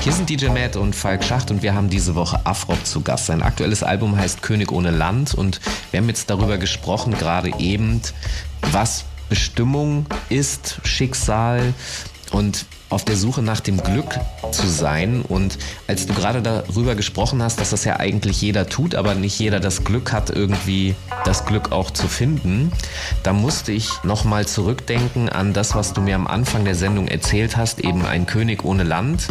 Hier 0.00 0.12
sind 0.12 0.30
DJ 0.30 0.46
Matt 0.46 0.76
und 0.76 0.96
Falk 0.96 1.22
Schacht 1.22 1.50
und 1.50 1.62
wir 1.62 1.74
haben 1.74 1.90
diese 1.90 2.14
Woche 2.14 2.40
Afrock 2.44 2.86
zu 2.86 3.02
Gast. 3.02 3.26
Sein 3.26 3.42
aktuelles 3.42 3.82
Album 3.82 4.16
heißt 4.16 4.40
König 4.40 4.72
ohne 4.72 4.90
Land 4.90 5.34
und 5.34 5.60
wir 5.90 6.00
haben 6.00 6.08
jetzt 6.08 6.30
darüber 6.30 6.56
gesprochen, 6.56 7.12
gerade 7.12 7.50
eben, 7.58 8.00
was 8.72 9.04
Bestimmung 9.28 10.06
ist, 10.30 10.80
Schicksal 10.84 11.74
und 12.32 12.64
auf 12.94 13.04
der 13.04 13.16
Suche 13.16 13.42
nach 13.42 13.58
dem 13.58 13.82
Glück 13.82 14.20
zu 14.52 14.68
sein. 14.68 15.22
Und 15.22 15.58
als 15.88 16.06
du 16.06 16.14
gerade 16.14 16.40
darüber 16.40 16.94
gesprochen 16.94 17.42
hast, 17.42 17.60
dass 17.60 17.70
das 17.70 17.84
ja 17.84 17.98
eigentlich 17.98 18.40
jeder 18.40 18.68
tut, 18.68 18.94
aber 18.94 19.16
nicht 19.16 19.36
jeder 19.38 19.58
das 19.58 19.82
Glück 19.82 20.12
hat, 20.12 20.30
irgendwie 20.30 20.94
das 21.24 21.44
Glück 21.44 21.72
auch 21.72 21.90
zu 21.90 22.06
finden, 22.06 22.70
da 23.24 23.32
musste 23.32 23.72
ich 23.72 23.90
nochmal 24.04 24.46
zurückdenken 24.46 25.28
an 25.28 25.52
das, 25.52 25.74
was 25.74 25.92
du 25.92 26.00
mir 26.00 26.14
am 26.14 26.28
Anfang 26.28 26.64
der 26.64 26.76
Sendung 26.76 27.08
erzählt 27.08 27.56
hast, 27.56 27.80
eben 27.80 28.06
ein 28.06 28.26
König 28.26 28.64
ohne 28.64 28.84
Land. 28.84 29.26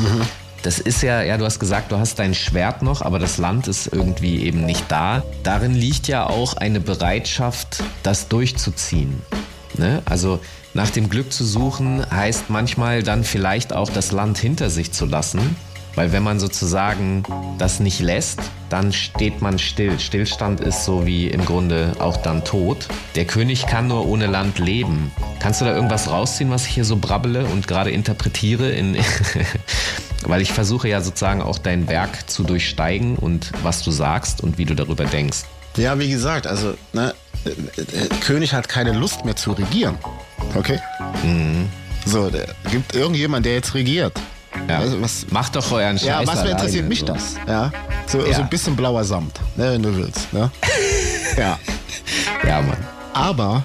Das 0.61 0.79
ist 0.79 1.01
ja, 1.01 1.21
ja, 1.23 1.37
du 1.37 1.45
hast 1.45 1.59
gesagt, 1.59 1.91
du 1.91 1.97
hast 1.97 2.19
dein 2.19 2.33
Schwert 2.33 2.81
noch, 2.81 3.01
aber 3.01 3.17
das 3.17 3.37
Land 3.37 3.69
ist 3.69 3.87
irgendwie 3.87 4.43
eben 4.43 4.65
nicht 4.65 4.85
da. 4.89 5.23
Darin 5.43 5.73
liegt 5.73 6.09
ja 6.09 6.27
auch 6.27 6.57
eine 6.57 6.81
Bereitschaft, 6.81 7.81
das 8.01 8.27
durchzuziehen. 8.27 9.21
Ne? 9.77 10.01
Also 10.05 10.39
nach 10.75 10.89
dem 10.89 11.07
Glück 11.07 11.31
zu 11.31 11.45
suchen 11.45 12.03
heißt 12.09 12.49
manchmal 12.49 13.03
dann 13.03 13.23
vielleicht 13.23 13.73
auch 13.73 13.91
das 13.91 14.11
Land 14.11 14.39
hinter 14.39 14.71
sich 14.71 14.91
zu 14.91 15.05
lassen. 15.05 15.55
Weil 15.95 16.11
wenn 16.11 16.23
man 16.23 16.39
sozusagen 16.39 17.21
das 17.59 17.79
nicht 17.79 17.99
lässt, 17.99 18.39
dann 18.69 18.91
steht 18.91 19.43
man 19.43 19.59
still. 19.59 19.99
Stillstand 19.99 20.59
ist 20.59 20.85
so 20.85 21.05
wie 21.05 21.27
im 21.27 21.45
Grunde 21.45 21.93
auch 21.99 22.17
dann 22.17 22.43
tot. 22.43 22.87
Der 23.13 23.25
König 23.25 23.67
kann 23.67 23.89
nur 23.89 24.07
ohne 24.07 24.25
Land 24.25 24.57
leben. 24.57 25.11
Kannst 25.39 25.61
du 25.61 25.65
da 25.65 25.75
irgendwas 25.75 26.09
rausziehen, 26.09 26.49
was 26.49 26.65
ich 26.65 26.73
hier 26.73 26.85
so 26.85 26.97
brabbele 26.97 27.45
und 27.45 27.67
gerade 27.67 27.91
interpretiere? 27.91 28.71
In 28.71 28.97
Weil 30.23 30.41
ich 30.41 30.51
versuche 30.51 30.87
ja 30.89 31.01
sozusagen 31.01 31.43
auch 31.43 31.59
dein 31.59 31.87
Werk 31.87 32.27
zu 32.27 32.43
durchsteigen 32.43 33.15
und 33.17 33.51
was 33.61 33.83
du 33.83 33.91
sagst 33.91 34.41
und 34.41 34.57
wie 34.57 34.65
du 34.65 34.73
darüber 34.73 35.05
denkst. 35.05 35.43
Ja, 35.77 35.97
wie 35.99 36.09
gesagt, 36.09 36.47
also 36.47 36.75
ne, 36.93 37.13
König 38.21 38.53
hat 38.53 38.69
keine 38.69 38.91
Lust 38.93 39.25
mehr 39.25 39.35
zu 39.35 39.51
regieren. 39.53 39.97
Okay? 40.55 40.79
Mhm. 41.23 41.69
So, 42.05 42.29
gibt 42.69 42.95
irgendjemand, 42.95 43.45
der 43.45 43.53
jetzt 43.53 43.73
regiert. 43.73 44.13
Ja. 44.67 44.79
Also, 44.79 45.01
was, 45.01 45.25
Macht 45.31 45.55
doch 45.55 45.71
euren 45.71 45.97
Scheiß 45.97 46.07
ja, 46.07 46.21
was 46.21 46.37
alleine, 46.39 46.51
interessiert 46.51 46.87
mich 46.87 46.99
so. 46.99 47.05
das? 47.07 47.35
Ja, 47.47 47.71
so, 48.05 48.19
Ja. 48.25 48.35
so 48.35 48.41
ein 48.41 48.49
bisschen 48.49 48.75
blauer 48.75 49.03
Samt, 49.03 49.39
ne, 49.55 49.71
wenn 49.71 49.81
du 49.83 49.95
willst. 49.95 50.31
Ne? 50.31 50.51
ja. 51.37 51.57
Ja, 52.47 52.61
Mann. 52.61 52.77
Aber 53.13 53.63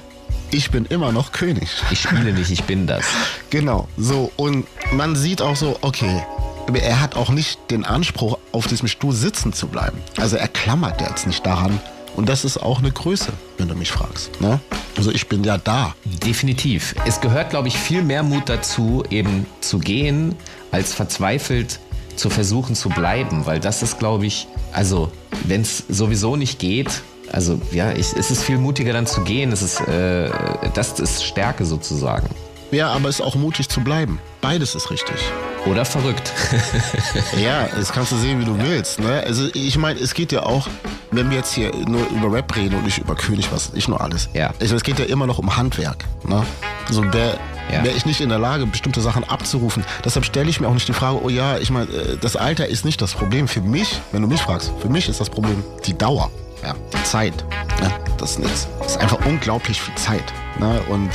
ich 0.50 0.70
bin 0.70 0.86
immer 0.86 1.12
noch 1.12 1.32
König. 1.32 1.68
Ich 1.90 2.00
spiele 2.02 2.32
nicht, 2.32 2.50
ich 2.50 2.64
bin 2.64 2.86
das. 2.86 3.04
Genau, 3.50 3.88
so 3.96 4.30
und 4.36 4.66
man 4.92 5.16
sieht 5.16 5.40
auch 5.40 5.56
so, 5.56 5.78
okay, 5.80 6.22
aber 6.66 6.80
er 6.80 7.00
hat 7.00 7.16
auch 7.16 7.30
nicht 7.30 7.58
den 7.70 7.86
Anspruch, 7.86 8.38
auf 8.52 8.66
diesem 8.66 8.88
Stuhl 8.88 9.14
sitzen 9.14 9.54
zu 9.54 9.68
bleiben. 9.68 9.98
Also 10.18 10.36
er 10.36 10.48
klammert 10.48 11.00
jetzt 11.00 11.26
nicht 11.26 11.46
daran. 11.46 11.80
Und 12.18 12.28
das 12.28 12.44
ist 12.44 12.56
auch 12.56 12.80
eine 12.80 12.90
Größe, 12.90 13.32
wenn 13.58 13.68
du 13.68 13.76
mich 13.76 13.92
fragst. 13.92 14.40
Ne? 14.40 14.58
Also 14.96 15.12
ich 15.12 15.28
bin 15.28 15.44
ja 15.44 15.56
da. 15.56 15.94
Definitiv. 16.04 16.96
Es 17.06 17.20
gehört, 17.20 17.50
glaube 17.50 17.68
ich, 17.68 17.78
viel 17.78 18.02
mehr 18.02 18.24
Mut 18.24 18.48
dazu, 18.48 19.04
eben 19.08 19.46
zu 19.60 19.78
gehen, 19.78 20.34
als 20.72 20.92
verzweifelt 20.92 21.78
zu 22.16 22.28
versuchen 22.28 22.74
zu 22.74 22.88
bleiben. 22.88 23.46
Weil 23.46 23.60
das 23.60 23.84
ist, 23.84 24.00
glaube 24.00 24.26
ich, 24.26 24.48
also 24.72 25.12
wenn 25.44 25.60
es 25.60 25.84
sowieso 25.88 26.34
nicht 26.34 26.58
geht, 26.58 27.02
also 27.30 27.60
ja, 27.70 27.92
ich, 27.92 28.12
es 28.14 28.32
ist 28.32 28.42
viel 28.42 28.58
mutiger 28.58 28.92
dann 28.92 29.06
zu 29.06 29.20
gehen. 29.20 29.52
Es 29.52 29.62
ist, 29.62 29.78
äh, 29.82 30.28
das 30.74 30.98
ist 30.98 31.22
Stärke 31.22 31.64
sozusagen. 31.64 32.28
Ja, 32.70 32.90
aber 32.90 33.08
es 33.08 33.16
ist 33.20 33.24
auch 33.24 33.34
mutig 33.34 33.68
zu 33.68 33.80
bleiben. 33.80 34.20
Beides 34.40 34.74
ist 34.74 34.90
richtig. 34.90 35.16
Oder 35.66 35.84
verrückt. 35.84 36.32
ja, 37.42 37.66
das 37.74 37.92
kannst 37.92 38.12
du 38.12 38.16
sehen, 38.16 38.40
wie 38.40 38.44
du 38.44 38.58
willst. 38.58 39.00
Ne? 39.00 39.22
Also 39.26 39.48
ich 39.54 39.76
meine, 39.78 39.98
es 40.00 40.14
geht 40.14 40.32
ja 40.32 40.42
auch, 40.44 40.68
wenn 41.10 41.30
wir 41.30 41.38
jetzt 41.38 41.52
hier 41.54 41.74
nur 41.74 42.06
über 42.10 42.32
Rap 42.32 42.54
reden 42.56 42.76
und 42.76 42.84
nicht 42.84 42.98
über 42.98 43.14
König, 43.14 43.50
was 43.52 43.72
ich 43.74 43.88
nur 43.88 44.00
alles. 44.00 44.28
Ja. 44.34 44.52
Ich, 44.60 44.70
es 44.70 44.82
geht 44.82 44.98
ja 44.98 45.06
immer 45.06 45.26
noch 45.26 45.38
um 45.38 45.56
Handwerk. 45.56 46.04
Ne? 46.24 46.44
Also 46.86 47.02
wäre 47.12 47.38
Ja. 47.72 47.84
wär 47.84 47.94
ich 47.96 48.06
nicht 48.06 48.20
in 48.20 48.28
der 48.28 48.38
Lage, 48.38 48.66
bestimmte 48.66 49.00
Sachen 49.00 49.24
abzurufen. 49.24 49.84
Deshalb 50.04 50.24
stelle 50.24 50.48
ich 50.48 50.60
mir 50.60 50.68
auch 50.68 50.74
nicht 50.74 50.88
die 50.88 50.92
Frage, 50.94 51.22
oh 51.22 51.28
ja, 51.28 51.58
ich 51.58 51.70
meine, 51.70 51.90
äh, 51.90 52.16
das 52.20 52.36
Alter 52.36 52.66
ist 52.68 52.84
nicht 52.84 53.00
das 53.02 53.12
Problem. 53.14 53.48
Für 53.48 53.60
mich, 53.60 54.00
wenn 54.12 54.22
du 54.22 54.28
mich 54.28 54.40
fragst, 54.42 54.72
für 54.80 54.88
mich 54.88 55.08
ist 55.08 55.20
das 55.20 55.28
Problem 55.30 55.64
die 55.86 55.96
Dauer. 55.96 56.30
Ja, 56.62 56.74
die 56.92 57.02
Zeit. 57.04 57.34
Ne? 57.80 57.90
Das 58.18 58.36
ist. 58.36 58.68
Das 58.78 58.92
ist 58.92 58.98
einfach 58.98 59.24
unglaublich 59.26 59.80
viel 59.80 59.94
Zeit. 59.94 60.24
Ne? 60.58 60.80
Und 60.88 61.10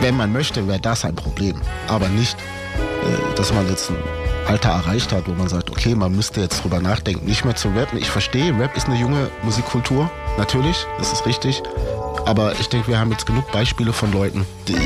wenn 0.00 0.16
man 0.16 0.32
möchte, 0.32 0.66
wäre 0.66 0.80
das 0.80 1.04
ein 1.04 1.14
Problem. 1.14 1.60
Aber 1.88 2.08
nicht, 2.08 2.36
äh, 2.36 3.36
dass 3.36 3.52
man 3.52 3.68
jetzt 3.68 3.90
ein 3.90 3.96
Alter 4.46 4.70
erreicht 4.70 5.12
hat, 5.12 5.28
wo 5.28 5.32
man 5.32 5.48
sagt, 5.48 5.70
okay, 5.70 5.94
man 5.94 6.14
müsste 6.14 6.40
jetzt 6.40 6.62
drüber 6.62 6.80
nachdenken, 6.80 7.26
nicht 7.26 7.44
mehr 7.44 7.56
zu 7.56 7.68
rappen. 7.68 7.98
Ich 7.98 8.10
verstehe, 8.10 8.58
Rap 8.58 8.76
ist 8.76 8.86
eine 8.86 8.98
junge 8.98 9.30
Musikkultur, 9.42 10.10
natürlich, 10.38 10.86
das 10.98 11.12
ist 11.12 11.26
richtig. 11.26 11.62
Aber 12.24 12.52
ich 12.60 12.68
denke, 12.68 12.88
wir 12.88 12.98
haben 12.98 13.10
jetzt 13.10 13.26
genug 13.26 13.50
Beispiele 13.52 13.92
von 13.92 14.12
Leuten, 14.12 14.46
die, 14.66 14.74
äh, 14.74 14.78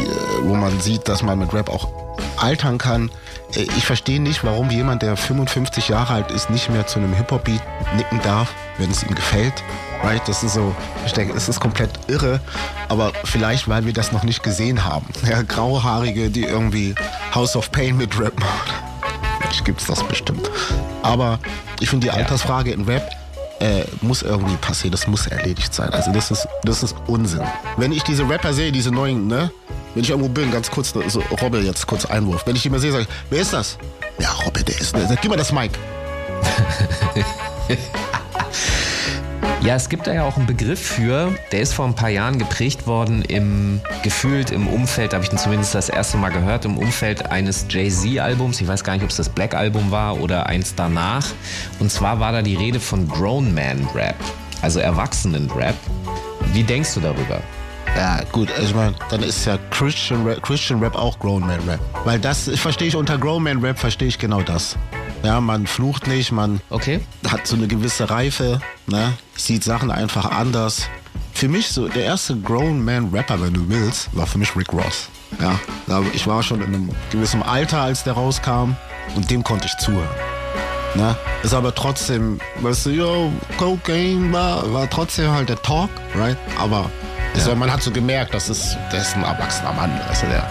wo 0.43 0.55
man 0.55 0.81
sieht, 0.81 1.09
dass 1.09 1.23
man 1.23 1.39
mit 1.39 1.53
Rap 1.53 1.69
auch 1.69 1.89
altern 2.37 2.79
kann. 2.79 3.11
Äh, 3.55 3.67
Ich 3.77 3.87
verstehe 3.87 4.21
nicht, 4.21 4.45
warum 4.45 4.71
jemand, 4.71 5.03
der 5.03 5.17
55 5.17 5.89
Jahre 5.89 6.15
alt 6.15 6.31
ist, 6.31 6.51
nicht 6.51 6.71
mehr 6.71 6.87
zu 6.87 6.99
einem 6.99 7.13
Hip-Hop-Beat 7.15 7.61
nicken 7.97 8.21
darf, 8.23 8.53
wenn 8.79 8.91
es 8.91 9.03
ihm 9.03 9.15
gefällt. 9.15 9.55
Right? 10.03 10.23
Das 10.27 10.43
ist 10.43 10.55
so, 10.55 10.75
ich 11.07 11.13
denke, 11.13 11.37
es 11.37 11.49
ist 11.49 11.61
komplett 11.61 11.91
irre, 12.09 12.41
aber 12.89 13.13
vielleicht, 13.25 13.69
weil 13.69 13.87
wir 13.87 13.93
das 13.93 14.11
noch 14.13 14.25
nicht 14.25 14.43
gesehen 14.43 14.85
haben. 14.85 15.07
Ja, 15.29 15.43
Grauhaarige, 15.43 16.29
die 16.31 16.43
irgendwie 16.45 16.95
House 17.35 17.55
of 17.57 17.71
Pain 17.71 17.97
mit 17.97 18.19
Rap 18.19 18.39
machen. 18.41 18.73
Vielleicht 19.41 19.65
gibt's 19.65 19.87
das 19.87 20.03
bestimmt. 20.03 20.51
Aber 21.03 21.39
ich 21.81 21.89
finde, 21.89 22.07
die 22.07 22.11
Altersfrage 22.11 22.73
in 22.73 22.85
Rap 22.85 23.09
äh, 23.61 23.85
muss 24.01 24.23
irgendwie 24.23 24.57
passieren, 24.57 24.91
das 24.93 25.07
muss 25.07 25.27
erledigt 25.29 25.73
sein. 25.73 25.91
Also 25.91 26.11
das 26.13 26.31
ist, 26.33 26.49
das 26.65 26.83
ist 26.83 26.97
Unsinn. 27.07 27.43
Wenn 27.77 27.93
ich 27.93 28.03
diese 28.03 28.29
Rapper 28.29 28.53
sehe, 28.53 28.73
diese 28.73 28.91
neuen, 28.91 29.29
ne? 29.29 29.51
Wenn 29.95 30.05
ich 30.05 30.11
irgendwo 30.11 30.29
bin, 30.29 30.51
ganz 30.51 30.71
kurz, 30.71 30.95
so, 31.09 31.21
Robbe 31.41 31.61
jetzt, 31.61 31.87
kurz 31.87 32.05
Einwurf. 32.07 32.47
Wenn 32.47 32.57
ich 32.57 32.65
immer 32.65 32.79
sehe, 32.79 32.93
sage 32.93 33.05
ich, 33.05 33.09
wer 33.31 33.41
ist 33.41 33.53
das? 33.53 33.79
Ja, 34.19 34.31
Robbe, 34.45 34.63
der 34.63 34.81
ist, 34.81 34.95
der, 34.95 35.07
sag, 35.07 35.21
gib 35.21 35.31
mir 35.31 35.37
das 35.37 35.53
Mike. 35.53 35.79
Ja, 39.65 39.77
es 39.77 39.89
gibt 39.89 40.09
da 40.09 40.13
ja 40.13 40.25
auch 40.25 40.37
einen 40.37 40.47
Begriff 40.47 40.81
für, 40.81 41.33
der 41.53 41.61
ist 41.61 41.73
vor 41.73 41.85
ein 41.85 41.95
paar 41.95 42.09
Jahren 42.09 42.37
geprägt 42.37 42.89
worden 42.89 43.23
im 43.23 43.81
gefühlt 44.03 44.51
im 44.51 44.67
Umfeld, 44.67 45.15
habe 45.15 45.23
ich 45.23 45.31
ihn 45.31 45.39
zumindest 45.39 45.73
das 45.77 45.89
erste 45.89 46.17
Mal 46.17 46.31
gehört, 46.31 46.65
im 46.65 46.77
Umfeld 46.77 47.31
eines 47.31 47.67
Jay-Z-Albums. 47.69 48.61
Ich 48.61 48.67
weiß 48.67 48.83
gar 48.83 48.95
nicht, 48.95 49.05
ob 49.05 49.11
es 49.11 49.17
das 49.17 49.29
Black-Album 49.29 49.93
war 49.93 50.21
oder 50.21 50.47
eins 50.47 50.75
danach. 50.75 51.25
Und 51.79 51.93
zwar 51.93 52.19
war 52.19 52.33
da 52.33 52.43
die 52.43 52.57
Rede 52.57 52.81
von 52.81 53.07
Grown 53.07 53.55
Man 53.55 53.87
Rap, 53.95 54.17
also 54.63 54.81
Erwachsenen 54.81 55.49
Rap. 55.53 55.77
Wie 56.53 56.65
denkst 56.65 56.95
du 56.95 57.01
darüber? 57.01 57.41
Ja, 57.97 58.21
gut, 58.33 58.49
ich 58.61 58.75
meine, 58.75 58.95
dann 59.11 59.23
ist 59.23 59.45
ja 59.45 59.59
Christian 59.71 60.27
Rap, 60.27 60.43
Christian 60.43 60.81
Rap 60.81 60.97
auch 60.97 61.19
Grown 61.19 61.43
Man 61.43 61.61
Rap. 61.69 61.81
Weil 62.05 62.19
das 62.19 62.49
verstehe 62.55 62.89
ich 62.89 62.97
unter 62.97 63.19
Grown 63.19 63.43
Man 63.43 63.61
Rap, 63.61 63.79
verstehe 63.79 64.09
ich 64.09 64.19
genau 64.19 64.41
das. 64.41 64.77
Ja, 65.23 65.41
man 65.41 65.67
flucht 65.67 66.07
nicht, 66.07 66.33
man 66.33 66.61
okay. 66.71 67.01
hat 67.29 67.47
so 67.47 67.55
eine 67.55 67.69
gewisse 67.69 68.11
Reife, 68.11 68.61
ne? 68.87 69.13
sieht 69.37 69.63
Sachen 69.63 69.91
einfach 69.91 70.31
anders. 70.31 70.89
Für 71.33 71.49
mich 71.49 71.69
so, 71.69 71.87
der 71.87 72.05
erste 72.05 72.37
Grown 72.37 72.85
Man 72.85 73.11
Rapper, 73.13 73.41
wenn 73.41 73.55
du 73.55 73.69
willst, 73.69 74.15
war 74.17 74.27
für 74.27 74.39
mich 74.39 74.57
Rick 74.57 74.73
Ross. 74.73 75.09
Ja, 75.41 75.59
ich 76.13 76.27
war 76.27 76.43
schon 76.43 76.61
in 76.61 76.67
einem 76.67 76.91
gewissen 77.11 77.43
Alter, 77.43 77.83
als 77.83 78.05
der 78.05 78.15
rauskam 78.15 78.75
und 79.15 79.31
dem 79.31 79.45
konnte 79.45 79.67
ich 79.67 79.77
zuhören. 79.79 80.09
Ne? 80.95 81.17
Ist 81.43 81.55
aber 81.55 81.75
trotzdem, 81.75 82.39
weißt 82.61 82.87
du, 82.87 82.91
yo, 82.91 83.33
Cocaine 83.57 84.33
war, 84.33 84.73
war 84.73 84.91
trotzdem 84.91 85.31
halt 85.31 85.49
der 85.49 85.61
Talk, 85.63 85.89
right? 86.15 86.37
Aber 86.59 86.91
ja. 87.35 87.47
war, 87.47 87.57
man 87.57 87.73
hat 87.73 87.83
so 87.83 87.91
gemerkt, 87.91 88.35
das 88.35 88.49
ist, 88.49 88.77
das 88.91 89.09
ist 89.09 89.17
ein 89.17 89.25
erwachsener 89.25 89.73
Mann. 89.73 89.91
Also 90.09 90.27
der 90.27 90.47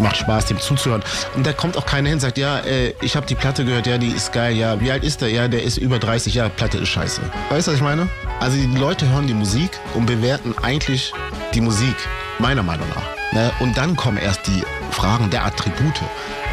macht 0.00 0.16
Spaß, 0.16 0.46
dem 0.46 0.60
zuzuhören. 0.60 1.02
Und 1.36 1.46
da 1.46 1.52
kommt 1.52 1.76
auch 1.76 1.86
keiner 1.86 2.08
hin, 2.08 2.16
und 2.16 2.20
sagt, 2.20 2.38
ja, 2.38 2.58
äh, 2.60 2.94
ich 3.00 3.16
habe 3.16 3.26
die 3.26 3.34
Platte 3.34 3.64
gehört, 3.64 3.86
ja, 3.86 3.98
die 3.98 4.08
ist 4.08 4.32
geil, 4.32 4.56
ja, 4.56 4.80
wie 4.80 4.90
alt 4.90 5.04
ist 5.04 5.20
der? 5.20 5.30
Ja, 5.30 5.48
der 5.48 5.62
ist 5.62 5.78
über 5.78 5.98
30, 5.98 6.34
ja, 6.34 6.48
Platte 6.48 6.78
ist 6.78 6.88
scheiße. 6.88 7.20
Weißt 7.50 7.66
du, 7.66 7.72
was 7.72 7.78
ich 7.78 7.84
meine? 7.84 8.08
Also 8.40 8.56
die 8.56 8.66
Leute 8.76 9.08
hören 9.08 9.26
die 9.26 9.34
Musik 9.34 9.70
und 9.94 10.06
bewerten 10.06 10.54
eigentlich 10.62 11.12
die 11.54 11.60
Musik, 11.60 11.94
meiner 12.38 12.62
Meinung 12.62 12.88
nach. 12.90 13.32
Ne? 13.32 13.50
Und 13.60 13.76
dann 13.76 13.96
kommen 13.96 14.18
erst 14.18 14.46
die 14.46 14.62
Fragen 14.90 15.30
der 15.30 15.44
Attribute. 15.44 16.00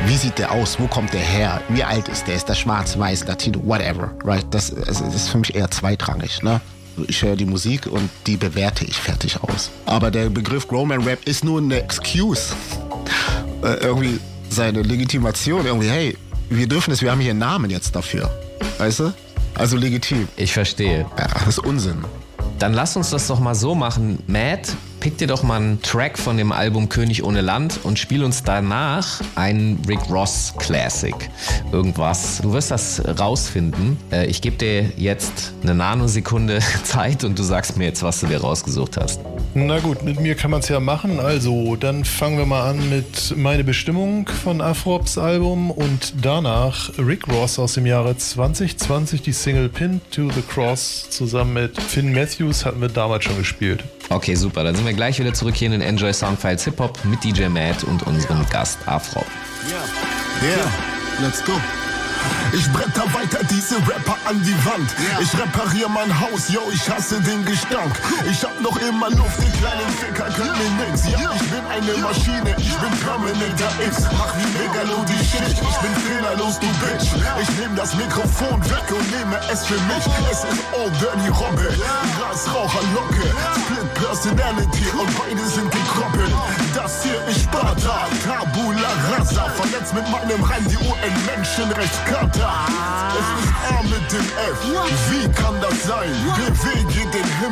Wie 0.05 0.15
sieht 0.15 0.37
der 0.37 0.51
aus? 0.51 0.79
Wo 0.79 0.87
kommt 0.87 1.13
der 1.13 1.21
her? 1.21 1.61
Wie 1.69 1.83
alt 1.83 2.07
ist 2.07 2.27
der? 2.27 2.35
Ist 2.35 2.47
der 2.47 2.53
schwarz, 2.53 2.97
weiß, 2.97 3.27
Latino, 3.27 3.59
whatever? 3.65 4.11
Right? 4.23 4.45
Das, 4.51 4.73
das 4.73 5.01
ist 5.01 5.29
für 5.29 5.39
mich 5.39 5.55
eher 5.55 5.69
zweitrangig. 5.69 6.41
Ne? 6.41 6.61
ich 7.07 7.21
höre 7.21 7.35
die 7.35 7.45
Musik 7.45 7.87
und 7.87 8.09
die 8.27 8.37
bewerte 8.37 8.85
ich 8.85 8.97
fertig 8.97 9.41
aus. 9.41 9.71
Aber 9.85 10.11
der 10.11 10.29
Begriff 10.29 10.67
Growman 10.67 11.03
Rap 11.03 11.25
ist 11.27 11.43
nur 11.43 11.59
eine 11.59 11.81
Excuse. 11.81 12.53
Äh, 13.63 13.73
irgendwie 13.83 14.19
seine 14.49 14.81
Legitimation, 14.81 15.65
irgendwie, 15.65 15.89
hey, 15.89 16.17
wir 16.49 16.67
dürfen 16.67 16.91
es, 16.91 17.01
wir 17.01 17.11
haben 17.11 17.19
hier 17.19 17.31
einen 17.31 17.39
Namen 17.39 17.69
jetzt 17.69 17.95
dafür. 17.95 18.29
Weißt 18.77 19.01
du? 19.01 19.13
Also 19.55 19.77
legitim. 19.77 20.27
Ich 20.37 20.53
verstehe. 20.53 21.05
Ja, 21.17 21.27
das 21.27 21.47
ist 21.47 21.59
Unsinn. 21.59 22.05
Dann 22.59 22.73
lass 22.73 22.95
uns 22.95 23.09
das 23.09 23.27
doch 23.27 23.39
mal 23.39 23.55
so 23.55 23.75
machen. 23.75 24.19
Matt, 24.27 24.73
pick 24.99 25.17
dir 25.17 25.27
doch 25.27 25.43
mal 25.43 25.55
einen 25.55 25.81
Track 25.81 26.17
von 26.17 26.37
dem 26.37 26.51
Album 26.51 26.89
König 26.89 27.23
ohne 27.23 27.41
Land 27.41 27.79
und 27.83 27.97
spiel 27.97 28.23
uns 28.23 28.43
danach 28.43 29.21
einen 29.35 29.81
Rick 29.87 30.09
Ross 30.09 30.53
Classic. 30.57 31.15
Irgendwas. 31.71 32.39
Du 32.41 32.53
wirst 32.53 32.71
das 32.71 33.01
rausfinden. 33.19 33.97
Äh, 34.11 34.27
ich 34.27 34.41
gebe 34.41 34.57
dir 34.57 34.91
jetzt 34.97 35.53
eine 35.63 35.75
Nanosekunde 35.75 36.59
Zeit 36.83 37.23
und 37.23 37.39
du 37.39 37.43
sagst 37.43 37.77
mir 37.77 37.85
jetzt, 37.85 38.03
was 38.03 38.19
du 38.19 38.27
dir 38.27 38.41
rausgesucht 38.41 38.97
hast. 38.97 39.21
Na 39.55 39.79
gut, 39.79 40.03
mit 40.03 40.19
mir 40.19 40.35
kann 40.35 40.51
man 40.51 40.59
es 40.59 40.69
ja 40.69 40.79
machen. 40.79 41.19
Also, 41.19 41.75
dann 41.75 42.05
fangen 42.05 42.37
wir 42.37 42.45
mal 42.45 42.69
an 42.69 42.87
mit 42.89 43.35
Meine 43.35 43.63
Bestimmung 43.63 44.27
von 44.27 44.61
Afrops 44.61 45.17
Album 45.17 45.71
und 45.71 46.13
danach 46.21 46.91
Rick 46.99 47.27
Ross 47.27 47.57
aus 47.57 47.73
dem 47.73 47.87
Jahre 47.87 48.15
2020, 48.15 49.23
die 49.23 49.31
Single 49.31 49.69
Pin 49.69 50.01
to 50.11 50.29
the 50.29 50.43
Cross 50.43 51.09
zusammen 51.09 51.53
mit 51.53 51.81
Finn 51.81 52.13
Matthews 52.13 52.63
hatten 52.63 52.79
wir 52.79 52.89
damals 52.89 53.23
schon 53.23 53.37
gespielt. 53.37 53.83
Okay, 54.09 54.35
super. 54.35 54.63
Dann 54.63 54.75
sind 54.75 54.85
wir 54.85 54.93
gleich 54.93 55.19
wieder 55.19 55.33
zurück 55.33 55.55
hier 55.55 55.65
in 55.65 55.71
den 55.73 55.81
Enjoy 55.81 56.13
Soundfiles 56.13 56.65
Hip 56.65 56.79
Hop 56.79 56.99
mit 57.05 57.23
DJ 57.23 57.47
Matt 57.47 57.83
und 57.83 58.05
unserem 58.05 58.45
Gast 58.51 58.77
Afro. 58.85 59.25
Yeah. 59.67 60.47
Yeah. 60.47 60.71
Let's 61.21 61.43
go. 61.43 61.53
Ich 62.51 62.71
bretter 62.71 63.05
weiter 63.13 63.39
diese 63.49 63.75
Rapper 63.77 64.17
an 64.25 64.41
die 64.41 64.57
Wand. 64.65 64.89
Yeah. 64.97 65.21
Ich 65.21 65.33
repariere 65.37 65.89
mein 65.89 66.09
Haus, 66.19 66.49
yo, 66.49 66.61
ich 66.73 66.89
hasse 66.89 67.21
den 67.21 67.45
Gestank. 67.45 67.93
Ich 68.29 68.43
hab 68.43 68.59
noch 68.61 68.75
immer 68.81 69.09
Luft, 69.11 69.37
die 69.37 69.51
kleinen 69.59 69.89
Ficker 69.99 70.29
können 70.33 70.57
mir 70.57 70.85
nix. 70.85 71.05
Ja, 71.05 71.31
ich 71.35 71.47
bin 71.49 71.65
eine 71.69 71.97
Maschine, 72.01 72.55
ich 72.57 72.75
bin 72.75 72.91
permanenter 73.05 73.69
X. 73.85 74.03
Mach 74.17 74.33
wie 74.35 74.49
Megalo 74.57 75.05
die 75.05 75.23
Shit, 75.23 75.45
ich 75.47 75.77
bin 75.77 75.93
fehlerlos, 76.03 76.59
du 76.59 76.67
Bitch. 76.81 77.13
Ich 77.41 77.49
nehm 77.59 77.75
das 77.75 77.93
Mikrofon 77.95 78.59
weg 78.65 78.87
und 78.89 79.05
nehme 79.11 79.39
es 79.51 79.65
für 79.65 79.79
mich. 79.85 80.03
Oh. 80.07 80.31
Es 80.31 80.43
ist 80.43 80.63
all 80.73 80.89
dirty 80.97 81.29
Robbe, 81.29 81.69
Grasraucher 82.17 82.83
Locke, 82.95 83.29
Split 83.61 83.93
Personality 83.93 84.85
und 84.97 85.09
beide 85.17 85.45
sind 85.47 85.69
gekoppelt. 85.71 86.33
Oh. 86.33 86.49
Das 86.75 87.03
hier 87.03 87.21
ist 87.27 87.43
Sparta, 87.43 88.07
Tabula 88.25 88.89
Rasa. 89.11 89.45
Verletzt 89.49 89.93
mit 89.93 90.09
meinem 90.09 90.43
Reim 90.43 90.65
die 90.67 90.77
UN-Menschenrecht. 90.77 92.05
Katar. 92.09 92.67
Es 93.19 93.27
ist 93.43 93.53
arm 93.71 93.85
mit 93.89 94.11
dem 94.11 94.19
F. 94.19 94.57
Wie 95.11 95.27
kann 95.39 95.55
das 95.61 95.83
sein? 95.83 96.09
Bewege 96.35 96.98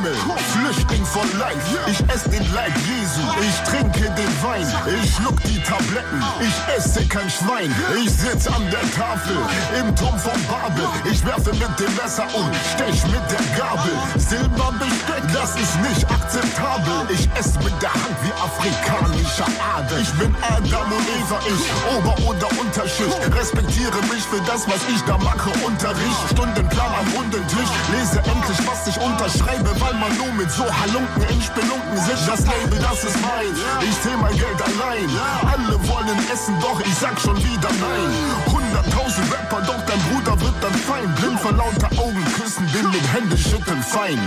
Himmel, 0.08 0.38
Flüchtling 0.54 1.06
von 1.06 1.28
Leid. 1.40 1.58
Ich 1.88 2.00
esse 2.14 2.30
den 2.30 2.54
Leib 2.54 2.74
Jesu, 2.88 3.22
ich 3.42 3.70
trinke 3.70 4.10
den 4.12 4.44
Wein, 4.44 4.68
ich 5.02 5.16
schluck 5.16 5.42
die 5.44 5.62
Tabletten, 5.64 6.24
ich 6.40 6.76
esse 6.76 7.06
kein 7.08 7.30
Schwein. 7.30 7.74
Ich 8.02 8.12
sitz 8.12 8.48
an 8.48 8.64
der 8.72 8.82
Tafel 8.92 9.38
im 9.80 9.96
Turm 9.96 10.18
von 10.20 10.40
Babel, 10.48 10.88
ich 11.12 11.24
werfe 11.26 11.52
mit 11.54 11.80
dem 11.80 11.94
Messer 11.96 12.28
um, 12.34 12.50
stech 12.74 13.04
mit 13.06 13.24
der 13.32 13.44
Gabel. 13.58 13.92
Silberbesteck, 14.18 15.24
das 15.34 15.56
ist 15.56 15.76
nicht 15.82 16.10
akzeptabel. 16.10 17.08
Ich 17.10 17.28
esse 17.38 17.60
mit 17.60 17.74
der 17.82 17.94
Hand 17.94 18.16
wie 18.24 18.32
afrikanischer 18.34 19.48
Adel. 19.76 20.02
Ich 20.02 20.12
bin 20.14 20.36
Adam 20.42 20.92
und 20.92 21.08
Eva, 21.20 21.40
ich 21.48 21.98
Ober- 21.98 22.30
oder 22.30 22.48
Unterschicht. 22.60 23.18
Respektiere 23.36 24.00
mich 24.14 24.24
für 24.24 24.42
das, 24.46 24.68
was 24.68 24.82
ich 24.94 25.02
da 25.04 25.18
mache. 25.18 25.50
Unterricht, 25.66 26.32
Stundenplan 26.32 26.92
am 27.00 27.08
runden 27.18 27.46
Tisch. 27.48 27.72
Lese 27.92 28.20
endlich, 28.20 28.60
was 28.68 28.88
ich 28.88 28.98
unterschreibe, 29.02 29.70
weil 29.80 29.97
immer 29.98 30.14
nur 30.16 30.34
mit 30.34 30.52
so 30.52 30.64
Halunken 30.64 31.24
in 31.24 31.42
Spelunken 31.42 31.98
sind 31.98 32.20
das 32.28 32.46
Label, 32.46 32.80
das 32.80 33.04
ist 33.04 33.18
mein. 33.22 33.50
Ich 33.82 34.02
zähl 34.02 34.18
mein 34.18 34.38
Geld 34.38 34.62
allein. 34.62 35.10
Alle 35.42 35.76
wollen 35.88 36.20
essen, 36.32 36.56
doch 36.62 36.80
ich 36.80 36.94
sag 36.94 37.20
schon 37.20 37.38
wieder 37.38 37.70
nein. 37.82 38.10
100.000 38.46 39.32
Rapper, 39.32 39.62
doch 39.66 39.82
dein 39.86 40.00
Bruder 40.10 40.40
wird 40.40 40.54
dann 40.62 40.74
fein. 40.74 41.14
Blind 41.16 41.40
vor 41.40 41.54
lauter 41.54 41.90
Augen 42.00 42.24
küssen, 42.36 42.66
bin 42.68 42.90
mit 42.92 43.14
Hände 43.14 43.38
schütteln 43.38 43.82
fein. 43.82 44.20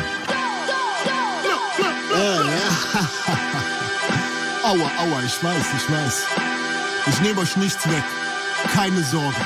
Ja, 2.12 2.42
ja. 2.42 2.70
aua, 4.70 4.90
aua, 4.98 5.22
ich 5.24 5.42
weiß, 5.42 5.66
ich 5.76 5.92
weiß. 5.92 6.22
Ich 7.06 7.20
nehme 7.20 7.40
euch 7.40 7.56
nichts 7.56 7.88
weg. 7.88 8.04
Keine 8.74 9.02
Sorge. 9.04 9.36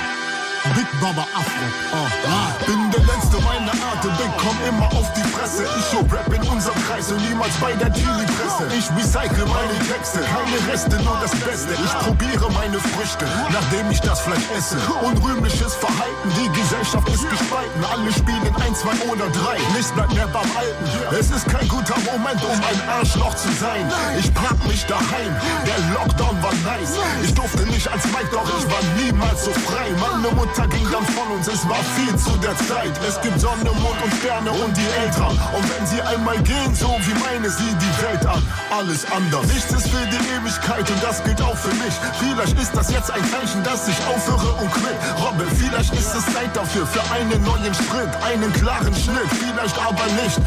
Big 0.74 0.86
Baba 1.00 1.26
Afro. 1.34 1.66
Oh, 1.92 2.08
ah, 2.26 2.48
bin 2.66 2.83
der 2.94 3.04
Letzte 3.14 3.38
meiner 3.42 3.72
Art 3.72 4.04
und 4.04 4.16
bekomm 4.16 4.56
immer 4.68 4.86
auf 4.94 5.12
die 5.14 5.26
Fresse. 5.34 5.64
Ich 5.78 5.84
show 5.90 6.04
Rap 6.10 6.30
in 6.30 6.42
unserem 6.48 6.78
Kreis 6.86 7.10
und 7.10 7.20
niemals 7.28 7.54
bei 7.60 7.72
der 7.72 7.90
Daily-Presse. 7.90 8.70
Ich 8.76 8.86
recycle 8.94 9.46
meine 9.46 9.78
Texte, 9.90 10.20
keine 10.22 10.58
Reste, 10.70 10.96
nur 11.02 11.18
das 11.20 11.34
Beste. 11.42 11.74
Ich 11.74 11.92
probiere 12.04 12.50
meine 12.52 12.78
Früchte, 12.78 13.26
nachdem 13.50 13.90
ich 13.90 14.00
das 14.00 14.20
Fleisch 14.20 14.46
esse. 14.56 14.76
Unrühmliches 15.02 15.74
Verhalten, 15.74 16.28
die 16.38 16.48
Gesellschaft 16.54 17.08
ist 17.08 17.28
gespalten. 17.28 17.84
Alle 17.84 18.12
spielen 18.12 18.54
ein, 18.62 18.74
zwei 18.74 18.94
oder 19.10 19.28
drei, 19.30 19.58
nichts 19.74 19.90
bleibt 19.92 20.14
mehr 20.14 20.28
beim 20.28 20.48
Alten. 20.54 20.84
Es 21.18 21.30
ist 21.30 21.46
kein 21.48 21.66
guter 21.68 21.98
Moment, 22.06 22.42
um 22.44 22.58
ein 22.62 22.80
Arschloch 22.88 23.34
zu 23.34 23.50
sein. 23.58 23.90
Ich 24.18 24.32
pack 24.34 24.58
mich 24.66 24.84
daheim, 24.86 25.34
der 25.66 25.78
Lockdown 25.94 26.36
war 26.42 26.54
nice. 26.62 26.94
Ich 27.22 27.34
durfte 27.34 27.64
nicht 27.66 27.88
als 27.90 28.04
Mike, 28.06 28.30
doch 28.30 28.46
ich 28.58 28.66
war 28.70 28.82
niemals 29.02 29.44
so 29.44 29.52
frei. 29.66 29.90
Meine 29.98 30.34
Mutter 30.34 30.66
ging 30.68 30.86
dann 30.92 31.04
von 31.06 31.26
uns, 31.36 31.48
es 31.48 31.68
war 31.68 31.82
viel 31.96 32.14
zu 32.16 32.30
der 32.38 32.56
Zeit. 32.56 32.83
Zeit. 32.84 33.00
Es 33.06 33.20
gibt 33.20 33.40
Sonne, 33.40 33.70
Mond 33.80 33.98
und 34.02 34.12
Sterne 34.20 34.50
und 34.50 34.76
die 34.76 34.86
Eltern. 35.00 35.38
Und 35.56 35.64
wenn 35.72 35.86
sie 35.86 36.00
einmal 36.02 36.38
gehen, 36.42 36.74
so 36.74 36.96
wie 37.00 37.14
meine, 37.24 37.48
sie 37.50 37.72
die 37.80 37.94
Welt 38.02 38.24
an. 38.26 38.42
Alles 38.70 39.04
anders. 39.10 39.46
Nichts 39.46 39.72
ist 39.72 39.88
für 39.88 40.04
die 40.06 40.20
Ewigkeit 40.36 40.88
und 40.90 41.02
das 41.02 41.22
gilt 41.24 41.40
auch 41.40 41.56
für 41.56 41.74
mich. 41.74 41.94
Vielleicht 42.20 42.58
ist 42.58 42.74
das 42.74 42.90
jetzt 42.90 43.10
ein 43.10 43.24
Zeichen, 43.30 43.62
dass 43.62 43.88
ich 43.88 43.96
aufhöre 44.06 44.52
und 44.60 44.70
quitt. 44.72 44.98
Robbe, 45.20 45.46
vielleicht 45.56 45.92
ist 45.94 46.14
es 46.14 46.24
Zeit 46.32 46.54
dafür, 46.54 46.86
für 46.86 47.02
einen 47.12 47.42
neuen 47.44 47.74
Sprint, 47.74 48.12
einen 48.26 48.52
klaren 48.52 48.94
Schnitt. 48.94 49.30
Vielleicht 49.30 49.78
aber 49.78 50.06
nicht. 50.22 50.38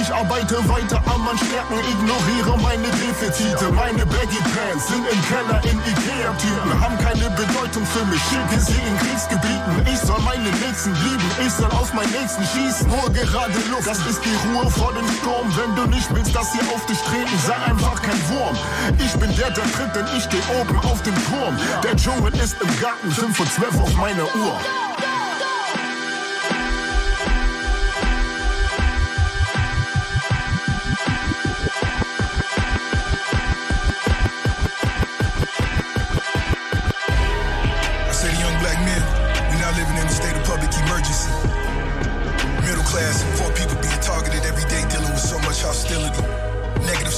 Ich 0.00 0.12
arbeite 0.12 0.56
weiter 0.68 1.02
an 1.06 1.20
meinen 1.24 1.38
Stärken, 1.38 1.78
ignoriere 1.78 2.58
meine 2.58 2.88
Defizite. 3.00 3.72
Meine 3.72 4.04
Baggy 4.06 4.40
Pants 4.54 4.88
sind 4.88 5.04
im 5.06 5.20
Keller 5.26 5.60
in 5.64 5.78
Ikea-Tüten, 5.78 6.80
haben 6.80 6.98
keine 6.98 7.30
Bedeutung 7.30 7.84
für 7.86 8.04
mich. 8.06 8.20
Schicke 8.30 8.60
sie 8.60 8.78
in 8.78 8.96
Kriegsgebieten. 8.98 9.86
Ich 9.90 10.00
soll 10.00 10.20
meine 10.20 10.50
Nitzen 10.60 10.94
lieben, 10.94 11.30
ich 11.40 11.52
soll 11.52 11.70
auf 11.80 11.92
meinen 11.94 12.12
nächsten 12.12 12.44
schießen. 12.44 12.88
Nur 12.88 13.10
gerade 13.10 13.58
Luft, 13.70 13.86
das 13.86 13.98
ist 14.06 14.20
die 14.24 14.36
Ruhe 14.48 14.70
vor 14.70 14.92
dem 14.92 15.08
Sturm. 15.18 15.48
Wenn 15.56 15.74
du 15.74 15.86
nicht 15.86 16.14
willst, 16.14 16.34
dass 16.34 16.52
sie 16.52 16.60
auf 16.74 16.84
dich 16.86 16.98
treten, 16.98 17.38
sei 17.46 17.54
einfach 17.54 18.00
kein 18.02 18.20
Wurm. 18.28 18.56
Ich 18.98 19.12
bin 19.18 19.34
der, 19.36 19.50
der 19.50 19.64
tritt, 19.72 19.94
denn 19.96 20.06
ich 20.16 20.28
geh 20.28 20.40
oben 20.60 20.78
auf 20.80 21.02
dem 21.02 21.14
Turm. 21.26 21.56
Der 21.82 21.96
Dschungel 21.96 22.34
ist 22.34 22.56
im 22.60 22.80
Garten, 22.80 23.10
5 23.10 23.40
und 23.40 23.52
12 23.52 23.80
auf 23.80 23.94
meiner 23.94 24.24
Uhr. 24.24 24.89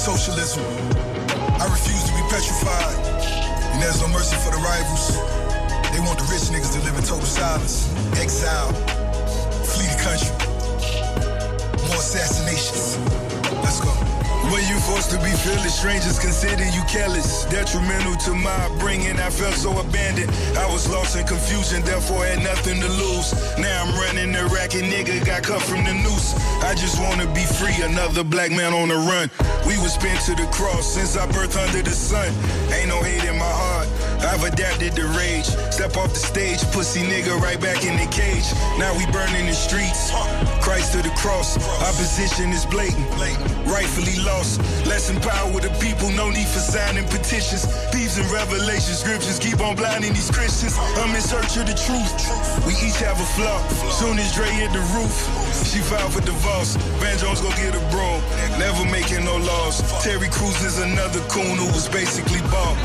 Tribalism. 0.02 0.62
I 1.60 1.64
refuse 1.70 2.02
to 2.04 2.12
be 2.12 2.22
petrified. 2.28 2.96
And 3.72 3.80
there's 3.80 4.00
no 4.00 4.08
mercy 4.08 4.36
for 4.36 4.50
the 4.50 4.56
rivals. 4.56 5.14
They 5.92 6.00
want 6.00 6.18
the 6.18 6.26
rich 6.30 6.50
niggas 6.50 6.72
to 6.74 6.80
live 6.84 6.96
in 6.96 7.04
total 7.04 7.24
silence. 7.24 7.88
Exile. 8.18 8.72
Flee 9.62 9.86
the 9.86 10.02
country. 10.02 10.34
More 11.86 11.98
assassinations. 11.98 12.98
Let's 13.62 13.80
go. 13.80 14.11
When 14.52 14.60
you 14.68 14.78
forced 14.80 15.08
to 15.12 15.16
be 15.24 15.32
fearless, 15.32 15.78
strangers 15.78 16.18
consider 16.18 16.68
you 16.68 16.82
careless. 16.84 17.46
Detrimental 17.46 18.16
to 18.28 18.34
my 18.34 18.68
bringing, 18.78 19.16
I 19.18 19.30
felt 19.30 19.54
so 19.54 19.72
abandoned. 19.80 20.30
I 20.58 20.70
was 20.70 20.86
lost 20.90 21.16
in 21.16 21.26
confusion, 21.26 21.80
therefore 21.88 22.26
had 22.26 22.44
nothing 22.44 22.78
to 22.78 22.88
lose. 23.00 23.32
Now 23.56 23.82
I'm 23.82 23.96
running 23.96 24.30
the 24.30 24.44
racket, 24.52 24.84
nigga 24.84 25.24
got 25.24 25.42
cut 25.42 25.62
from 25.62 25.84
the 25.84 25.94
noose. 25.94 26.36
I 26.60 26.74
just 26.74 27.00
wanna 27.00 27.32
be 27.32 27.44
free, 27.56 27.80
another 27.80 28.24
black 28.24 28.50
man 28.50 28.74
on 28.74 28.88
the 28.88 28.96
run. 28.96 29.30
We 29.66 29.80
was 29.80 29.96
pinned 29.96 30.20
to 30.28 30.34
the 30.34 30.46
cross 30.52 30.84
since 30.84 31.16
I 31.16 31.26
birthed 31.28 31.56
under 31.56 31.80
the 31.80 31.96
sun. 31.96 32.28
Ain't 32.76 32.88
no 32.88 33.02
hate 33.02 33.24
in 33.24 33.38
my 33.38 33.48
heart. 33.48 33.71
I've 34.24 34.44
adapted 34.44 34.94
to 34.96 35.06
rage. 35.18 35.46
Step 35.74 35.96
off 35.96 36.14
the 36.14 36.22
stage, 36.22 36.62
pussy 36.70 37.00
nigga 37.00 37.34
right 37.40 37.60
back 37.60 37.84
in 37.84 37.96
the 37.96 38.06
cage. 38.14 38.46
Now 38.78 38.94
we 38.96 39.04
burning 39.10 39.46
the 39.46 39.54
streets. 39.54 40.10
Christ 40.62 40.92
to 40.94 41.02
the 41.02 41.12
cross. 41.18 41.58
Opposition 41.82 42.50
is 42.50 42.64
blatant. 42.66 43.08
Rightfully 43.66 44.18
lost. 44.24 44.60
Less 44.86 45.10
empower 45.10 45.58
the 45.60 45.70
people. 45.82 46.10
No 46.10 46.30
need 46.30 46.46
for 46.46 46.60
signing 46.60 47.04
petitions. 47.08 47.66
Thieves 47.90 48.18
and 48.18 48.28
revelation 48.30 48.94
scriptures 48.94 49.38
keep 49.38 49.60
on 49.60 49.76
blinding 49.76 50.12
these 50.12 50.30
Christians. 50.30 50.76
I'm 50.98 51.14
in 51.14 51.20
search 51.20 51.56
of 51.58 51.66
the 51.66 51.74
truth. 51.74 52.10
We 52.66 52.72
each 52.78 52.98
have 53.02 53.18
a 53.18 53.28
flaw. 53.34 53.58
Soon 53.90 54.18
as 54.18 54.34
Dre 54.34 54.48
hit 54.48 54.72
the 54.72 54.84
roof, 54.94 55.14
she 55.66 55.80
filed 55.80 56.12
for 56.12 56.22
divorce. 56.22 56.76
Van 57.02 57.18
Jones 57.18 57.40
gon' 57.40 57.54
get 57.58 57.74
a 57.74 57.82
broom. 57.90 58.20
Never 58.58 58.84
making 58.90 59.24
no 59.24 59.36
laws. 59.36 59.82
Terry 60.02 60.28
Crews 60.28 60.62
is 60.62 60.78
another 60.78 61.20
coon 61.28 61.56
who 61.56 61.66
was 61.74 61.88
basically 61.88 62.40
bought. 62.50 62.78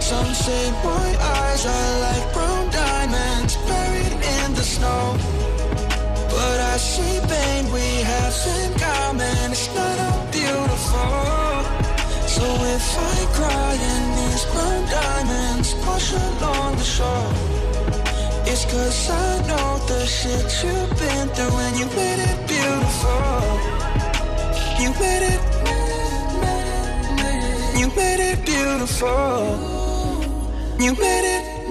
Say 0.44 0.70
my 0.84 1.08
eyes 1.38 1.66
are 1.66 1.92
like 2.06 2.32
brown 2.34 2.70
diamonds 2.70 3.56
buried 3.68 4.14
in 4.36 4.54
the 4.54 4.62
snow. 4.62 5.16
But 6.30 6.58
I 6.72 6.76
see 6.76 7.16
pain 7.26 7.64
we 7.72 7.86
have 8.10 8.36
in 8.58 8.70
common. 8.78 9.50
It's 9.50 9.66
not 9.74 9.98
all 10.06 10.22
beautiful. 10.30 11.56
So 12.36 12.46
if 12.76 12.86
I 13.12 13.16
cry 13.36 13.72
in 13.92 14.02
these 14.18 14.44
brown 14.52 14.82
diamonds 15.00 15.74
wash 15.82 16.12
along 16.12 16.76
the 16.76 16.88
shore, 16.96 17.32
it's 18.50 18.64
cause 18.70 19.10
I 19.10 19.30
know 19.48 19.78
the 19.88 20.04
shit 20.06 20.46
you've 20.62 20.92
been 21.00 21.28
through 21.34 21.56
and 21.64 21.74
you 21.80 21.86
made 21.96 22.20
it 22.30 22.38
beautiful. 22.46 23.32
You 24.82 24.90
made 25.00 25.24
it, 25.32 25.40
you 27.80 27.86
made 27.96 28.20
it 28.30 28.38
beautiful. 28.44 29.75
You 30.78 30.92
made 30.92 31.24
it, 31.24 31.70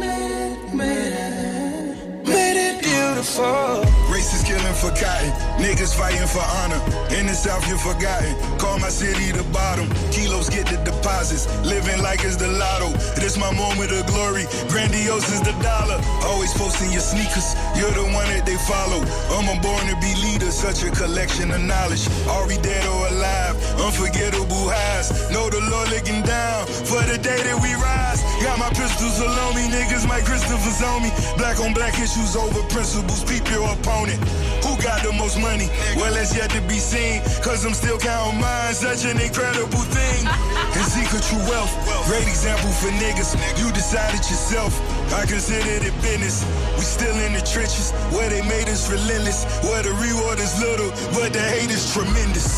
made 2.26 2.58
it 2.58 2.82
beautiful. 2.82 3.86
Racists 4.10 4.45
killing 4.56 4.74
for 4.76 4.92
cotton, 4.96 5.32
niggas 5.60 5.94
fighting 5.96 6.28
for 6.28 6.44
honor. 6.64 6.80
In 7.12 7.28
the 7.28 7.34
South, 7.34 7.68
you're 7.68 7.78
forgotten. 7.78 8.32
Call 8.58 8.80
my 8.80 8.90
city 8.90 9.32
the 9.32 9.44
bottom. 9.52 9.88
Kilos 10.12 10.50
get 10.50 10.68
the 10.68 10.78
deposits, 10.84 11.48
living 11.66 12.02
like 12.02 12.24
it's 12.24 12.38
the 12.38 12.48
lotto. 12.48 12.90
This 13.20 13.38
my 13.38 13.52
moment 13.52 13.92
of 13.92 14.06
glory. 14.08 14.46
Grandiose 14.70 15.28
is 15.32 15.42
the 15.42 15.56
dollar. 15.60 16.00
Always 16.24 16.54
posting 16.54 16.92
your 16.92 17.04
sneakers, 17.04 17.56
you're 17.76 17.92
the 17.92 18.08
one 18.16 18.28
that 18.32 18.46
they 18.46 18.58
follow. 18.64 19.04
I'm 19.36 19.48
a 19.52 19.56
born 19.60 19.84
to 19.92 19.96
be 20.00 20.12
leader, 20.24 20.52
such 20.52 20.84
a 20.84 20.92
collection 20.92 21.52
of 21.52 21.62
knowledge. 21.62 22.08
Are 22.28 22.48
we 22.48 22.56
dead 22.58 22.86
or 22.88 23.08
alive? 23.12 23.56
Unforgettable 23.80 24.72
highs. 24.72 25.12
Know 25.32 25.50
the 25.50 25.60
Lord 25.72 25.90
looking 25.92 26.24
down 26.24 26.66
for 26.88 27.02
the 27.04 27.18
day 27.18 27.40
that 27.44 27.60
we 27.60 27.74
rise. 27.76 28.24
Got 28.44 28.60
my 28.60 28.70
pistols 28.70 29.20
alone 29.20 29.56
me, 29.56 29.68
niggas, 29.72 30.08
my 30.08 30.20
Christopher's 30.22 30.82
on 30.84 31.02
me. 31.02 31.10
Black 31.38 31.60
on 31.60 31.74
black 31.74 31.96
issues 32.00 32.36
over 32.36 32.62
principles, 32.68 33.24
peep 33.24 33.48
your 33.50 33.66
opponent. 33.72 34.20
Who 34.66 34.74
got 34.82 35.04
the 35.06 35.14
most 35.14 35.38
money? 35.38 35.70
Well, 35.96 36.16
it's 36.18 36.36
yet 36.36 36.50
to 36.58 36.62
be 36.66 36.82
seen, 36.82 37.22
cause 37.46 37.66
I'm 37.66 37.78
still 37.78 38.00
counting 38.00 38.42
mine, 38.42 38.74
such 38.74 39.06
an 39.06 39.22
incredible 39.22 39.86
thing. 39.94 40.26
And 40.26 40.86
secret 40.90 41.22
true 41.22 41.46
wealth, 41.46 41.70
great 42.10 42.26
example 42.28 42.72
for 42.82 42.90
niggas. 42.98 43.38
You 43.62 43.72
decided 43.72 44.26
yourself, 44.26 44.74
I 45.14 45.26
consider 45.26 45.86
it 45.86 45.94
business. 46.02 46.42
We 46.76 46.82
still 46.82 47.16
in 47.26 47.34
the 47.34 47.46
trenches, 47.46 47.92
where 48.10 48.28
they 48.28 48.42
made 48.42 48.68
us 48.68 48.90
relentless, 48.90 49.46
where 49.62 49.84
the 49.84 49.94
reward 50.02 50.40
is 50.40 50.58
little, 50.60 50.90
but 51.14 51.32
the 51.32 51.46
hate 51.54 51.70
is 51.70 51.94
tremendous. 51.94 52.50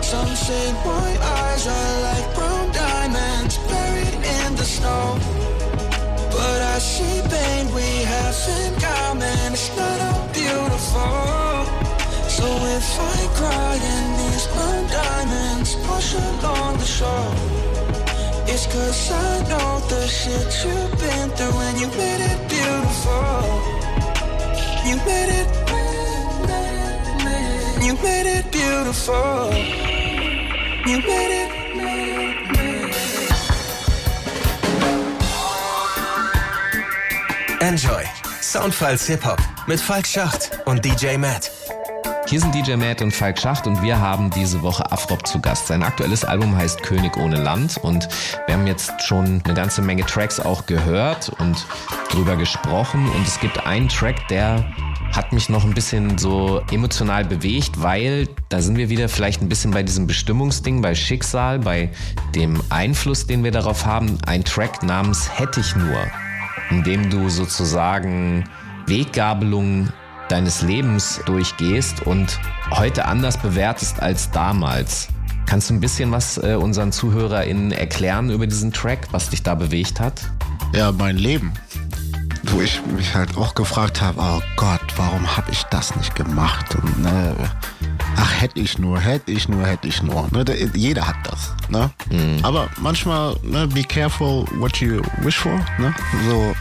Some 0.00 0.34
say 0.34 0.72
my 0.88 1.10
eyes 1.20 1.66
are 1.66 2.00
like 2.08 2.34
brown 2.34 2.72
diamonds 2.72 3.58
buried 3.68 4.14
in 4.16 4.56
the 4.56 4.64
snow. 4.64 5.47
But 6.38 6.60
I 6.74 6.78
see 6.78 7.18
pain 7.34 7.66
we 7.74 7.88
have 8.12 8.38
in 8.58 8.72
common. 8.78 9.52
It's 9.56 9.68
not 9.76 9.98
all 10.08 10.24
beautiful. 10.40 11.58
So 12.36 12.46
if 12.78 12.88
I 13.12 13.18
cry 13.38 13.74
in 13.94 14.04
these 14.20 14.46
brown 14.54 14.84
diamonds 14.86 15.70
wash 15.82 16.14
along 16.14 16.78
the 16.78 16.88
shore, 16.96 17.34
it's 18.52 18.66
cause 18.72 19.10
I 19.10 19.32
know 19.50 19.70
the 19.90 20.02
shit 20.06 20.48
you've 20.62 20.94
been 21.02 21.28
through 21.36 21.58
and 21.66 21.76
you 21.82 21.88
made 22.02 22.22
it 22.30 22.40
beautiful. 22.54 23.42
You 24.88 24.96
made 25.10 25.30
it, 25.40 25.48
you 27.84 27.94
made 28.06 28.28
it 28.36 28.44
beautiful. 28.52 29.50
You 30.86 30.98
made 31.10 31.32
it. 31.42 31.47
Enjoy. 37.68 38.02
Soundfiles 38.40 39.06
Hip-Hop 39.08 39.36
mit 39.66 39.78
Falk 39.78 40.06
Schacht 40.06 40.58
und 40.64 40.82
DJ 40.82 41.18
Matt. 41.18 41.50
Hier 42.26 42.40
sind 42.40 42.54
DJ 42.54 42.76
Matt 42.76 43.02
und 43.02 43.12
Falk 43.12 43.38
Schacht 43.38 43.66
und 43.66 43.82
wir 43.82 44.00
haben 44.00 44.30
diese 44.30 44.62
Woche 44.62 44.90
Afrop 44.90 45.26
zu 45.26 45.38
Gast. 45.38 45.66
Sein 45.66 45.82
aktuelles 45.82 46.24
Album 46.24 46.56
heißt 46.56 46.82
König 46.82 47.18
ohne 47.18 47.36
Land 47.36 47.76
und 47.76 48.08
wir 48.46 48.54
haben 48.54 48.66
jetzt 48.66 49.02
schon 49.02 49.42
eine 49.44 49.52
ganze 49.52 49.82
Menge 49.82 50.06
Tracks 50.06 50.40
auch 50.40 50.64
gehört 50.64 51.28
und 51.40 51.66
drüber 52.10 52.36
gesprochen 52.36 53.06
und 53.06 53.28
es 53.28 53.38
gibt 53.38 53.66
einen 53.66 53.90
Track, 53.90 54.26
der 54.28 54.64
hat 55.14 55.34
mich 55.34 55.50
noch 55.50 55.64
ein 55.64 55.74
bisschen 55.74 56.16
so 56.16 56.62
emotional 56.70 57.26
bewegt, 57.26 57.82
weil 57.82 58.30
da 58.48 58.62
sind 58.62 58.78
wir 58.78 58.88
wieder 58.88 59.10
vielleicht 59.10 59.42
ein 59.42 59.50
bisschen 59.50 59.72
bei 59.72 59.82
diesem 59.82 60.06
Bestimmungsding, 60.06 60.80
bei 60.80 60.94
Schicksal, 60.94 61.58
bei 61.58 61.90
dem 62.34 62.62
Einfluss, 62.70 63.26
den 63.26 63.44
wir 63.44 63.50
darauf 63.50 63.84
haben. 63.84 64.16
Ein 64.24 64.42
Track 64.42 64.82
namens 64.82 65.38
Hätte 65.38 65.60
ich 65.60 65.76
nur, 65.76 66.06
in 66.70 66.82
dem 66.82 67.10
du 67.10 67.28
sozusagen 67.28 68.44
Weggabelungen 68.86 69.92
deines 70.28 70.62
Lebens 70.62 71.20
durchgehst 71.26 72.02
und 72.06 72.38
heute 72.70 73.06
anders 73.06 73.38
bewertest 73.38 74.00
als 74.00 74.30
damals. 74.30 75.08
Kannst 75.46 75.70
du 75.70 75.74
ein 75.74 75.80
bisschen 75.80 76.12
was 76.12 76.36
äh, 76.38 76.56
unseren 76.60 76.92
ZuhörerInnen 76.92 77.72
erklären 77.72 78.30
über 78.30 78.46
diesen 78.46 78.72
Track, 78.72 79.08
was 79.12 79.30
dich 79.30 79.42
da 79.42 79.54
bewegt 79.54 79.98
hat? 79.98 80.20
Ja, 80.74 80.92
mein 80.92 81.16
Leben. 81.16 81.54
Wo 82.44 82.60
ich 82.60 82.80
mich 82.86 83.14
halt 83.14 83.36
auch 83.36 83.54
gefragt 83.54 84.00
habe, 84.00 84.20
oh 84.20 84.40
Gott, 84.56 84.80
warum 84.96 85.36
habe 85.36 85.50
ich 85.50 85.62
das 85.64 85.94
nicht 85.96 86.14
gemacht? 86.14 86.74
Und, 86.74 87.02
ne, 87.02 87.34
ach, 88.16 88.40
hätte 88.40 88.60
ich 88.60 88.78
nur, 88.78 88.98
hätte 89.00 89.30
ich 89.32 89.48
nur, 89.48 89.66
hätte 89.66 89.88
ich 89.88 90.02
nur. 90.02 90.28
Ne, 90.30 90.44
der, 90.44 90.56
jeder 90.74 91.06
hat 91.06 91.16
das. 91.24 91.52
Ne? 91.68 91.90
Mhm. 92.10 92.38
Aber 92.44 92.68
manchmal, 92.80 93.36
ne, 93.42 93.66
be 93.66 93.82
careful 93.82 94.44
what 94.58 94.76
you 94.78 95.02
wish 95.22 95.36
for. 95.38 95.52
Ne? 95.78 95.94
So, 96.28 96.54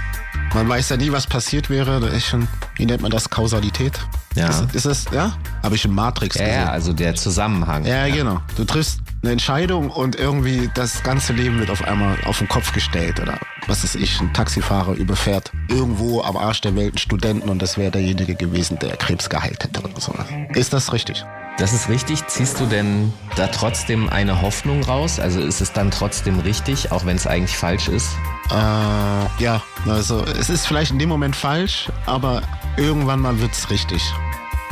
man 0.54 0.68
weiß 0.68 0.90
ja 0.90 0.98
nie, 0.98 1.12
was 1.12 1.28
passiert 1.28 1.70
wäre. 1.70 2.00
Da 2.00 2.08
ist 2.08 2.26
schon, 2.26 2.48
wie 2.76 2.86
nennt 2.86 3.02
man 3.02 3.12
das, 3.12 3.30
Kausalität? 3.30 4.00
Ja. 4.36 4.50
Ist, 4.50 4.76
ist 4.76 4.86
es, 4.86 5.06
ja? 5.12 5.36
Habe 5.64 5.76
ich 5.76 5.86
in 5.86 5.94
Matrix 5.94 6.36
Ja, 6.36 6.46
gesehen. 6.46 6.62
ja, 6.62 6.70
also 6.70 6.94
der 6.94 7.16
Zusammenhang. 7.16 7.86
Ja, 7.86 8.08
genau. 8.08 8.40
Du 8.56 8.66
triffst 8.66 9.00
eine 9.22 9.32
Entscheidung 9.32 9.90
und 9.90 10.16
irgendwie 10.16 10.70
das 10.74 11.04
ganze 11.04 11.34
Leben 11.34 11.60
wird 11.60 11.70
auf 11.70 11.84
einmal 11.84 12.18
auf 12.26 12.38
den 12.40 12.48
Kopf 12.48 12.72
gestellt 12.74 13.20
oder 13.20 13.40
was 13.68 13.84
ist 13.84 13.96
ich, 13.96 14.20
ein 14.22 14.34
Taxifahrer 14.34 14.94
überfährt 14.94 15.52
irgendwo 15.70 16.22
am 16.22 16.38
Arsch 16.38 16.62
der 16.62 16.76
Welt 16.76 16.90
einen 16.90 16.98
Studenten 16.98 17.50
und 17.50 17.62
das 17.62 17.78
wäre 17.78 17.92
derjenige 17.92 18.36
gewesen, 18.36 18.80
der 18.80 18.96
Krebs 18.96 19.30
geheilt 19.30 19.64
hätte 19.64 19.82
oder 19.82 20.00
so. 20.00 20.14
Ist 20.54 20.74
das 20.74 20.94
richtig? 20.94 21.26
Das 21.58 21.74
ist 21.74 21.90
richtig. 21.90 22.26
Ziehst 22.28 22.60
du 22.60 22.68
denn 22.68 23.12
da 23.36 23.48
trotzdem 23.48 24.10
eine 24.10 24.42
Hoffnung 24.44 24.84
raus? 24.84 25.20
Also 25.20 25.42
ist 25.42 25.60
es 25.60 25.74
dann 25.74 25.90
trotzdem 25.90 26.40
richtig, 26.40 26.92
auch 26.92 27.06
wenn 27.06 27.16
es 27.16 27.26
eigentlich 27.26 27.58
falsch 27.58 27.88
ist? 27.88 28.16
Äh, 28.52 29.44
ja, 29.44 29.62
also 29.88 30.24
es 30.24 30.50
ist 30.50 30.68
vielleicht 30.68 30.92
in 30.92 31.00
dem 31.00 31.10
Moment 31.10 31.36
falsch, 31.36 31.90
aber 32.06 32.44
irgendwann 32.78 33.20
mal 33.20 33.40
wird's 33.42 33.72
richtig. 33.72 34.04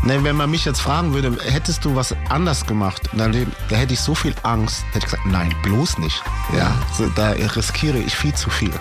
Ne, 0.06 0.24
wenn 0.24 0.36
man 0.36 0.52
mich 0.52 0.66
jetzt 0.66 0.82
fragen 0.82 1.14
würde, 1.14 1.36
hättest 1.44 1.84
du 1.84 1.96
was 1.96 2.16
anders 2.30 2.68
gemacht 2.68 3.10
in 3.14 3.52
da 3.70 3.76
hätte 3.76 3.94
ich 3.94 4.00
so 4.00 4.14
viel 4.14 4.36
Angst, 4.44 4.86
hätte 4.92 5.00
ich 5.00 5.06
gesagt, 5.06 5.26
nein, 5.26 5.54
bloß 5.64 5.98
nicht. 5.98 6.22
Ja, 6.56 6.72
so, 6.94 7.10
da 7.10 7.32
riskiere 7.32 7.98
ich 7.98 8.16
viel 8.16 8.34
zu 8.36 8.52
viel. 8.52 8.72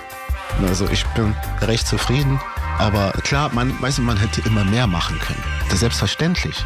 Also 0.69 0.87
ich 0.91 1.05
bin 1.09 1.35
recht 1.63 1.87
zufrieden, 1.87 2.39
aber 2.79 3.13
klar, 3.23 3.51
man, 3.55 3.81
weiß 3.81 3.99
man 3.99 4.19
hätte 4.19 4.43
immer 4.43 4.65
mehr 4.65 4.87
machen 4.87 5.19
können. 5.19 5.43
Das 5.65 5.75
ist 5.75 5.81
selbstverständlich. 5.81 6.63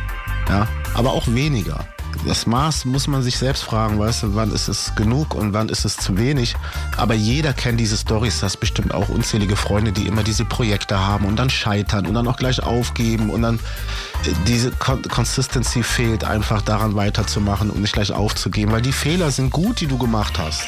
Ja, 0.49 0.67
aber 0.95 1.13
auch 1.13 1.29
weniger. 1.29 1.87
Das 2.27 2.47
Maß 2.47 2.85
muss 2.85 3.07
man 3.07 3.23
sich 3.23 3.39
selbst 3.39 3.63
fragen, 3.63 3.99
weißt 3.99 4.23
du, 4.23 4.35
wann 4.35 4.53
ist 4.53 4.69
es 4.69 4.95
genug 4.95 5.35
und 5.35 5.53
wann 5.53 5.69
ist 5.69 5.85
es 5.85 5.97
zu 5.97 6.19
wenig. 6.19 6.57
Aber 6.97 7.15
jeder 7.15 7.53
kennt 7.53 7.81
diese 7.81 7.97
Stories. 7.97 8.41
Das 8.41 8.57
bestimmt 8.57 8.93
auch 8.93 9.09
unzählige 9.09 9.57
Freunde, 9.57 9.93
die 9.93 10.07
immer 10.07 10.23
diese 10.23 10.45
Projekte 10.45 10.99
haben 10.99 11.27
und 11.27 11.37
dann 11.37 11.51
scheitern 11.51 12.07
und 12.07 12.15
dann 12.15 12.27
auch 12.27 12.37
gleich 12.37 12.63
aufgeben 12.63 13.31
und 13.31 13.43
dann 13.43 13.57
äh, 13.57 14.33
diese 14.47 14.71
Con 14.73 15.03
Consistency 15.03 15.83
fehlt, 15.83 16.25
einfach 16.25 16.63
daran 16.63 16.95
weiterzumachen 16.95 17.71
und 17.71 17.81
nicht 17.81 17.93
gleich 17.93 18.13
aufzugeben, 18.13 18.73
weil 18.73 18.83
die 18.83 18.93
Fehler 18.93 19.31
sind 19.31 19.51
gut, 19.51 19.81
die 19.81 19.87
du 19.87 19.99
gemacht 19.99 20.39
hast. 20.39 20.63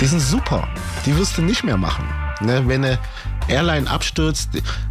Die 0.00 0.06
sind 0.06 0.20
super. 0.20 0.68
Die 1.06 1.16
wirst 1.16 1.38
du 1.38 1.42
nicht 1.42 1.64
mehr 1.64 1.76
machen. 1.76 2.04
Ne, 2.40 2.66
wenn 2.66 2.84
eine 2.84 2.98
Airline 3.46 3.88
abstürzt, 3.88 4.50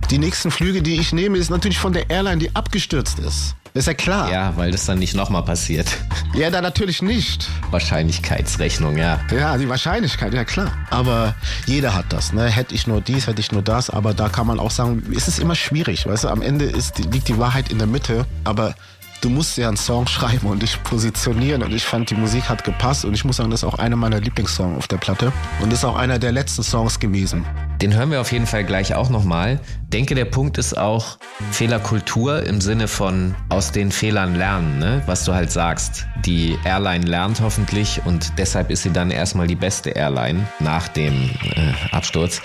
die 0.10 0.18
nächsten 0.18 0.52
Flüge, 0.52 0.82
die 0.82 0.96
ich 0.96 1.12
nehme, 1.12 1.38
ist 1.38 1.50
natürlich 1.50 1.80
von 1.80 1.92
der 1.92 2.10
Airline, 2.10 2.38
die 2.38 2.56
abgestürzt 2.56 3.20
ist. 3.20 3.56
Ist 3.74 3.88
ja 3.88 3.94
klar. 3.94 4.30
Ja, 4.32 4.54
weil 4.58 4.72
das 4.72 4.86
dann 4.86 5.00
nicht 5.00 5.16
nochmal 5.16 5.44
passiert. 5.44 5.88
Ja, 6.34 6.50
da 6.50 6.62
natürlich 6.62 7.02
nicht. 7.02 7.48
Wahrscheinlichkeitsrechnung, 7.72 8.98
ja. 8.98 9.20
Ja, 9.32 9.58
die 9.58 9.70
Wahrscheinlichkeit, 9.70 10.34
ja 10.34 10.44
klar. 10.44 10.72
Aber 10.90 11.36
jeder 11.66 11.94
hat 11.94 12.06
das, 12.10 12.34
ne? 12.34 12.50
Hätte 12.50 12.76
ich 12.76 12.86
nur 12.86 13.00
dies, 13.00 13.28
hätte 13.28 13.40
ich 13.40 13.52
nur 13.54 13.62
das. 13.62 13.90
Aber 13.90 14.14
da 14.14 14.28
kann 14.28 14.46
man 14.46 14.60
auch 14.60 14.72
sagen, 14.72 15.04
es 15.16 15.30
ist 15.30 15.40
immer 15.40 15.56
schwierig, 15.56 16.06
weißt 16.06 16.26
du? 16.26 16.28
Am 16.28 16.42
Ende 16.42 16.66
ist, 16.66 17.00
liegt 17.00 17.30
die 17.30 17.38
Wahrheit 17.38 17.72
in 17.72 17.78
der 17.78 17.88
Mitte. 17.88 18.26
Aber 18.44 18.76
du 19.22 19.30
musst 19.30 19.58
ja 19.58 19.70
einen 19.70 19.78
Song 19.78 20.06
schreiben 20.08 20.48
und 20.48 20.62
dich 20.62 20.84
positionieren. 20.84 21.64
Und 21.64 21.74
ich 21.74 21.84
fand, 21.86 22.10
die 22.10 22.16
Musik 22.16 22.50
hat 22.50 22.66
gepasst. 22.66 23.06
Und 23.06 23.14
ich 23.14 23.24
muss 23.24 23.38
sagen, 23.38 23.52
das 23.52 23.64
ist 23.64 23.68
auch 23.68 23.80
einer 23.80 23.96
meiner 23.96 24.20
Lieblingssongs 24.20 24.78
auf 24.78 24.88
der 24.90 24.98
Platte. 24.98 25.32
Und 25.62 25.72
ist 25.72 25.86
auch 25.86 25.96
einer 25.96 26.20
der 26.20 26.34
letzten 26.34 26.64
Songs 26.64 27.00
gewesen. 27.00 27.46
Den 27.82 27.96
hören 27.96 28.12
wir 28.12 28.22
auf 28.22 28.32
jeden 28.32 28.46
Fall 28.46 28.64
gleich 28.64 28.94
auch 28.94 29.10
nochmal. 29.10 29.60
Denke, 29.92 30.14
der 30.14 30.26
Punkt 30.26 30.60
ist 30.60 30.78
auch 30.78 31.18
Fehlerkultur 31.52 32.44
im 32.44 32.62
Sinne 32.62 32.88
von 32.88 33.34
aus 33.50 33.72
den 33.72 33.92
Fehlern 33.92 34.36
lernen, 34.36 34.78
ne? 34.78 35.02
was 35.08 35.26
du 35.26 35.34
halt 35.34 35.52
sagst. 35.52 36.06
Die 36.24 36.60
Airline 36.64 37.06
lernt 37.06 37.42
hoffentlich 37.42 38.00
und 38.06 38.34
deshalb 38.38 38.70
ist 38.70 38.84
sie 38.84 38.92
dann 38.92 39.10
erstmal 39.10 39.48
die 39.48 39.56
beste 39.56 39.90
Airline 39.90 40.46
nach 40.60 40.90
dem 40.90 41.32
äh, 41.56 41.74
Absturz. 41.92 42.40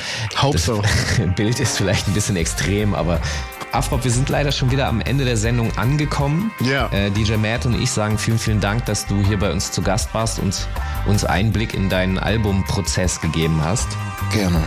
So. 0.57 0.80
Das 0.80 1.34
Bild 1.37 1.61
ist 1.61 1.76
vielleicht 1.76 2.09
ein 2.09 2.14
bisschen 2.14 2.37
extrem, 2.37 2.95
aber 2.95 3.20
Afrop, 3.72 4.05
wir 4.05 4.11
sind 4.11 4.30
leider 4.30 4.53
schon 4.53 4.70
wieder 4.70 4.89
am 4.89 5.03
Ende 5.03 5.26
der 5.26 5.37
Sendung 5.37 5.76
angekommen. 5.76 6.51
Ja. 6.61 6.89
Äh, 6.93 7.11
DJ 7.11 7.34
Matt 7.34 7.66
und 7.66 7.80
ich 7.80 7.91
sagen 7.91 8.16
vielen, 8.16 8.39
vielen 8.39 8.61
Dank, 8.61 8.87
dass 8.87 9.07
du 9.07 9.22
hier 9.22 9.39
bei 9.39 9.53
uns 9.53 9.70
zu 9.70 9.82
Gast 9.82 10.14
warst 10.14 10.39
und 10.39 10.66
uns 11.07 11.26
Einblick 11.26 11.74
in 11.74 11.91
deinen 11.91 12.18
Albumprozess 12.18 13.20
gegeben 13.20 13.61
hast. 13.62 13.89
Gerne. 14.32 14.62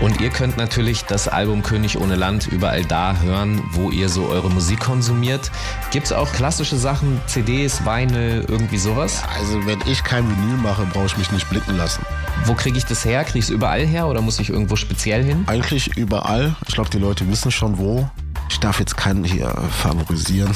Und 0.00 0.20
ihr 0.20 0.28
könnt 0.28 0.58
natürlich 0.58 1.04
das 1.04 1.26
Album 1.26 1.62
König 1.62 1.98
ohne 1.98 2.16
Land 2.16 2.48
überall 2.48 2.84
da 2.84 3.16
hören, 3.22 3.62
wo 3.70 3.90
ihr 3.90 4.10
so 4.10 4.26
eure 4.28 4.50
Musik 4.50 4.80
konsumiert. 4.80 5.50
Gibt 5.90 6.06
es 6.06 6.12
auch 6.12 6.30
klassische 6.32 6.76
Sachen, 6.76 7.18
CDs, 7.26 7.82
Vinyl, 7.84 8.44
irgendwie 8.46 8.76
sowas? 8.76 9.22
Also 9.38 9.64
wenn 9.64 9.78
ich 9.86 10.04
kein 10.04 10.28
Vinyl 10.28 10.58
mache, 10.58 10.84
brauche 10.84 11.06
ich 11.06 11.16
mich 11.16 11.32
nicht 11.32 11.48
blicken 11.48 11.76
lassen. 11.78 12.04
Wo 12.44 12.52
kriege 12.52 12.76
ich 12.76 12.84
das 12.84 13.06
her? 13.06 13.24
Kriege 13.24 13.38
ich 13.38 13.46
es 13.46 13.50
überall 13.50 13.86
her 13.86 14.06
oder 14.06 14.20
muss 14.20 14.38
ich 14.38 14.50
irgendwo 14.50 14.76
speziell 14.76 15.24
hin? 15.24 15.44
Eigentlich 15.46 15.96
überall. 15.96 16.54
Ich 16.68 16.74
glaube, 16.74 16.90
die 16.90 16.98
Leute 16.98 17.26
wissen 17.30 17.50
schon 17.50 17.78
wo. 17.78 18.08
Ich 18.50 18.60
darf 18.60 18.78
jetzt 18.78 18.98
keinen 18.98 19.24
hier 19.24 19.48
favorisieren. 19.70 20.54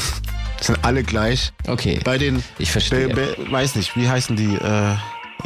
Das 0.59 0.67
sind 0.67 0.85
alle 0.85 1.03
gleich. 1.03 1.53
Okay. 1.67 1.99
Bei 2.05 2.19
den, 2.19 2.43
ich 2.59 2.71
verstehe. 2.71 3.09
Be, 3.09 3.37
be, 3.39 3.51
weiß 3.51 3.77
nicht, 3.77 3.97
wie 3.97 4.07
heißen 4.07 4.37
die? 4.37 4.55
Äh, 4.55 4.97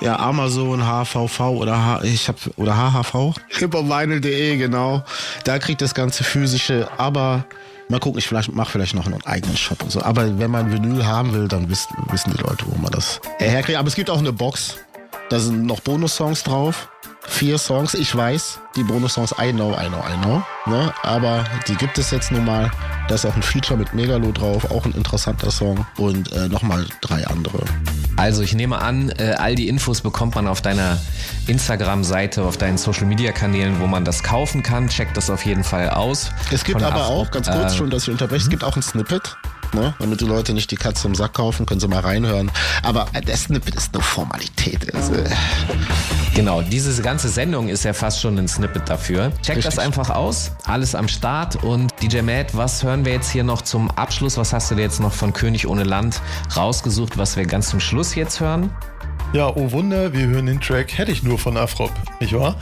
ja, 0.00 0.18
Amazon, 0.18 0.82
HVV 0.82 1.40
oder 1.40 1.84
H, 1.84 2.00
ich 2.04 2.28
hab, 2.28 2.36
oder 2.56 2.76
HHV. 2.76 3.34
Hippovinyl.de, 3.48 4.56
genau. 4.56 5.02
Da 5.44 5.58
kriegt 5.58 5.82
das 5.82 5.94
ganze 5.94 6.24
physische, 6.24 6.88
aber 6.96 7.44
mal 7.88 8.00
gucken, 8.00 8.18
ich 8.18 8.26
vielleicht, 8.26 8.52
mache 8.52 8.72
vielleicht 8.72 8.94
noch 8.94 9.06
einen 9.06 9.24
eigenen 9.24 9.56
Shop 9.56 9.82
und 9.82 9.90
so. 9.90 10.02
Aber 10.02 10.38
wenn 10.38 10.50
man 10.50 10.72
Vinyl 10.72 11.06
haben 11.06 11.32
will, 11.32 11.48
dann 11.48 11.68
wissen, 11.68 11.94
wissen 12.10 12.32
die 12.36 12.42
Leute, 12.42 12.64
wo 12.66 12.76
man 12.78 12.92
das 12.92 13.20
herkriegt. 13.38 13.78
Aber 13.78 13.88
es 13.88 13.94
gibt 13.94 14.10
auch 14.10 14.18
eine 14.18 14.32
Box. 14.32 14.76
Da 15.30 15.38
sind 15.38 15.64
noch 15.64 15.80
Bonus-Songs 15.80 16.42
drauf. 16.42 16.88
Vier 17.26 17.58
Songs, 17.58 17.94
ich 17.94 18.14
weiß, 18.14 18.60
die 18.76 18.84
Bonus-Songs, 18.84 19.34
I 19.40 19.50
know, 19.52 19.72
I 19.72 19.88
know, 19.88 19.98
I 20.08 20.16
know. 20.22 20.42
Ne? 20.66 20.92
Aber 21.02 21.44
die 21.66 21.74
gibt 21.74 21.98
es 21.98 22.10
jetzt 22.10 22.30
nun 22.30 22.44
mal. 22.44 22.70
Da 23.08 23.16
ist 23.16 23.24
auch 23.26 23.34
ein 23.34 23.42
Feature 23.42 23.78
mit 23.78 23.92
Megalo 23.94 24.30
drauf, 24.30 24.70
auch 24.70 24.84
ein 24.84 24.92
interessanter 24.92 25.50
Song. 25.50 25.84
Und 25.96 26.30
äh, 26.32 26.48
nochmal 26.48 26.86
drei 27.00 27.26
andere. 27.26 27.58
Also 28.16 28.42
ich 28.42 28.54
nehme 28.54 28.80
an, 28.80 29.10
äh, 29.18 29.34
all 29.38 29.54
die 29.56 29.68
Infos 29.68 30.00
bekommt 30.02 30.34
man 30.36 30.46
auf 30.46 30.62
deiner 30.62 30.98
Instagram-Seite, 31.46 32.42
auf 32.44 32.56
deinen 32.56 32.78
Social-Media-Kanälen, 32.78 33.80
wo 33.80 33.86
man 33.86 34.04
das 34.04 34.22
kaufen 34.22 34.62
kann. 34.62 34.88
Checkt 34.88 35.16
das 35.16 35.28
auf 35.30 35.44
jeden 35.44 35.64
Fall 35.64 35.90
aus. 35.90 36.30
Es 36.52 36.62
gibt 36.62 36.82
aber 36.82 36.94
Afro- 37.02 37.14
auch, 37.22 37.30
ganz 37.30 37.50
kurz 37.50 37.72
äh, 37.72 37.76
schon, 37.76 37.90
dass 37.90 38.04
ich 38.04 38.10
unterbreche, 38.10 38.42
es 38.44 38.50
gibt 38.50 38.62
auch 38.64 38.76
ein 38.76 38.82
Snippet. 38.82 39.36
Ne? 39.74 39.94
Damit 39.98 40.20
die 40.20 40.26
Leute 40.26 40.54
nicht 40.54 40.70
die 40.70 40.76
Katze 40.76 41.08
im 41.08 41.14
Sack 41.14 41.34
kaufen, 41.34 41.66
können 41.66 41.80
sie 41.80 41.88
mal 41.88 42.00
reinhören. 42.00 42.50
Aber 42.82 43.06
der 43.26 43.36
Snippet 43.36 43.74
ist 43.74 43.94
eine 43.94 44.02
Formalität. 44.02 44.94
Also, 44.94 45.14
Genau, 46.34 46.62
diese 46.62 47.00
ganze 47.00 47.28
Sendung 47.28 47.68
ist 47.68 47.84
ja 47.84 47.92
fast 47.92 48.20
schon 48.20 48.36
ein 48.38 48.48
Snippet 48.48 48.88
dafür. 48.88 49.30
Check 49.42 49.56
das 49.56 49.66
Richtig. 49.66 49.78
einfach 49.84 50.10
aus, 50.10 50.50
alles 50.64 50.96
am 50.96 51.06
Start 51.06 51.62
und 51.62 51.92
DJ 52.02 52.22
Matt, 52.22 52.56
was 52.56 52.82
hören 52.82 53.04
wir 53.04 53.12
jetzt 53.12 53.30
hier 53.30 53.44
noch 53.44 53.62
zum 53.62 53.88
Abschluss? 53.92 54.36
Was 54.36 54.52
hast 54.52 54.68
du 54.68 54.74
dir 54.74 54.82
jetzt 54.82 54.98
noch 54.98 55.12
von 55.12 55.32
König 55.32 55.68
ohne 55.68 55.84
Land 55.84 56.20
rausgesucht, 56.56 57.18
was 57.18 57.36
wir 57.36 57.46
ganz 57.46 57.68
zum 57.68 57.78
Schluss 57.78 58.16
jetzt 58.16 58.40
hören? 58.40 58.70
Ja, 59.32 59.48
oh 59.54 59.70
Wunder, 59.70 60.12
wir 60.12 60.26
hören 60.26 60.46
den 60.46 60.60
Track 60.60 60.98
Hätte 60.98 61.12
ich 61.12 61.22
nur 61.22 61.38
von 61.38 61.56
Afrop, 61.56 61.92
nicht 62.20 62.32
wahr? 62.32 62.56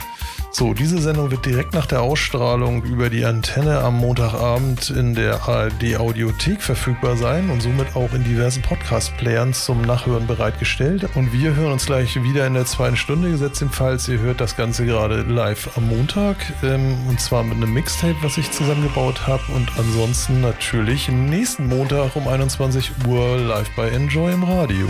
So, 0.55 0.75
diese 0.75 1.01
Sendung 1.01 1.31
wird 1.31 1.47
direkt 1.47 1.73
nach 1.73 1.87
der 1.87 2.03
Ausstrahlung 2.03 2.83
über 2.83 3.09
die 3.09 3.25
Antenne 3.25 3.79
am 3.79 3.97
Montagabend 3.97 4.91
in 4.91 5.15
der 5.15 5.49
ARD 5.49 5.97
Audiothek 5.97 6.61
verfügbar 6.61 7.17
sein 7.17 7.49
und 7.49 7.63
somit 7.63 7.95
auch 7.95 8.13
in 8.13 8.23
diversen 8.23 8.61
Podcast-Playern 8.61 9.53
zum 9.53 9.81
Nachhören 9.81 10.27
bereitgestellt. 10.27 11.09
Und 11.15 11.33
wir 11.33 11.55
hören 11.55 11.71
uns 11.71 11.87
gleich 11.87 12.21
wieder 12.21 12.45
in 12.45 12.53
der 12.53 12.67
zweiten 12.67 12.97
Stunde, 12.97 13.31
gesetzt 13.31 13.63
im 13.63 13.71
Fall, 13.71 13.97
ihr 14.07 14.19
hört 14.19 14.41
das 14.41 14.55
Ganze 14.55 14.85
gerade 14.85 15.23
live 15.23 15.75
am 15.75 15.87
Montag 15.87 16.37
ähm, 16.61 16.97
und 17.09 17.19
zwar 17.19 17.43
mit 17.43 17.55
einem 17.55 17.73
Mixtape, 17.73 18.15
was 18.21 18.37
ich 18.37 18.51
zusammengebaut 18.51 19.25
habe 19.25 19.43
und 19.55 19.71
ansonsten 19.79 20.41
natürlich 20.41 21.09
nächsten 21.09 21.67
Montag 21.67 22.15
um 22.15 22.27
21 22.27 22.91
Uhr 23.07 23.37
live 23.37 23.71
bei 23.75 23.89
Enjoy 23.89 24.31
im 24.31 24.43
Radio. 24.43 24.87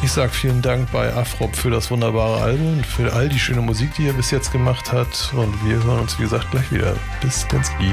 Ich 0.00 0.12
sage 0.12 0.30
vielen 0.30 0.62
Dank 0.62 0.90
bei 0.92 1.12
Afrop 1.12 1.56
für 1.56 1.70
das 1.70 1.90
wunderbare 1.90 2.40
Album 2.40 2.78
und 2.78 2.86
für 2.86 3.12
all 3.12 3.28
die 3.28 3.38
schöne 3.38 3.60
Musik, 3.60 3.92
die 3.94 4.06
er 4.06 4.12
bis 4.12 4.30
jetzt 4.30 4.52
gemacht 4.52 4.92
hat. 4.92 5.32
Und 5.34 5.52
wir 5.66 5.82
hören 5.82 6.00
uns, 6.00 6.18
wie 6.18 6.22
gesagt, 6.22 6.50
gleich 6.52 6.70
wieder. 6.70 6.94
Bis 7.20 7.46
Genski. 7.48 7.92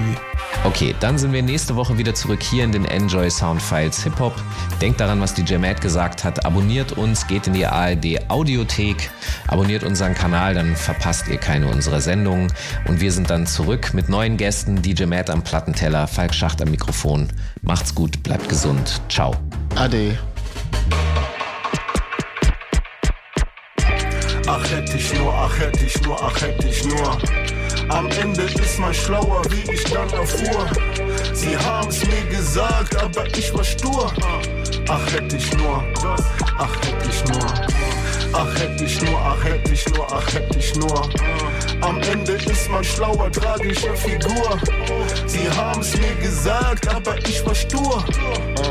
Okay, 0.63 0.95
dann 0.99 1.17
sind 1.17 1.33
wir 1.33 1.41
nächste 1.41 1.75
Woche 1.75 1.97
wieder 1.97 2.13
zurück 2.13 2.43
hier 2.43 2.63
in 2.63 2.71
den 2.71 2.85
Enjoy 2.85 3.29
Soundfiles 3.29 4.03
Hip 4.03 4.19
Hop. 4.19 4.35
Denkt 4.81 4.99
daran, 4.99 5.19
was 5.19 5.33
DJ 5.33 5.57
Matt 5.57 5.81
gesagt 5.81 6.23
hat. 6.23 6.45
Abonniert 6.45 6.91
uns, 6.91 7.25
geht 7.25 7.47
in 7.47 7.53
die 7.53 7.65
ARD 7.65 8.29
Audiothek, 8.29 9.09
abonniert 9.47 9.83
unseren 9.83 10.13
Kanal, 10.13 10.53
dann 10.53 10.75
verpasst 10.75 11.27
ihr 11.27 11.37
keine 11.37 11.67
unserer 11.67 12.01
Sendungen. 12.01 12.53
Und 12.87 13.01
wir 13.01 13.11
sind 13.11 13.31
dann 13.31 13.47
zurück 13.47 13.93
mit 13.93 14.09
neuen 14.09 14.37
Gästen. 14.37 14.81
DJ 14.81 15.05
Matt 15.05 15.31
am 15.31 15.43
Plattenteller, 15.43 16.07
Falk 16.07 16.35
Schacht 16.35 16.61
am 16.61 16.69
Mikrofon. 16.69 17.29
Macht's 17.63 17.95
gut, 17.95 18.21
bleibt 18.21 18.47
gesund. 18.47 19.01
Ciao. 19.09 19.35
Ade. 19.75 20.17
Ach 24.47 24.63
hätte 24.69 24.97
ich 24.97 25.13
nur, 25.13 25.33
ach 25.33 25.59
hätte 25.59 25.85
ich 25.85 26.01
nur, 26.03 26.21
ach 26.21 26.41
hätte 26.41 26.67
ich 26.67 26.85
nur. 26.85 27.17
Am 27.89 28.09
Ende 28.11 28.43
ist 28.43 28.79
man 28.79 28.93
schlauer, 28.93 29.41
wie 29.49 29.71
ich 29.71 29.83
dann 29.85 30.09
erfuhr. 30.11 30.67
Sie 31.33 31.57
haben's 31.57 32.05
mir 32.05 32.23
gesagt, 32.29 32.95
aber 33.01 33.25
ich 33.35 33.53
war 33.53 33.63
stur. 33.63 34.13
Ach 34.87 35.13
hätte 35.13 35.37
ich 35.37 35.51
nur, 35.57 35.83
ach 36.57 36.75
hätte 36.83 37.09
ich 37.09 37.23
nur. 37.33 37.45
Ach 38.33 38.59
hätte 38.59 38.83
ich 38.83 39.01
nur, 39.01 39.19
ach 39.19 39.43
hätte 39.43 39.73
ich 39.73 39.85
nur, 39.93 40.13
ach 40.13 40.33
hätte 40.33 40.59
ich 40.59 40.75
nur. 40.75 41.09
Am 41.81 42.01
Ende 42.01 42.33
ist 42.33 42.69
man 42.69 42.83
schlauer, 42.83 43.31
tragische 43.31 43.95
Figur. 43.95 44.59
Sie 45.25 45.49
haben's 45.57 45.95
mir 45.97 46.15
gesagt, 46.15 46.87
aber 46.93 47.17
ich 47.27 47.45
war 47.45 47.55
stur. 47.55 48.03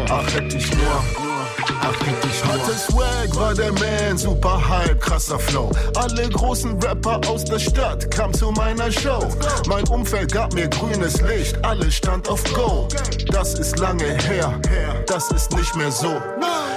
Ach 0.09 0.35
hätte 0.35 0.57
ich 0.57 0.70
nur. 0.75 1.34
Hatte 1.64 2.78
Swag, 2.78 3.36
war 3.36 3.54
der 3.54 3.72
Man, 3.72 4.18
super 4.18 4.60
Hype, 4.68 5.00
krasser 5.00 5.38
Flow. 5.38 5.70
Alle 5.96 6.28
großen 6.28 6.80
Rapper 6.82 7.20
aus 7.28 7.44
der 7.44 7.58
Stadt 7.58 8.10
kamen 8.10 8.34
zu 8.34 8.50
meiner 8.52 8.90
Show. 8.92 9.26
Mein 9.66 9.86
Umfeld 9.88 10.32
gab 10.32 10.52
mir 10.52 10.68
grünes 10.68 11.20
Licht, 11.22 11.62
alles 11.64 11.94
stand 11.94 12.28
auf 12.28 12.42
Go. 12.54 12.88
Das 13.30 13.54
ist 13.54 13.78
lange 13.78 14.04
her, 14.04 14.60
das 15.06 15.30
ist 15.30 15.56
nicht 15.56 15.74
mehr 15.76 15.90
so. 15.90 16.20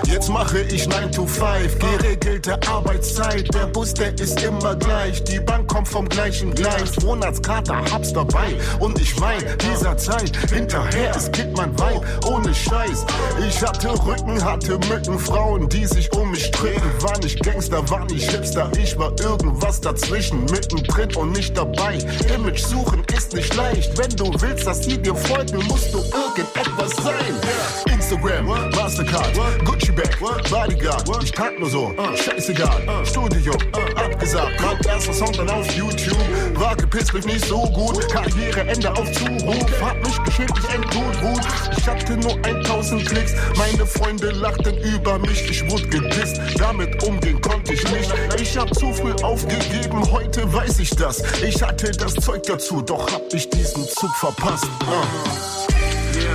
Jetzt 0.05 0.29
mache 0.29 0.59
ich 0.61 0.88
9 0.88 1.11
to 1.11 1.25
5, 1.25 1.79
geregelte 1.79 2.59
Arbeitszeit. 2.67 3.53
Der 3.53 3.67
Bus, 3.67 3.93
der 3.93 4.13
ist 4.19 4.41
immer 4.41 4.75
gleich. 4.75 5.23
Die 5.23 5.39
Bank 5.39 5.67
kommt 5.67 5.88
vom 5.88 6.07
gleichen 6.07 6.53
Gleis. 6.53 7.01
Monatskarte 7.03 7.73
hab's 7.91 8.13
dabei 8.13 8.55
und 8.79 8.99
ich 8.99 9.19
wein 9.19 9.43
dieser 9.61 9.97
Zeit 9.97 10.35
hinterher. 10.49 11.11
Es 11.15 11.31
gibt 11.31 11.57
mein 11.57 11.77
Weib 11.79 12.03
ohne 12.25 12.53
Scheiß. 12.53 13.05
Ich 13.47 13.61
hatte 13.61 13.89
Rücken, 14.05 14.43
hatte 14.43 14.76
Mücken, 14.89 15.19
Frauen, 15.19 15.67
die 15.69 15.86
sich 15.86 16.11
um 16.13 16.32
mich 16.32 16.49
drehen. 16.51 16.82
War 17.01 17.17
nicht 17.19 17.41
Gangster, 17.43 17.88
war 17.89 18.05
nicht 18.05 18.30
Hipster. 18.30 18.71
Ich 18.78 18.97
war 18.97 19.11
irgendwas 19.19 19.82
dazwischen, 19.82 20.45
mittendrin 20.45 21.15
und 21.15 21.32
nicht 21.32 21.57
dabei. 21.57 21.97
Image 22.34 22.59
suchen 22.59 23.03
ist 23.15 23.34
nicht 23.34 23.53
leicht. 23.55 23.97
Wenn 23.97 24.09
du 24.15 24.32
willst, 24.39 24.67
dass 24.67 24.84
sie 24.84 24.97
dir 24.97 25.15
folgen, 25.15 25.63
musst 25.67 25.93
du 25.93 25.99
irgendetwas 25.99 26.95
sein. 27.03 27.93
Instagram, 27.93 28.45
Mastercard, 28.75 29.34
Gucci 29.65 29.91
Bag, 29.91 30.17
Bodyguard. 30.49 31.23
Ich 31.23 31.32
tank 31.32 31.59
nur 31.59 31.69
so, 31.69 31.93
scheißegal. 32.15 33.05
Studio, 33.05 33.53
abgesagt. 33.95 34.61
Mein 34.61 34.93
erster 34.93 35.13
Song 35.13 35.32
dann 35.34 35.49
auf 35.49 35.69
YouTube. 35.75 36.17
War 36.55 36.75
gepisst, 36.75 37.13
lief 37.13 37.25
nicht 37.25 37.45
so 37.45 37.61
gut. 37.61 38.07
Karriereende 38.09 38.91
auf 38.91 39.11
Zuruf. 39.11 39.82
Hat 39.82 39.97
mich 40.03 40.23
geschickt, 40.23 40.53
ich 40.57 40.75
endgut 40.75 41.21
gut. 41.21 41.41
Ich 41.78 41.88
hatte 41.88 42.17
nur 42.17 42.34
1000 42.43 43.05
Klicks. 43.05 43.34
Meine 43.57 43.86
Freunde 43.86 44.32
lachten 44.32 44.66
über 44.84 45.20
mich. 45.20 45.49
Ich 45.49 45.70
wurde 45.70 45.88
gedisst. 45.88 46.39
Damit 46.57 47.03
umgehen 47.03 47.39
konnte 47.41 47.74
ich 47.74 47.84
nicht. 47.91 48.11
Ich 48.39 48.57
hab 48.57 48.74
zu 48.74 48.93
früh 48.93 49.13
aufgegeben. 49.24 50.11
Heute 50.11 50.51
weiß 50.51 50.80
ich 50.80 50.89
das. 50.91 51.24
Ich 51.41 51.61
hatte 51.61 51.91
das 51.91 52.15
Zeug 52.15 52.43
dazu, 52.43 52.82
doch 52.82 53.11
hab 53.11 53.34
ich 53.34 53.49
diesen 53.49 53.86
Zug 53.88 54.15
verpasst. 54.15 54.65
Uh. 54.82 55.47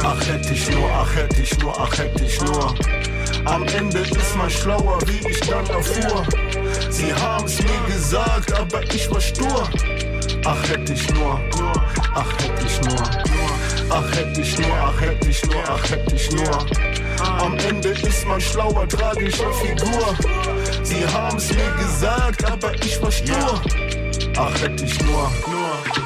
Ach 0.04 0.26
hätte 0.26 0.52
ich 0.52 0.70
nur, 0.70 0.90
ach 0.90 1.14
hätte 1.16 1.42
ich 1.42 1.58
nur, 1.58 1.80
ach 1.80 1.98
hätte 1.98 2.24
ich 2.24 2.40
nur. 2.40 2.74
Am 3.44 3.64
Ende 3.68 3.98
ist 3.98 4.36
man 4.36 4.50
schlauer, 4.50 4.98
wie 5.06 5.28
ich 5.28 5.40
dann 5.40 5.66
erfuhr. 5.66 6.24
Sie 6.90 7.12
haben's 7.12 7.58
mir 7.62 7.94
gesagt, 7.94 8.52
aber 8.52 8.82
ich 8.94 9.10
war 9.10 9.20
stur. 9.20 9.68
Ach 10.44 10.68
hätte 10.68 10.92
ich 10.92 11.08
nur, 11.14 11.40
ach 12.14 12.32
hätte 12.38 12.66
ich 12.66 12.80
nur. 12.82 13.41
Ach 13.94 14.16
hätte 14.16 14.40
ich 14.40 14.58
nur, 14.58 14.74
ach 14.74 15.00
hätte 15.02 15.28
ich 15.28 15.44
nur, 15.44 15.62
ach 15.68 15.90
hätte 15.90 16.14
ich 16.14 16.30
nur. 16.30 16.66
Am 17.40 17.58
Ende 17.58 17.90
ist 17.90 18.26
man 18.26 18.40
schlauer, 18.40 18.88
tragische 18.88 19.52
Figur. 19.52 20.16
Sie 20.82 21.06
haben's 21.06 21.52
mir 21.52 21.70
gesagt, 21.72 22.50
aber 22.50 22.74
ich 22.76 23.02
war 23.02 23.12
stur. 23.12 23.60
Ach 24.38 24.62
hätte 24.62 24.84
ich 24.84 24.98
nur, 25.02 25.30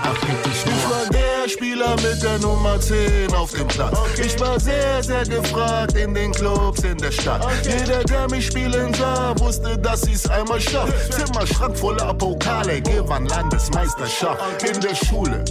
ach 0.03 0.28
hätte 0.28 0.51
ich 0.51 0.66
nur. 0.66 1.26
Spieler 1.49 1.94
mit 1.97 2.22
der 2.22 2.38
Nummer 2.38 2.80
10 2.80 3.32
auf 3.34 3.53
dem 3.53 3.68
Platz. 3.68 3.97
Ich 4.18 4.38
war 4.40 4.59
sehr, 4.59 5.03
sehr 5.03 5.24
gefragt 5.24 5.97
in 5.97 6.14
den 6.14 6.32
Clubs 6.32 6.82
in 6.82 6.99
der 6.99 7.12
Stadt. 7.12 7.47
Jeder, 7.64 8.03
der 8.05 8.28
mich 8.30 8.47
spielen 8.47 8.92
sah, 8.94 9.34
wusste, 9.38 9.78
dass 9.78 10.07
ich's 10.07 10.28
einmal 10.28 10.61
schaff. 10.61 10.90
Zimmerschrank 11.11 11.78
voller 11.78 12.14
Pokale, 12.14 12.80
gewann 12.80 13.26
Landesmeisterschaft. 13.26 14.62
In 14.62 14.80
der 14.80 14.94
Schule 14.94 15.44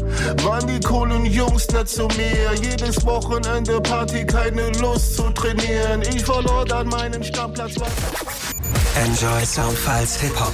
waren 0.44 0.68
die 0.68 0.80
coolen 0.80 1.26
Jungs 1.26 1.68
nett 1.70 1.88
zu 1.90 2.08
mir. 2.18 2.54
Jedes 2.62 3.06
Wochenende 3.06 3.80
Party, 3.82 4.26
keine 4.26 4.72
Lust 4.80 5.16
zu 5.16 5.30
trainieren. 5.32 6.02
Ich 6.02 6.24
verlor 6.24 6.66
dann 6.66 6.88
meinen 6.88 7.24
Stammplatz. 7.24 7.76
Enjoy 8.96 9.46
Soundfiles 9.46 10.20
Hip 10.22 10.40
Hop. 10.40 10.54